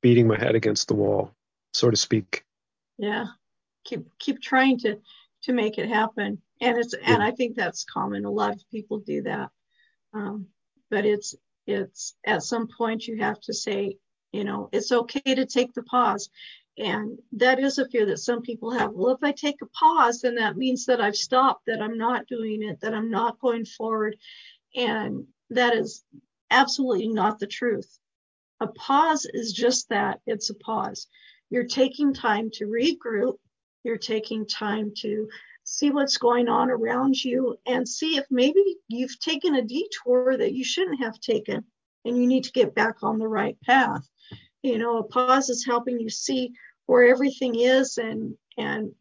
beating 0.00 0.28
my 0.28 0.38
head 0.38 0.54
against 0.54 0.88
the 0.88 0.94
wall, 0.94 1.32
so 1.72 1.90
to 1.90 1.96
speak. 1.96 2.44
Yeah. 2.98 3.26
Keep 3.84 4.06
keep 4.18 4.40
trying 4.40 4.78
to 4.80 4.98
to 5.42 5.52
make 5.52 5.78
it 5.78 5.88
happen. 5.88 6.40
And 6.60 6.78
it's 6.78 6.94
and 6.94 7.22
I 7.22 7.30
think 7.30 7.56
that's 7.56 7.84
common. 7.84 8.24
A 8.24 8.30
lot 8.30 8.52
of 8.52 8.62
people 8.70 8.98
do 8.98 9.22
that. 9.22 9.50
Um, 10.12 10.46
but 10.90 11.04
it's 11.04 11.34
it's 11.66 12.14
at 12.24 12.42
some 12.42 12.68
point 12.68 13.06
you 13.06 13.18
have 13.18 13.40
to 13.42 13.54
say, 13.54 13.98
you 14.32 14.44
know, 14.44 14.68
it's 14.72 14.92
okay 14.92 15.34
to 15.34 15.46
take 15.46 15.74
the 15.74 15.82
pause. 15.82 16.28
And 16.78 17.18
that 17.32 17.58
is 17.58 17.78
a 17.78 17.88
fear 17.88 18.06
that 18.06 18.18
some 18.18 18.40
people 18.40 18.70
have. 18.70 18.92
Well, 18.92 19.14
if 19.14 19.22
I 19.22 19.32
take 19.32 19.60
a 19.62 19.66
pause, 19.66 20.20
then 20.20 20.36
that 20.36 20.56
means 20.56 20.86
that 20.86 21.00
I've 21.00 21.16
stopped, 21.16 21.66
that 21.66 21.82
I'm 21.82 21.98
not 21.98 22.28
doing 22.28 22.62
it, 22.62 22.80
that 22.80 22.94
I'm 22.94 23.10
not 23.10 23.40
going 23.40 23.64
forward. 23.64 24.16
And 24.76 25.26
that 25.50 25.74
is 25.74 26.04
absolutely 26.50 27.08
not 27.08 27.40
the 27.40 27.48
truth. 27.48 27.98
A 28.60 28.68
pause 28.68 29.26
is 29.32 29.52
just 29.52 29.88
that 29.88 30.20
it's 30.26 30.50
a 30.50 30.54
pause. 30.54 31.08
You're 31.50 31.66
taking 31.66 32.14
time 32.14 32.50
to 32.54 32.66
regroup, 32.66 33.38
you're 33.82 33.98
taking 33.98 34.46
time 34.46 34.92
to 34.98 35.28
see 35.64 35.90
what's 35.90 36.16
going 36.16 36.48
on 36.48 36.70
around 36.70 37.22
you 37.22 37.56
and 37.66 37.88
see 37.88 38.16
if 38.16 38.24
maybe 38.30 38.62
you've 38.88 39.18
taken 39.20 39.54
a 39.54 39.62
detour 39.62 40.36
that 40.36 40.54
you 40.54 40.64
shouldn't 40.64 41.02
have 41.02 41.20
taken 41.20 41.64
and 42.04 42.16
you 42.16 42.26
need 42.26 42.44
to 42.44 42.52
get 42.52 42.74
back 42.74 43.02
on 43.02 43.18
the 43.18 43.28
right 43.28 43.56
path. 43.66 44.08
You 44.62 44.78
know, 44.78 44.98
a 44.98 45.04
pause 45.04 45.50
is 45.50 45.64
helping 45.64 46.00
you 46.00 46.10
see 46.10 46.52
where 46.88 47.04
everything 47.04 47.54
is 47.54 47.98
and 47.98 48.34
and 48.56 48.92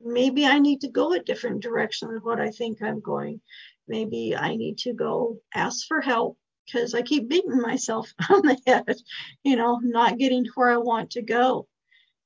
maybe 0.00 0.44
I 0.44 0.58
need 0.58 0.80
to 0.80 0.88
go 0.88 1.12
a 1.12 1.20
different 1.20 1.62
direction 1.62 2.08
than 2.08 2.18
what 2.18 2.40
I 2.40 2.50
think 2.50 2.82
I'm 2.82 3.00
going. 3.00 3.40
Maybe 3.86 4.36
I 4.36 4.56
need 4.56 4.78
to 4.78 4.92
go 4.92 5.38
ask 5.54 5.86
for 5.86 6.00
help 6.00 6.36
because 6.66 6.92
I 6.92 7.02
keep 7.02 7.28
beating 7.28 7.60
myself 7.60 8.12
on 8.30 8.42
the 8.42 8.58
head, 8.66 8.96
you 9.44 9.54
know, 9.54 9.78
not 9.80 10.18
getting 10.18 10.44
to 10.44 10.50
where 10.56 10.70
I 10.70 10.76
want 10.78 11.12
to 11.12 11.22
go. 11.22 11.68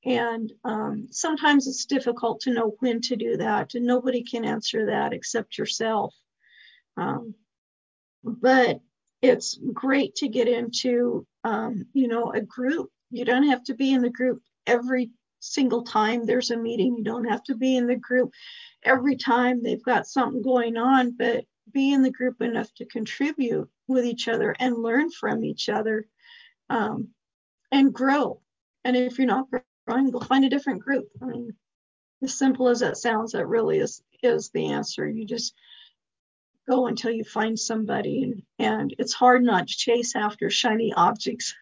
And 0.03 0.51
um, 0.63 1.07
sometimes 1.11 1.67
it's 1.67 1.85
difficult 1.85 2.41
to 2.41 2.53
know 2.53 2.75
when 2.79 2.99
to 3.01 3.15
do 3.15 3.37
that, 3.37 3.75
and 3.75 3.85
nobody 3.85 4.23
can 4.23 4.43
answer 4.43 4.87
that 4.87 5.13
except 5.13 5.59
yourself. 5.59 6.15
Um, 6.97 7.35
but 8.23 8.79
it's 9.21 9.59
great 9.71 10.15
to 10.15 10.27
get 10.27 10.47
into, 10.47 11.27
um, 11.43 11.85
you 11.93 12.07
know, 12.07 12.31
a 12.31 12.41
group. 12.41 12.89
You 13.11 13.23
don't 13.25 13.49
have 13.49 13.63
to 13.65 13.75
be 13.75 13.93
in 13.93 14.01
the 14.01 14.09
group 14.09 14.41
every 14.67 15.11
single 15.39 15.83
time 15.83 16.25
there's 16.25 16.51
a 16.51 16.57
meeting. 16.57 16.95
You 16.97 17.03
don't 17.03 17.29
have 17.29 17.43
to 17.45 17.55
be 17.55 17.75
in 17.75 17.87
the 17.87 17.95
group 17.95 18.31
every 18.83 19.15
time 19.15 19.61
they've 19.61 19.83
got 19.83 20.07
something 20.07 20.41
going 20.41 20.77
on, 20.77 21.15
but 21.17 21.45
be 21.71 21.93
in 21.93 22.01
the 22.01 22.11
group 22.11 22.41
enough 22.41 22.73
to 22.75 22.85
contribute 22.85 23.69
with 23.87 24.05
each 24.05 24.27
other 24.27 24.55
and 24.59 24.77
learn 24.77 25.09
from 25.11 25.43
each 25.43 25.69
other 25.69 26.05
um, 26.69 27.09
and 27.71 27.93
grow. 27.93 28.41
And 28.83 28.95
if 28.95 29.17
you're 29.17 29.27
not 29.27 29.47
growing, 29.87 30.09
go 30.11 30.19
find 30.19 30.45
a 30.45 30.49
different 30.49 30.81
group. 30.81 31.07
I 31.21 31.25
mean, 31.25 31.53
as 32.23 32.37
simple 32.37 32.67
as 32.67 32.79
that 32.79 32.97
sounds, 32.97 33.31
that 33.33 33.47
really 33.47 33.79
is 33.79 34.01
is 34.23 34.51
the 34.51 34.71
answer. 34.71 35.09
You 35.09 35.25
just 35.25 35.53
go 36.69 36.87
until 36.87 37.11
you 37.11 37.23
find 37.23 37.59
somebody, 37.59 38.23
and, 38.23 38.43
and 38.59 38.95
it's 38.99 39.13
hard 39.13 39.43
not 39.43 39.67
to 39.67 39.77
chase 39.77 40.15
after 40.15 40.49
shiny 40.49 40.93
objects. 40.93 41.55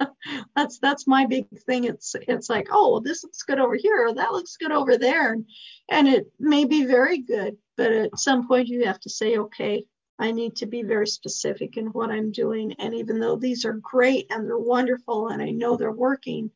that's 0.56 0.78
that's 0.78 1.06
my 1.06 1.26
big 1.26 1.46
thing. 1.66 1.84
It's 1.84 2.14
it's 2.26 2.50
like, 2.50 2.68
oh, 2.70 2.92
well, 2.92 3.00
this 3.00 3.24
looks 3.24 3.42
good 3.42 3.58
over 3.58 3.74
here, 3.74 4.06
or 4.06 4.14
that 4.14 4.32
looks 4.32 4.56
good 4.56 4.72
over 4.72 4.96
there, 4.96 5.32
and 5.32 5.46
and 5.88 6.08
it 6.08 6.26
may 6.38 6.64
be 6.64 6.84
very 6.84 7.18
good, 7.18 7.56
but 7.76 7.92
at 7.92 8.18
some 8.18 8.46
point 8.46 8.68
you 8.68 8.86
have 8.86 9.00
to 9.00 9.10
say, 9.10 9.38
okay, 9.38 9.84
I 10.18 10.32
need 10.32 10.56
to 10.56 10.66
be 10.66 10.82
very 10.82 11.06
specific 11.06 11.76
in 11.76 11.86
what 11.86 12.10
I'm 12.10 12.32
doing. 12.32 12.74
And 12.78 12.94
even 12.94 13.20
though 13.20 13.36
these 13.36 13.64
are 13.64 13.74
great 13.74 14.26
and 14.30 14.46
they're 14.46 14.58
wonderful, 14.58 15.28
and 15.28 15.40
I 15.40 15.50
know 15.50 15.76
they're 15.76 15.92
working, 15.92 16.50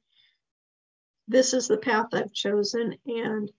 this 1.28 1.54
is 1.54 1.68
the 1.68 1.78
path 1.78 2.08
I've 2.12 2.32
chosen, 2.32 2.96
and 3.06 3.50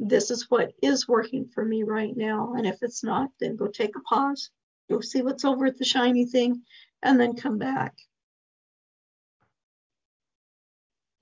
this 0.00 0.30
is 0.30 0.50
what 0.50 0.72
is 0.82 1.06
working 1.06 1.48
for 1.54 1.64
me 1.64 1.82
right 1.82 2.16
now. 2.16 2.54
And 2.54 2.66
if 2.66 2.78
it's 2.82 3.04
not, 3.04 3.30
then 3.40 3.56
go 3.56 3.68
take 3.68 3.94
a 3.94 4.00
pause, 4.00 4.50
go 4.90 5.00
see 5.00 5.22
what's 5.22 5.44
over 5.44 5.66
at 5.66 5.78
the 5.78 5.84
shiny 5.84 6.24
thing, 6.24 6.62
and 7.02 7.20
then 7.20 7.36
come 7.36 7.58
back. 7.58 7.94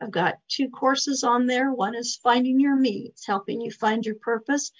I've 0.00 0.10
got 0.10 0.34
two 0.48 0.70
courses 0.70 1.22
on 1.24 1.46
there. 1.46 1.72
One 1.72 1.94
is 1.94 2.18
Finding 2.22 2.60
Your 2.60 2.76
Me, 2.76 3.08
it's 3.10 3.26
helping 3.26 3.60
you 3.60 3.70
find 3.70 4.04
your 4.04 4.16
purpose. 4.16 4.72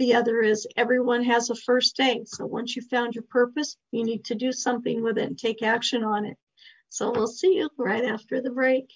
The 0.00 0.14
other 0.14 0.40
is 0.40 0.66
Everyone 0.78 1.24
Has 1.24 1.50
a 1.50 1.54
First 1.54 1.94
Day. 1.94 2.22
So 2.24 2.46
once 2.46 2.74
you've 2.74 2.86
found 2.86 3.14
your 3.14 3.24
purpose, 3.24 3.76
you 3.92 4.02
need 4.02 4.24
to 4.24 4.34
do 4.34 4.50
something 4.50 5.02
with 5.02 5.18
it 5.18 5.24
and 5.24 5.38
take 5.38 5.62
action 5.62 6.04
on 6.04 6.24
it. 6.24 6.38
So 6.88 7.12
we'll 7.14 7.26
see 7.26 7.56
you 7.56 7.68
right 7.76 8.06
after 8.06 8.40
the 8.40 8.48
break. 8.48 8.90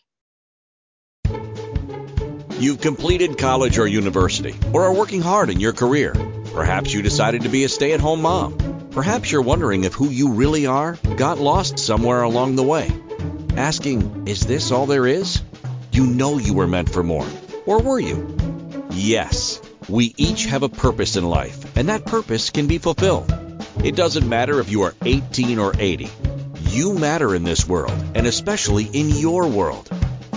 You've 2.59 2.81
completed 2.81 3.37
college 3.37 3.77
or 3.77 3.87
university, 3.87 4.55
or 4.73 4.85
are 4.85 4.95
working 4.95 5.21
hard 5.21 5.51
in 5.51 5.61
your 5.61 5.75
career. 5.75 6.15
Perhaps 6.55 6.95
you 6.95 7.03
decided 7.03 7.43
to 7.43 7.51
be 7.51 7.65
a 7.65 7.69
stay 7.69 7.93
at 7.93 8.01
home 8.01 8.23
mom. 8.23 8.89
Perhaps 8.91 9.31
you're 9.31 9.43
wondering 9.43 9.85
if 9.85 9.93
who 9.93 10.09
you 10.09 10.33
really 10.33 10.65
are 10.65 10.95
got 11.19 11.37
lost 11.37 11.79
somewhere 11.79 12.23
along 12.23 12.57
the 12.57 12.63
way. 12.63 12.91
Asking, 13.59 14.27
is 14.27 14.41
this 14.41 14.71
all 14.71 14.87
there 14.87 15.07
is? 15.07 15.43
You 15.93 16.07
know 16.07 16.39
you 16.39 16.55
were 16.55 16.67
meant 16.67 16.89
for 16.89 17.03
more. 17.03 17.29
Or 17.67 17.83
were 17.83 18.01
you? 18.01 18.35
Yes. 18.91 19.54
We 19.89 20.15
each 20.17 20.47
have 20.47 20.63
a 20.63 20.69
purpose 20.69 21.17
in 21.17 21.29
life, 21.29 21.77
and 21.77 21.89
that 21.89 22.07
purpose 22.07 22.51
can 22.51 22.67
be 22.67 22.79
fulfilled. 22.79 23.33
It 23.85 23.97
doesn't 23.97 24.29
matter 24.29 24.61
if 24.61 24.71
you 24.71 24.83
are 24.83 24.95
18 25.05 25.59
or 25.59 25.75
80. 25.79 26.09
You 26.71 26.95
matter 26.95 27.35
in 27.35 27.45
this 27.45 27.69
world, 27.69 27.93
and 28.15 28.27
especially 28.27 28.85
in 28.85 29.11
your 29.11 29.47
world. 29.47 29.91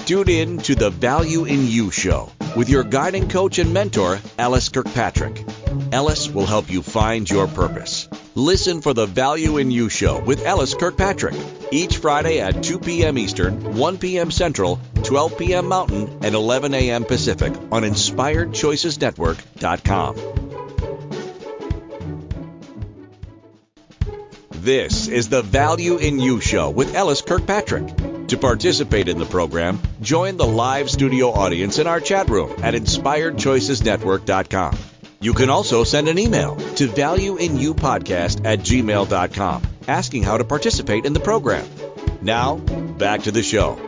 Tune 0.05 0.29
in 0.29 0.57
to 0.59 0.75
the 0.75 0.89
Value 0.89 1.45
in 1.45 1.67
You 1.67 1.91
show 1.91 2.29
with 2.57 2.69
your 2.69 2.83
guiding 2.83 3.29
coach 3.29 3.59
and 3.59 3.73
mentor, 3.73 4.19
LS 4.37 4.69
Kirkpatrick. 4.69 5.45
LS 5.91 6.29
will 6.29 6.45
help 6.45 6.71
you 6.71 6.81
find 6.81 7.29
your 7.29 7.47
purpose. 7.47 8.09
Listen 8.37 8.81
for 8.81 8.93
the 8.93 9.05
Value 9.07 9.57
in 9.57 9.71
You 9.71 9.89
show 9.89 10.19
with 10.19 10.45
LS 10.45 10.75
Kirkpatrick 10.75 11.33
each 11.71 11.97
Friday 11.97 12.39
at 12.39 12.61
2 12.61 12.77
p.m. 12.77 13.17
Eastern, 13.17 13.75
1 13.75 13.97
p.m. 13.97 14.29
Central, 14.29 14.79
12 15.01 15.39
p.m. 15.39 15.67
Mountain, 15.67 16.19
and 16.21 16.35
11 16.35 16.75
a.m. 16.75 17.03
Pacific 17.03 17.51
on 17.71 17.81
InspiredChoicesNetwork.com. 17.81 20.15
This 24.51 25.07
is 25.07 25.29
the 25.29 25.41
Value 25.41 25.97
in 25.97 26.19
You 26.19 26.39
show 26.39 26.69
with 26.69 26.93
LS 26.93 27.23
Kirkpatrick. 27.23 28.27
To 28.27 28.37
participate 28.37 29.07
in 29.07 29.17
the 29.17 29.25
program, 29.25 29.79
join 29.99 30.37
the 30.37 30.45
live 30.45 30.91
studio 30.91 31.31
audience 31.31 31.79
in 31.79 31.87
our 31.87 31.99
chat 31.99 32.29
room 32.29 32.51
at 32.61 32.75
InspiredChoicesNetwork.com. 32.75 34.77
You 35.19 35.33
can 35.33 35.49
also 35.49 35.83
send 35.83 36.07
an 36.07 36.19
email 36.19 36.55
to 36.75 36.87
valueinyoupodcast 36.87 38.45
at 38.45 38.59
gmail.com 38.59 39.63
asking 39.87 40.23
how 40.23 40.37
to 40.37 40.43
participate 40.43 41.05
in 41.05 41.13
the 41.13 41.19
program. 41.19 41.67
Now, 42.21 42.57
back 42.57 43.23
to 43.23 43.31
the 43.31 43.41
show. 43.41 43.79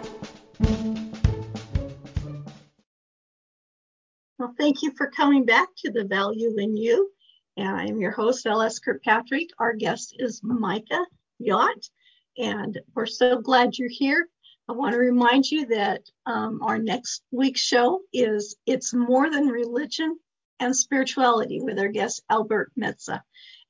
Well, 4.40 4.56
thank 4.58 4.82
you 4.82 4.94
for 4.98 5.12
coming 5.12 5.46
back 5.46 5.68
to 5.80 5.92
the 5.92 6.06
Value 6.06 6.56
in 6.58 6.78
You. 6.78 7.12
And 7.58 7.68
I'm 7.68 8.00
your 8.00 8.12
host, 8.12 8.46
L.S. 8.46 8.80
Kirkpatrick. 8.80 9.50
Our 9.60 9.74
guest 9.74 10.16
is 10.18 10.40
Micah 10.42 11.06
Yacht, 11.40 11.90
and 12.38 12.80
we're 12.96 13.06
so 13.06 13.42
glad 13.42 13.78
you're 13.78 13.90
here. 13.90 14.30
I 14.70 14.72
want 14.72 14.94
to 14.94 15.00
remind 15.00 15.46
you 15.52 15.66
that 15.68 16.04
um, 16.26 16.62
our 16.64 16.78
next 16.78 17.22
week's 17.32 17.60
show 17.60 18.00
is 18.14 18.56
It's 18.66 18.94
More 18.94 19.30
Than 19.30 19.48
Religion 19.48 20.18
and 20.60 20.76
Spirituality 20.76 21.62
with 21.62 21.80
our 21.80 21.88
guest, 21.88 22.24
Albert 22.30 22.72
Metza. 22.78 23.22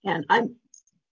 And 0.04 0.26
I'm 0.30 0.56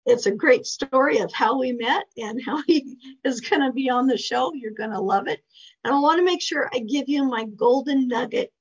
it's 0.06 0.26
a 0.26 0.32
great 0.32 0.66
story 0.66 1.20
of 1.20 1.32
how 1.32 1.58
we 1.58 1.72
met 1.72 2.04
and 2.18 2.42
how 2.44 2.62
he 2.64 2.98
is 3.24 3.40
going 3.40 3.62
to 3.62 3.72
be 3.72 3.90
on 3.90 4.08
the 4.08 4.18
show. 4.18 4.54
You're 4.54 4.72
going 4.72 4.92
to 4.92 5.00
love 5.00 5.28
it. 5.28 5.40
And 5.84 5.94
I 5.94 6.00
want 6.00 6.20
to 6.20 6.26
make 6.26 6.42
sure 6.42 6.70
I 6.74 6.80
give 6.80 7.08
you 7.08 7.24
my 7.24 7.46
golden 7.46 8.08
nugget 8.08 8.52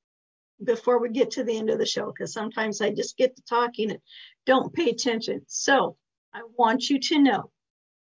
before 0.63 1.01
we 1.01 1.09
get 1.09 1.33
to 1.33 1.45
the 1.45 1.59
end 1.59 1.71
of 1.71 1.79
the 1.79 1.87
show, 1.87 2.07
because 2.07 2.33
sometimes 2.33 2.81
I 2.81 2.91
just 2.91 3.17
get 3.17 3.35
to 3.35 3.43
talking 3.43 3.91
and 3.91 4.01
don't 4.47 4.73
pay 4.73 4.91
attention. 4.91 5.43
So 5.49 5.97
I 6.33 6.43
want 6.57 6.89
you 6.89 7.01
to 7.01 7.19
know 7.19 7.51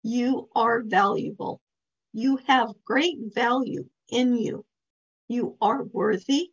you 0.04 0.50
are 0.54 0.84
valuable. 0.84 1.62
You 2.12 2.40
have 2.48 2.74
great 2.84 3.18
value 3.34 3.86
in 4.10 4.36
you. 4.36 4.66
You 5.30 5.56
are 5.62 5.84
worthy. 5.84 6.52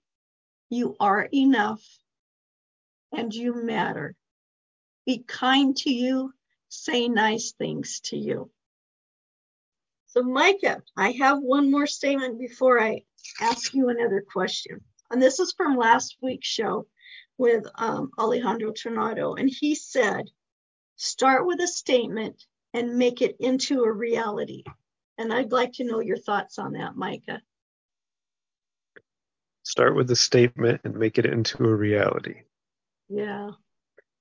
You 0.68 0.95
are 1.01 1.28
enough. 1.34 1.82
And 3.12 3.34
you 3.34 3.64
matter. 3.64 4.14
Be 5.06 5.24
kind 5.26 5.76
to 5.78 5.92
you. 5.92 6.32
Say 6.68 7.08
nice 7.08 7.52
things 7.52 8.00
to 8.04 8.16
you. 8.16 8.50
So, 10.08 10.22
Micah, 10.22 10.82
I 10.96 11.12
have 11.12 11.38
one 11.38 11.70
more 11.70 11.86
statement 11.86 12.38
before 12.38 12.82
I 12.82 13.04
ask 13.40 13.74
you 13.74 13.88
another 13.88 14.24
question. 14.32 14.80
And 15.11 15.20
this 15.20 15.40
is 15.40 15.52
from 15.56 15.76
last 15.76 16.16
week's 16.20 16.48
show 16.48 16.86
with 17.38 17.64
um, 17.76 18.11
Alejandro 18.18 18.72
Tornado. 18.72 19.34
And 19.34 19.48
he 19.48 19.74
said, 19.74 20.28
start 20.96 21.46
with 21.46 21.61
a 21.61 21.66
statement 21.68 22.44
and 22.74 22.98
make 22.98 23.22
it 23.22 23.36
into 23.40 23.82
a 23.82 23.92
reality. 23.92 24.64
And 25.18 25.32
I'd 25.32 25.52
like 25.52 25.74
to 25.74 25.84
know 25.84 26.00
your 26.00 26.18
thoughts 26.18 26.58
on 26.58 26.72
that, 26.72 26.96
Micah. 26.96 27.42
Start 29.62 29.94
with 29.94 30.11
a 30.11 30.16
statement 30.16 30.80
and 30.84 30.96
make 30.96 31.18
it 31.18 31.26
into 31.26 31.64
a 31.64 31.74
reality. 31.74 32.42
Yeah. 33.11 33.52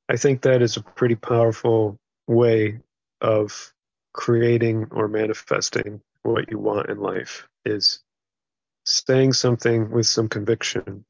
I 0.09 0.17
think 0.17 0.41
that 0.43 0.61
is 0.61 0.77
a 0.77 0.81
pretty 0.83 1.15
powerful 1.15 1.97
way 2.27 2.79
of 3.21 3.73
creating 4.13 4.87
or 4.91 5.07
manifesting 5.07 6.01
what 6.23 6.51
you 6.51 6.59
want 6.59 6.89
in 6.89 6.99
life 6.99 7.47
is 7.65 8.01
saying 8.85 9.33
something 9.33 9.91
with 9.91 10.07
some 10.07 10.29
conviction 10.29 11.05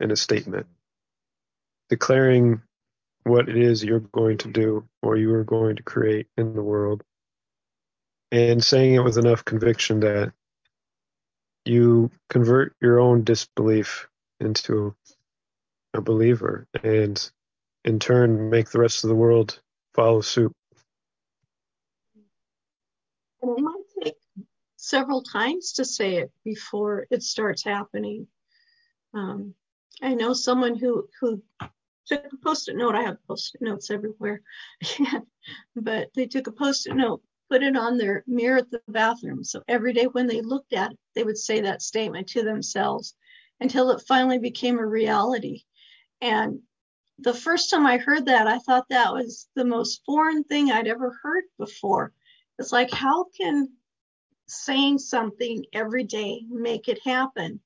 in 0.00 0.10
a 0.10 0.16
statement, 0.16 0.66
declaring 1.90 2.62
what 3.24 3.48
it 3.48 3.56
is 3.56 3.84
you're 3.84 4.00
going 4.00 4.38
to 4.38 4.48
do 4.50 4.88
or 5.02 5.16
you 5.16 5.34
are 5.34 5.44
going 5.44 5.76
to 5.76 5.82
create 5.82 6.28
in 6.36 6.54
the 6.54 6.62
world, 6.62 7.02
and 8.32 8.64
saying 8.64 8.94
it 8.94 9.04
with 9.04 9.18
enough 9.18 9.44
conviction 9.44 10.00
that 10.00 10.32
you 11.64 12.10
convert 12.30 12.74
your 12.80 13.00
own 13.00 13.24
disbelief 13.24 14.08
into 14.40 14.94
a 15.98 16.02
believer 16.02 16.66
and 16.82 17.30
in 17.84 17.98
turn 17.98 18.50
make 18.50 18.70
the 18.70 18.78
rest 18.78 19.04
of 19.04 19.08
the 19.08 19.16
world 19.16 19.60
follow 19.94 20.20
suit. 20.20 20.52
And 23.42 23.58
it 23.58 23.60
might 23.60 23.84
take 24.02 24.14
several 24.76 25.22
times 25.22 25.72
to 25.74 25.84
say 25.84 26.16
it 26.16 26.32
before 26.44 27.06
it 27.10 27.22
starts 27.22 27.64
happening. 27.64 28.26
Um, 29.14 29.54
I 30.02 30.14
know 30.14 30.32
someone 30.32 30.76
who 30.76 31.08
who 31.20 31.42
took 32.06 32.24
a 32.32 32.36
post-it 32.42 32.76
note. 32.76 32.94
I 32.94 33.02
have 33.02 33.24
post-it 33.26 33.62
notes 33.62 33.90
everywhere, 33.90 34.40
but 35.76 36.08
they 36.14 36.26
took 36.26 36.46
a 36.46 36.52
post-it 36.52 36.94
note, 36.94 37.22
put 37.50 37.62
it 37.62 37.76
on 37.76 37.98
their 37.98 38.24
mirror 38.26 38.58
at 38.58 38.70
the 38.70 38.80
bathroom. 38.88 39.44
So 39.44 39.62
every 39.68 39.92
day 39.92 40.04
when 40.04 40.26
they 40.26 40.40
looked 40.40 40.72
at 40.72 40.92
it, 40.92 40.98
they 41.14 41.24
would 41.24 41.38
say 41.38 41.60
that 41.60 41.82
statement 41.82 42.28
to 42.28 42.42
themselves 42.42 43.14
until 43.60 43.90
it 43.90 44.04
finally 44.06 44.38
became 44.38 44.78
a 44.78 44.86
reality. 44.86 45.62
And 46.20 46.60
the 47.18 47.34
first 47.34 47.70
time 47.70 47.86
I 47.86 47.98
heard 47.98 48.26
that, 48.26 48.46
I 48.46 48.58
thought 48.58 48.88
that 48.90 49.12
was 49.12 49.48
the 49.54 49.64
most 49.64 50.02
foreign 50.04 50.44
thing 50.44 50.70
I'd 50.70 50.86
ever 50.86 51.18
heard 51.22 51.44
before. 51.58 52.12
It's 52.58 52.72
like, 52.72 52.90
how 52.92 53.26
can 53.36 53.70
saying 54.46 54.98
something 54.98 55.64
every 55.72 56.04
day 56.04 56.42
make 56.48 56.88
it 56.88 57.00
happen? 57.04 57.60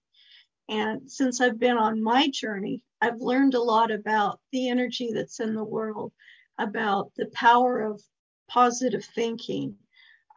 And 0.68 1.10
since 1.10 1.40
I've 1.40 1.58
been 1.58 1.76
on 1.76 2.02
my 2.02 2.28
journey, 2.28 2.84
I've 3.00 3.20
learned 3.20 3.54
a 3.54 3.62
lot 3.62 3.90
about 3.90 4.40
the 4.52 4.68
energy 4.68 5.10
that's 5.12 5.40
in 5.40 5.54
the 5.54 5.64
world, 5.64 6.12
about 6.58 7.12
the 7.16 7.26
power 7.26 7.80
of 7.80 8.00
positive 8.48 9.04
thinking, 9.04 9.76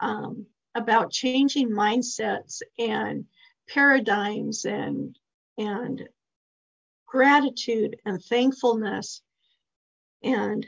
um, 0.00 0.46
about 0.74 1.12
changing 1.12 1.70
mindsets 1.70 2.60
and 2.78 3.24
paradigms 3.68 4.64
and 4.64 5.18
and 5.58 6.06
gratitude 7.06 7.96
and 8.04 8.22
thankfulness. 8.22 9.22
And 10.22 10.66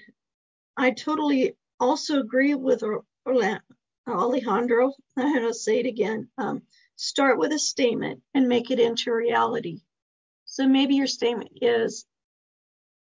I 0.76 0.92
totally 0.92 1.56
also 1.80 2.20
agree 2.20 2.54
with 2.54 2.82
Alejandro. 4.06 4.92
I'm 5.16 5.34
going 5.34 5.46
to 5.46 5.54
say 5.54 5.80
it 5.80 5.86
again. 5.86 6.28
Um, 6.38 6.62
start 6.96 7.38
with 7.38 7.52
a 7.52 7.58
statement 7.58 8.22
and 8.34 8.48
make 8.48 8.70
it 8.70 8.80
into 8.80 9.12
reality. 9.12 9.80
So 10.44 10.66
maybe 10.66 10.94
your 10.96 11.06
statement 11.06 11.50
is, 11.60 12.06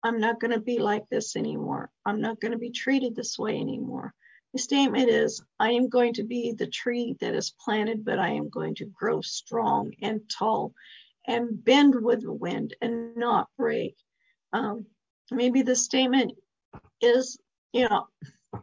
I'm 0.02 0.18
not 0.18 0.40
going 0.40 0.52
to 0.52 0.60
be 0.60 0.78
like 0.78 1.08
this 1.08 1.36
anymore. 1.36 1.90
I'm 2.06 2.20
not 2.20 2.40
going 2.40 2.52
to 2.52 2.58
be 2.58 2.70
treated 2.70 3.14
this 3.14 3.38
way 3.38 3.58
anymore. 3.58 4.14
The 4.52 4.58
statement 4.58 5.08
is, 5.10 5.42
I 5.60 5.72
am 5.72 5.88
going 5.88 6.14
to 6.14 6.24
be 6.24 6.52
the 6.52 6.66
tree 6.66 7.16
that 7.20 7.34
is 7.34 7.54
planted, 7.64 8.04
but 8.04 8.18
I 8.18 8.30
am 8.30 8.48
going 8.48 8.74
to 8.76 8.86
grow 8.86 9.20
strong 9.20 9.92
and 10.02 10.22
tall 10.28 10.74
and 11.26 11.62
bend 11.64 11.94
with 11.94 12.22
the 12.22 12.32
wind 12.32 12.74
and 12.80 13.16
not 13.16 13.48
break. 13.56 13.96
Um, 14.52 14.86
maybe 15.30 15.62
the 15.62 15.76
statement 15.76 16.32
is, 17.00 17.38
you 17.72 17.88
know, 17.88 18.06
I 18.52 18.58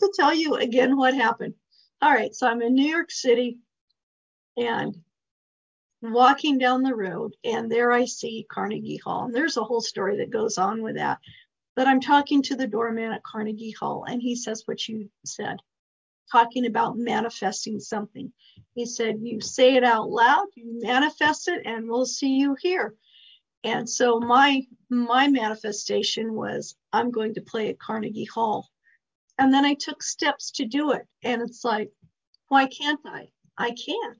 have 0.00 0.08
to 0.08 0.12
tell 0.16 0.34
you 0.34 0.56
again 0.56 0.96
what 0.96 1.14
happened. 1.14 1.54
All 2.00 2.10
right, 2.10 2.34
so 2.34 2.48
I'm 2.48 2.62
in 2.62 2.74
New 2.74 2.88
York 2.88 3.10
City 3.10 3.58
and 4.56 4.96
walking 6.02 6.58
down 6.58 6.82
the 6.82 6.94
road, 6.94 7.34
and 7.44 7.70
there 7.70 7.92
I 7.92 8.06
see 8.06 8.46
Carnegie 8.50 9.00
Hall. 9.04 9.24
And 9.24 9.34
there's 9.34 9.56
a 9.56 9.64
whole 9.64 9.80
story 9.80 10.16
that 10.18 10.30
goes 10.30 10.58
on 10.58 10.82
with 10.82 10.96
that. 10.96 11.18
But 11.76 11.86
I'm 11.86 12.00
talking 12.00 12.42
to 12.42 12.56
the 12.56 12.66
doorman 12.66 13.12
at 13.12 13.22
Carnegie 13.22 13.70
Hall, 13.70 14.04
and 14.06 14.20
he 14.20 14.34
says 14.34 14.64
what 14.66 14.86
you 14.88 15.08
said, 15.24 15.58
talking 16.32 16.66
about 16.66 16.96
manifesting 16.96 17.78
something. 17.78 18.32
He 18.74 18.86
said, 18.86 19.18
You 19.20 19.40
say 19.40 19.76
it 19.76 19.84
out 19.84 20.08
loud, 20.08 20.46
you 20.56 20.80
manifest 20.80 21.48
it, 21.48 21.62
and 21.66 21.88
we'll 21.88 22.06
see 22.06 22.36
you 22.38 22.56
here. 22.60 22.94
And 23.64 23.88
so 23.88 24.18
my 24.18 24.62
my 24.90 25.28
manifestation 25.28 26.34
was 26.34 26.74
I'm 26.92 27.10
going 27.10 27.34
to 27.34 27.40
play 27.42 27.68
at 27.68 27.78
Carnegie 27.78 28.24
Hall. 28.24 28.68
And 29.38 29.52
then 29.52 29.64
I 29.64 29.74
took 29.74 30.02
steps 30.02 30.50
to 30.52 30.64
do 30.64 30.92
it. 30.92 31.06
And 31.22 31.42
it's 31.42 31.64
like, 31.64 31.90
why 32.48 32.66
can't 32.66 33.00
I? 33.04 33.28
I 33.56 33.70
can. 33.70 34.16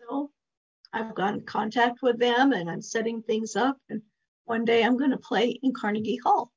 So 0.00 0.30
I've 0.92 1.14
got 1.14 1.34
in 1.34 1.40
contact 1.42 2.00
with 2.02 2.18
them 2.18 2.52
and 2.52 2.70
I'm 2.70 2.82
setting 2.82 3.22
things 3.22 3.56
up. 3.56 3.78
And 3.88 4.02
one 4.44 4.64
day 4.64 4.84
I'm 4.84 4.96
going 4.96 5.10
to 5.10 5.16
play 5.16 5.58
in 5.62 5.72
Carnegie 5.72 6.20
Hall. 6.22 6.52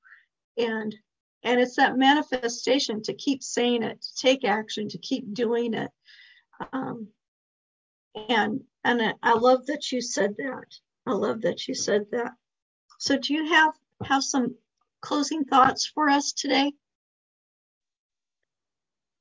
And 0.57 0.95
And 1.43 1.59
it's 1.59 1.77
that 1.77 1.97
manifestation 1.97 3.01
to 3.03 3.13
keep 3.13 3.43
saying 3.43 3.83
it, 3.83 4.01
to 4.01 4.15
take 4.15 4.43
action, 4.43 4.89
to 4.89 4.97
keep 4.97 5.33
doing 5.33 5.73
it. 5.73 5.89
Um, 6.73 7.07
and 8.27 8.61
and 8.83 9.13
I 9.21 9.33
love 9.33 9.65
that 9.67 9.91
you 9.91 10.01
said 10.01 10.35
that. 10.37 10.65
I 11.05 11.11
love 11.11 11.41
that 11.41 11.67
you 11.67 11.75
said 11.75 12.05
that. 12.11 12.31
So 12.97 13.17
do 13.17 13.33
you 13.33 13.47
have 13.49 13.73
have 14.03 14.23
some 14.23 14.55
closing 15.01 15.45
thoughts 15.45 15.87
for 15.87 16.09
us 16.09 16.33
today? 16.33 16.73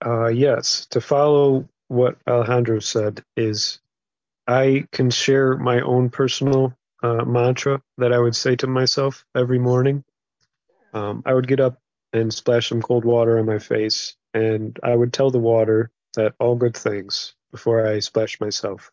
Uh, 0.04 0.28
yes. 0.28 0.86
To 0.90 1.00
follow 1.00 1.68
what 1.88 2.18
Alejandro 2.28 2.80
said 2.80 3.22
is 3.36 3.80
I 4.46 4.86
can 4.92 5.10
share 5.10 5.56
my 5.56 5.80
own 5.80 6.10
personal 6.10 6.76
uh, 7.02 7.24
mantra 7.24 7.82
that 7.98 8.12
I 8.12 8.18
would 8.18 8.36
say 8.36 8.56
to 8.56 8.66
myself 8.66 9.24
every 9.34 9.58
morning. 9.58 10.04
Um, 10.92 11.22
I 11.26 11.34
would 11.34 11.46
get 11.46 11.60
up 11.60 11.78
and 12.12 12.32
splash 12.32 12.68
some 12.68 12.82
cold 12.82 13.04
water 13.04 13.38
on 13.38 13.46
my 13.46 13.58
face, 13.58 14.16
and 14.34 14.78
I 14.82 14.94
would 14.94 15.12
tell 15.12 15.30
the 15.30 15.38
water 15.38 15.90
that 16.14 16.34
all 16.38 16.56
good 16.56 16.76
things 16.76 17.34
before 17.50 17.86
I 17.86 17.98
splash 18.00 18.40
myself. 18.40 18.90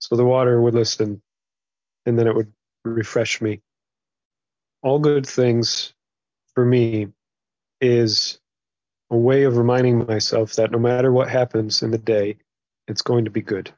So 0.00 0.16
the 0.16 0.24
water 0.24 0.60
would 0.60 0.74
listen, 0.74 1.22
and 2.06 2.18
then 2.18 2.26
it 2.26 2.34
would 2.34 2.52
refresh 2.84 3.40
me. 3.40 3.60
All 4.82 4.98
good 4.98 5.26
things 5.26 5.92
for 6.54 6.64
me 6.64 7.08
is 7.80 8.38
a 9.10 9.16
way 9.16 9.44
of 9.44 9.56
reminding 9.56 10.06
myself 10.06 10.54
that 10.54 10.70
no 10.70 10.78
matter 10.78 11.12
what 11.12 11.28
happens 11.28 11.82
in 11.82 11.90
the 11.90 11.98
day, 11.98 12.38
it's 12.86 13.02
going 13.02 13.24
to 13.24 13.30
be 13.30 13.42
good. 13.42 13.72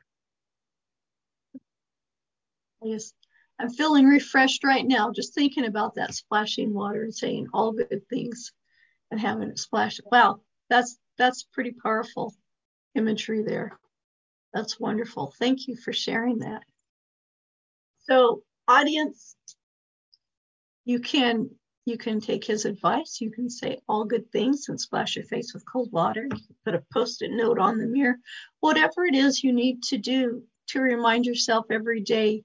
Yes. 2.82 3.12
I'm 3.60 3.68
feeling 3.68 4.06
refreshed 4.06 4.64
right 4.64 4.86
now 4.86 5.12
just 5.12 5.34
thinking 5.34 5.66
about 5.66 5.96
that 5.96 6.14
splashing 6.14 6.72
water 6.72 7.02
and 7.02 7.14
saying 7.14 7.48
all 7.52 7.72
good 7.72 8.08
things 8.08 8.52
and 9.10 9.20
having 9.20 9.50
it 9.50 9.58
splash. 9.58 10.00
Wow, 10.10 10.40
that's 10.70 10.98
that's 11.18 11.42
pretty 11.42 11.72
powerful 11.72 12.34
imagery 12.94 13.42
there. 13.42 13.78
That's 14.54 14.80
wonderful. 14.80 15.34
Thank 15.38 15.68
you 15.68 15.76
for 15.76 15.92
sharing 15.92 16.38
that. 16.38 16.62
So, 18.04 18.42
audience, 18.66 19.36
you 20.86 21.00
can 21.00 21.50
you 21.84 21.98
can 21.98 22.18
take 22.18 22.44
his 22.44 22.64
advice. 22.64 23.20
You 23.20 23.30
can 23.30 23.50
say 23.50 23.80
all 23.86 24.06
good 24.06 24.32
things 24.32 24.70
and 24.70 24.80
splash 24.80 25.16
your 25.16 25.26
face 25.26 25.52
with 25.52 25.70
cold 25.70 25.92
water. 25.92 26.28
Put 26.64 26.74
a 26.74 26.84
post-it 26.94 27.30
note 27.30 27.58
on 27.58 27.76
the 27.76 27.86
mirror. 27.86 28.16
Whatever 28.60 29.04
it 29.04 29.14
is 29.14 29.44
you 29.44 29.52
need 29.52 29.82
to 29.84 29.98
do 29.98 30.44
to 30.68 30.80
remind 30.80 31.26
yourself 31.26 31.66
every 31.70 32.00
day 32.00 32.42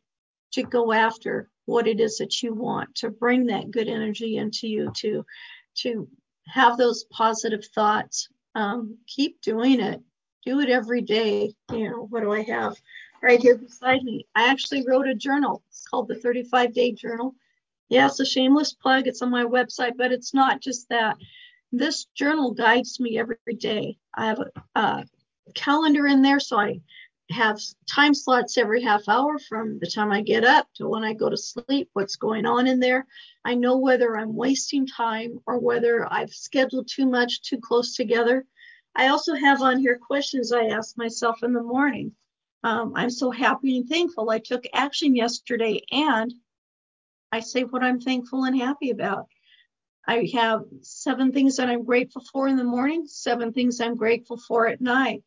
to 0.55 0.63
go 0.63 0.93
after 0.93 1.49
what 1.65 1.85
it 1.85 1.99
is 1.99 2.17
that 2.17 2.41
you 2.41 2.53
want, 2.53 2.95
to 2.95 3.09
bring 3.09 3.45
that 3.47 3.71
good 3.71 3.89
energy 3.89 4.37
into 4.37 4.67
you, 4.67 4.91
to 4.95 5.25
to 5.75 6.07
have 6.47 6.77
those 6.77 7.03
positive 7.05 7.65
thoughts. 7.65 8.29
Um, 8.55 8.97
keep 9.05 9.41
doing 9.41 9.81
it. 9.81 10.01
Do 10.45 10.61
it 10.61 10.69
every 10.69 11.01
day. 11.01 11.53
You 11.71 11.89
know, 11.89 12.07
what 12.09 12.21
do 12.21 12.31
I 12.31 12.43
have 12.43 12.77
right 13.21 13.41
here 13.41 13.57
beside 13.57 14.03
me? 14.03 14.27
I 14.33 14.49
actually 14.49 14.85
wrote 14.87 15.09
a 15.09 15.15
journal. 15.15 15.61
It's 15.67 15.85
called 15.85 16.07
the 16.07 16.15
35 16.15 16.73
Day 16.73 16.93
Journal. 16.93 17.35
Yeah, 17.89 18.07
it's 18.07 18.21
a 18.21 18.25
shameless 18.25 18.73
plug. 18.73 19.07
It's 19.07 19.21
on 19.21 19.29
my 19.29 19.43
website, 19.43 19.97
but 19.97 20.13
it's 20.13 20.33
not 20.33 20.61
just 20.61 20.87
that. 20.89 21.17
This 21.71 22.05
journal 22.15 22.51
guides 22.51 22.99
me 23.01 23.17
every 23.17 23.37
day. 23.57 23.97
I 24.13 24.27
have 24.27 24.39
a, 24.39 24.79
a 24.79 25.05
calendar 25.53 26.07
in 26.07 26.21
there, 26.21 26.39
so 26.39 26.57
I 26.57 26.79
have 27.31 27.59
time 27.89 28.13
slots 28.13 28.57
every 28.57 28.83
half 28.83 29.07
hour 29.09 29.39
from 29.39 29.79
the 29.79 29.87
time 29.89 30.11
I 30.11 30.21
get 30.21 30.43
up 30.43 30.67
to 30.75 30.87
when 30.87 31.03
I 31.03 31.13
go 31.13 31.29
to 31.29 31.37
sleep, 31.37 31.89
what's 31.93 32.15
going 32.17 32.45
on 32.45 32.67
in 32.67 32.79
there. 32.79 33.07
I 33.43 33.55
know 33.55 33.77
whether 33.77 34.15
I'm 34.15 34.35
wasting 34.35 34.85
time 34.85 35.39
or 35.47 35.59
whether 35.59 36.11
I've 36.11 36.33
scheduled 36.33 36.87
too 36.87 37.07
much 37.07 37.41
too 37.41 37.59
close 37.59 37.95
together. 37.95 38.45
I 38.95 39.07
also 39.07 39.33
have 39.33 39.61
on 39.61 39.79
here 39.79 39.97
questions 39.97 40.51
I 40.51 40.65
ask 40.65 40.97
myself 40.97 41.43
in 41.43 41.53
the 41.53 41.63
morning. 41.63 42.13
Um, 42.63 42.93
I'm 42.95 43.09
so 43.09 43.31
happy 43.31 43.77
and 43.77 43.89
thankful 43.89 44.29
I 44.29 44.39
took 44.39 44.63
action 44.73 45.15
yesterday 45.15 45.81
and 45.91 46.33
I 47.31 47.41
say 47.41 47.63
what 47.63 47.83
I'm 47.83 47.99
thankful 47.99 48.43
and 48.45 48.57
happy 48.57 48.91
about. 48.91 49.27
I 50.07 50.29
have 50.35 50.61
seven 50.81 51.31
things 51.31 51.57
that 51.57 51.69
I'm 51.69 51.83
grateful 51.83 52.23
for 52.31 52.47
in 52.47 52.55
the 52.55 52.63
morning, 52.63 53.07
seven 53.07 53.51
things 53.51 53.81
I'm 53.81 53.95
grateful 53.95 54.37
for 54.37 54.67
at 54.67 54.79
night. 54.79 55.23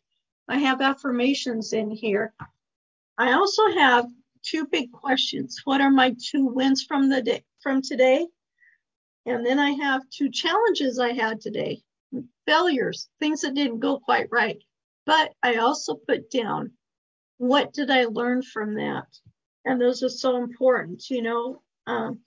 I 0.49 0.59
have 0.59 0.81
affirmations 0.81 1.73
in 1.73 1.91
here. 1.91 2.33
I 3.19 3.33
also 3.33 3.69
have 3.73 4.07
two 4.43 4.67
big 4.67 4.91
questions. 4.93 5.61
What 5.65 5.81
are 5.81 5.91
my 5.91 6.15
two 6.19 6.47
wins 6.47 6.85
from 6.85 7.09
the 7.09 7.23
day 7.23 7.45
from 7.61 7.83
today? 7.83 8.27
And 9.27 9.45
then 9.45 9.59
I 9.59 9.73
have 9.73 10.09
two 10.09 10.31
challenges 10.31 10.99
I 10.99 11.13
had 11.13 11.41
today. 11.41 11.83
Failures, 12.47 13.11
things 13.21 13.43
that 13.43 13.55
didn't 13.55 13.81
go 13.81 13.99
quite 13.99 14.29
right. 14.31 14.59
But 15.05 15.35
I 15.43 15.57
also 15.57 15.95
put 15.95 16.31
down 16.31 16.73
what 17.37 17.73
did 17.73 17.91
I 17.91 18.05
learn 18.05 18.43
from 18.43 18.75
that? 18.75 19.07
And 19.65 19.81
those 19.81 20.03
are 20.03 20.09
so 20.09 20.37
important, 20.37 21.11
you 21.11 21.23
know. 21.23 21.63
Um, 21.87 22.21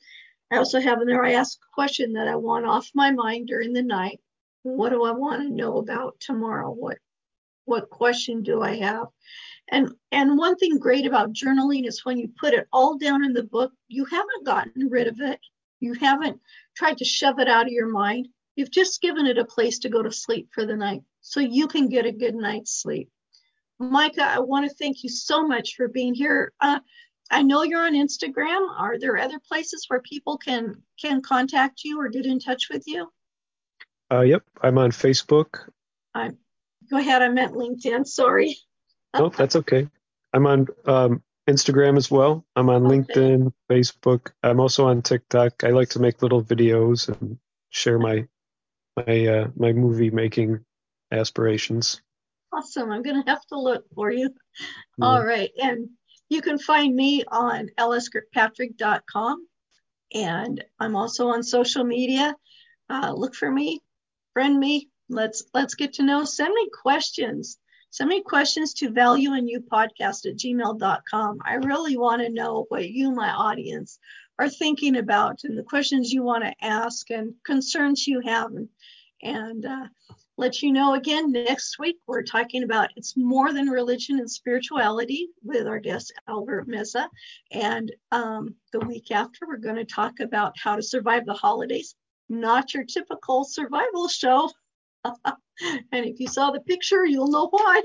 I 0.52 0.58
also 0.58 0.80
have 0.80 1.02
in 1.02 1.08
there, 1.08 1.24
I 1.24 1.34
ask 1.34 1.58
a 1.58 1.74
question 1.74 2.14
that 2.14 2.28
I 2.28 2.36
want 2.36 2.66
off 2.66 2.90
my 2.94 3.12
mind 3.12 3.48
during 3.48 3.74
the 3.74 3.82
night. 3.82 4.20
What 4.64 4.90
do 4.90 5.04
I 5.06 5.12
want 5.12 5.42
to 5.42 5.50
know 5.50 5.78
about 5.78 6.20
tomorrow? 6.20 6.72
What 6.72 7.00
what 7.66 7.90
question 7.90 8.44
do 8.44 8.62
I 8.62 8.78
have? 8.78 9.08
And 9.70 9.94
and 10.12 10.38
one 10.38 10.58
thing 10.58 10.78
great 10.78 11.06
about 11.06 11.34
journaling 11.34 11.88
is 11.88 12.06
when 12.06 12.18
you 12.18 12.30
put 12.40 12.54
it 12.54 12.68
all 12.74 12.98
down 12.98 13.24
in 13.24 13.34
the 13.34 13.44
book, 13.44 13.72
you 13.88 14.06
haven't 14.06 14.46
gotten 14.46 14.90
rid 14.90 15.08
of 15.08 15.22
it. 15.22 15.40
You 15.80 15.94
haven't 15.94 16.40
tried 16.76 16.98
to 16.98 17.06
shove 17.06 17.40
it 17.40 17.48
out 17.48 17.68
of 17.68 17.72
your 17.72 17.88
mind. 17.88 18.28
You've 18.56 18.72
just 18.72 19.02
given 19.02 19.26
it 19.26 19.38
a 19.38 19.46
place 19.46 19.80
to 19.80 19.90
go 19.90 20.04
to 20.04 20.12
sleep 20.12 20.50
for 20.54 20.66
the 20.66 20.76
night 20.76 21.02
so 21.22 21.40
you 21.40 21.68
can 21.68 21.88
get 21.88 22.06
a 22.06 22.12
good 22.12 22.36
night's 22.36 22.82
sleep. 22.82 23.10
Micah, 23.80 24.24
I 24.24 24.40
want 24.40 24.70
to 24.70 24.76
thank 24.76 25.04
you 25.04 25.10
so 25.10 25.48
much 25.48 25.76
for 25.76 25.88
being 25.88 26.14
here. 26.14 26.52
Uh, 26.60 26.80
I 27.32 27.42
know 27.42 27.64
you're 27.64 27.86
on 27.86 27.94
Instagram. 27.94 28.68
Are 28.78 29.00
there 29.00 29.18
other 29.18 29.40
places 29.40 29.86
where 29.88 30.02
people 30.02 30.38
can 30.38 30.84
can 31.00 31.22
contact 31.22 31.84
you 31.84 32.00
or 32.00 32.10
get 32.10 32.26
in 32.26 32.40
touch 32.40 32.70
with 32.70 32.84
you? 32.86 33.12
Uh, 34.12 34.22
yep, 34.22 34.44
I'm 34.62 34.78
on 34.78 34.92
Facebook. 34.92 35.70
I'm 36.14 36.38
Go 36.92 36.98
ahead. 36.98 37.22
I 37.22 37.30
meant 37.30 37.54
LinkedIn. 37.54 38.06
Sorry. 38.06 38.58
nope, 39.18 39.36
that's 39.36 39.56
okay. 39.56 39.90
I'm 40.34 40.46
on 40.46 40.68
um, 40.86 41.24
Instagram 41.50 41.98
as 41.98 42.12
well. 42.12 42.46
I'm 42.56 42.70
on 42.70 42.86
okay. 42.86 42.98
LinkedIn, 42.98 43.54
Facebook. 43.70 44.32
I'm 44.44 44.60
also 44.60 44.88
on 44.88 45.02
TikTok. 45.02 45.64
I 45.64 45.70
like 45.70 45.90
to 45.90 46.00
make 46.00 46.22
little 46.22 46.44
videos 46.44 47.08
and 47.08 47.38
share 47.70 47.98
my 47.98 48.28
my 48.98 49.26
uh, 49.26 49.48
my 49.56 49.72
movie 49.72 50.10
making 50.12 50.60
aspirations. 51.12 52.02
Awesome. 52.54 52.92
I'm 52.92 53.02
gonna 53.02 53.24
have 53.26 53.46
to 53.48 53.60
look 53.60 53.86
for 53.96 54.12
you. 54.12 54.30
Yeah. 54.98 55.06
All 55.06 55.26
right, 55.26 55.50
and 55.62 55.90
you 56.30 56.42
can 56.42 56.60
find 56.60 56.94
me 56.94 57.24
on 57.26 57.70
lskirkpatrick.com, 57.80 59.48
and 60.14 60.64
I'm 60.80 60.96
also 60.98 61.30
on 61.30 61.44
social 61.44 61.86
media. 61.86 62.36
Uh, 62.90 63.14
look 63.14 63.34
for 63.36 63.50
me, 63.50 63.82
friend 64.34 64.60
me, 64.60 64.90
let's 65.12 65.44
let's 65.54 65.76
get 65.76 65.94
to 65.94 66.04
know. 66.04 66.24
Send 66.24 66.54
me 66.54 66.70
questions. 66.82 67.58
Send 67.90 68.10
me 68.10 68.22
questions 68.22 68.74
to 68.76 68.90
value 68.90 69.34
and 69.34 69.50
you 69.50 69.60
podcast 69.60 70.26
at 70.26 70.38
gmail.com 70.38 71.40
i 71.44 71.56
really 71.56 71.98
want 71.98 72.22
to 72.22 72.30
know 72.30 72.66
what 72.70 72.90
you 72.90 73.12
my 73.12 73.30
audience 73.30 74.00
are 74.42 74.50
thinking 74.50 74.98
about 74.98 75.44
and 75.44 75.56
the 75.56 75.64
questions 75.64 76.12
you 76.12 76.24
want 76.24 76.44
to 76.44 76.66
ask 76.66 77.12
and 77.12 77.36
concerns 77.46 78.08
you 78.08 78.22
have. 78.22 78.52
And, 78.52 78.70
and 79.22 79.66
uh, 79.66 79.88
let 80.38 80.64
you 80.64 80.72
know 80.72 80.96
again 80.96 81.32
next 81.32 81.78
week 81.78 81.98
we're 82.08 82.24
talking 82.24 82.64
about 82.64 82.90
it's 82.96 83.16
more 83.16 83.54
than 83.54 83.68
religion 83.68 84.18
and 84.18 84.32
spirituality 84.32 85.28
with 85.44 85.68
our 85.68 85.80
guest 85.80 86.12
albert 86.28 86.68
meza 86.68 87.08
and 87.52 87.92
um, 88.12 88.56
the 88.74 88.80
week 88.80 89.12
after 89.12 89.46
we're 89.46 89.58
going 89.58 89.76
to 89.76 89.86
talk 89.86 90.20
about 90.20 90.54
how 90.58 90.76
to 90.76 90.82
survive 90.82 91.26
the 91.28 91.34
holidays 91.34 91.94
not 92.28 92.74
your 92.74 92.86
typical 92.86 93.44
survival 93.44 94.08
show 94.08 94.50
and 95.06 95.16
if 95.92 96.20
you 96.20 96.28
saw 96.28 96.52
the 96.52 96.60
picture, 96.60 97.06
you'll 97.06 97.30
know 97.30 97.48
why. 97.50 97.82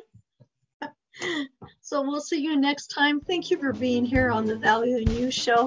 so 1.81 2.03
we'll 2.03 2.21
see 2.21 2.41
you 2.41 2.57
next 2.57 2.89
time. 2.89 3.21
Thank 3.21 3.51
you 3.51 3.59
for 3.59 3.73
being 3.73 4.05
here 4.05 4.31
on 4.31 4.45
the 4.47 4.57
Value 4.57 4.99
in 4.99 5.11
You 5.11 5.31
show. 5.31 5.67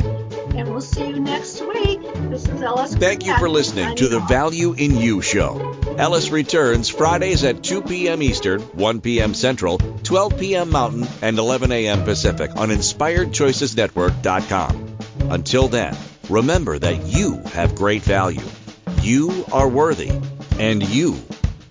And 0.56 0.70
we'll 0.70 0.82
see 0.82 1.08
you 1.08 1.20
next 1.20 1.62
week. 1.62 2.02
This 2.30 2.47
is 2.47 2.62
LS. 2.62 2.93
Thank 2.95 3.26
you 3.26 3.36
for 3.38 3.50
listening 3.50 3.95
to 3.97 4.08
the 4.08 4.20
Value 4.20 4.74
in 4.74 4.97
You 4.97 5.22
show. 5.22 5.76
LS 5.97 6.30
returns 6.30 6.89
Fridays 6.89 7.43
at 7.43 7.64
2 7.64 7.82
p.m. 7.84 8.22
Eastern, 8.22 8.62
1 8.62 9.02
p.m. 9.02 9.34
Central, 9.34 9.78
12 9.78 10.39
p.m. 10.39 10.70
Mountain, 10.70 11.08
and 11.22 11.38
11 11.38 11.72
a.m. 11.72 12.04
Pacific 12.04 12.56
on 12.56 12.70
InspiredChoicesNetwork.com. 12.70 14.97
Until 15.32 15.68
then, 15.68 15.97
remember 16.30 16.80
that 16.80 17.06
you 17.06 17.38
have 17.54 17.76
great 17.76 18.04
value. 18.04 18.41
You 19.02 19.45
are 19.52 19.68
worthy, 19.68 20.12
and 20.58 20.88
you 20.88 21.18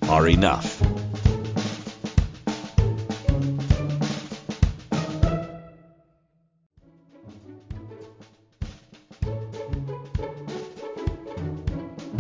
are 0.09 0.29
enough. 0.29 0.83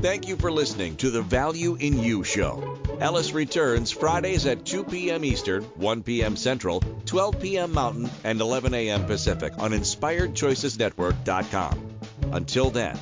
Thank 0.00 0.28
you 0.28 0.36
for 0.36 0.52
listening 0.52 0.96
to 0.98 1.10
the 1.10 1.22
Value 1.22 1.74
in 1.74 1.98
You 1.98 2.22
show. 2.24 2.78
LS 3.00 3.32
returns 3.32 3.90
Fridays 3.90 4.46
at 4.46 4.64
2 4.64 4.84
p.m. 4.84 5.24
Eastern, 5.24 5.62
1 5.62 6.02
p.m. 6.02 6.36
Central, 6.36 6.82
12 7.06 7.40
p.m. 7.40 7.72
Mountain, 7.72 8.10
and 8.24 8.40
11 8.40 8.74
a.m. 8.74 9.06
Pacific 9.06 9.52
on 9.58 9.70
InspiredChoicesNetwork.com. 9.70 11.98
Until 12.32 12.70
then, 12.70 12.98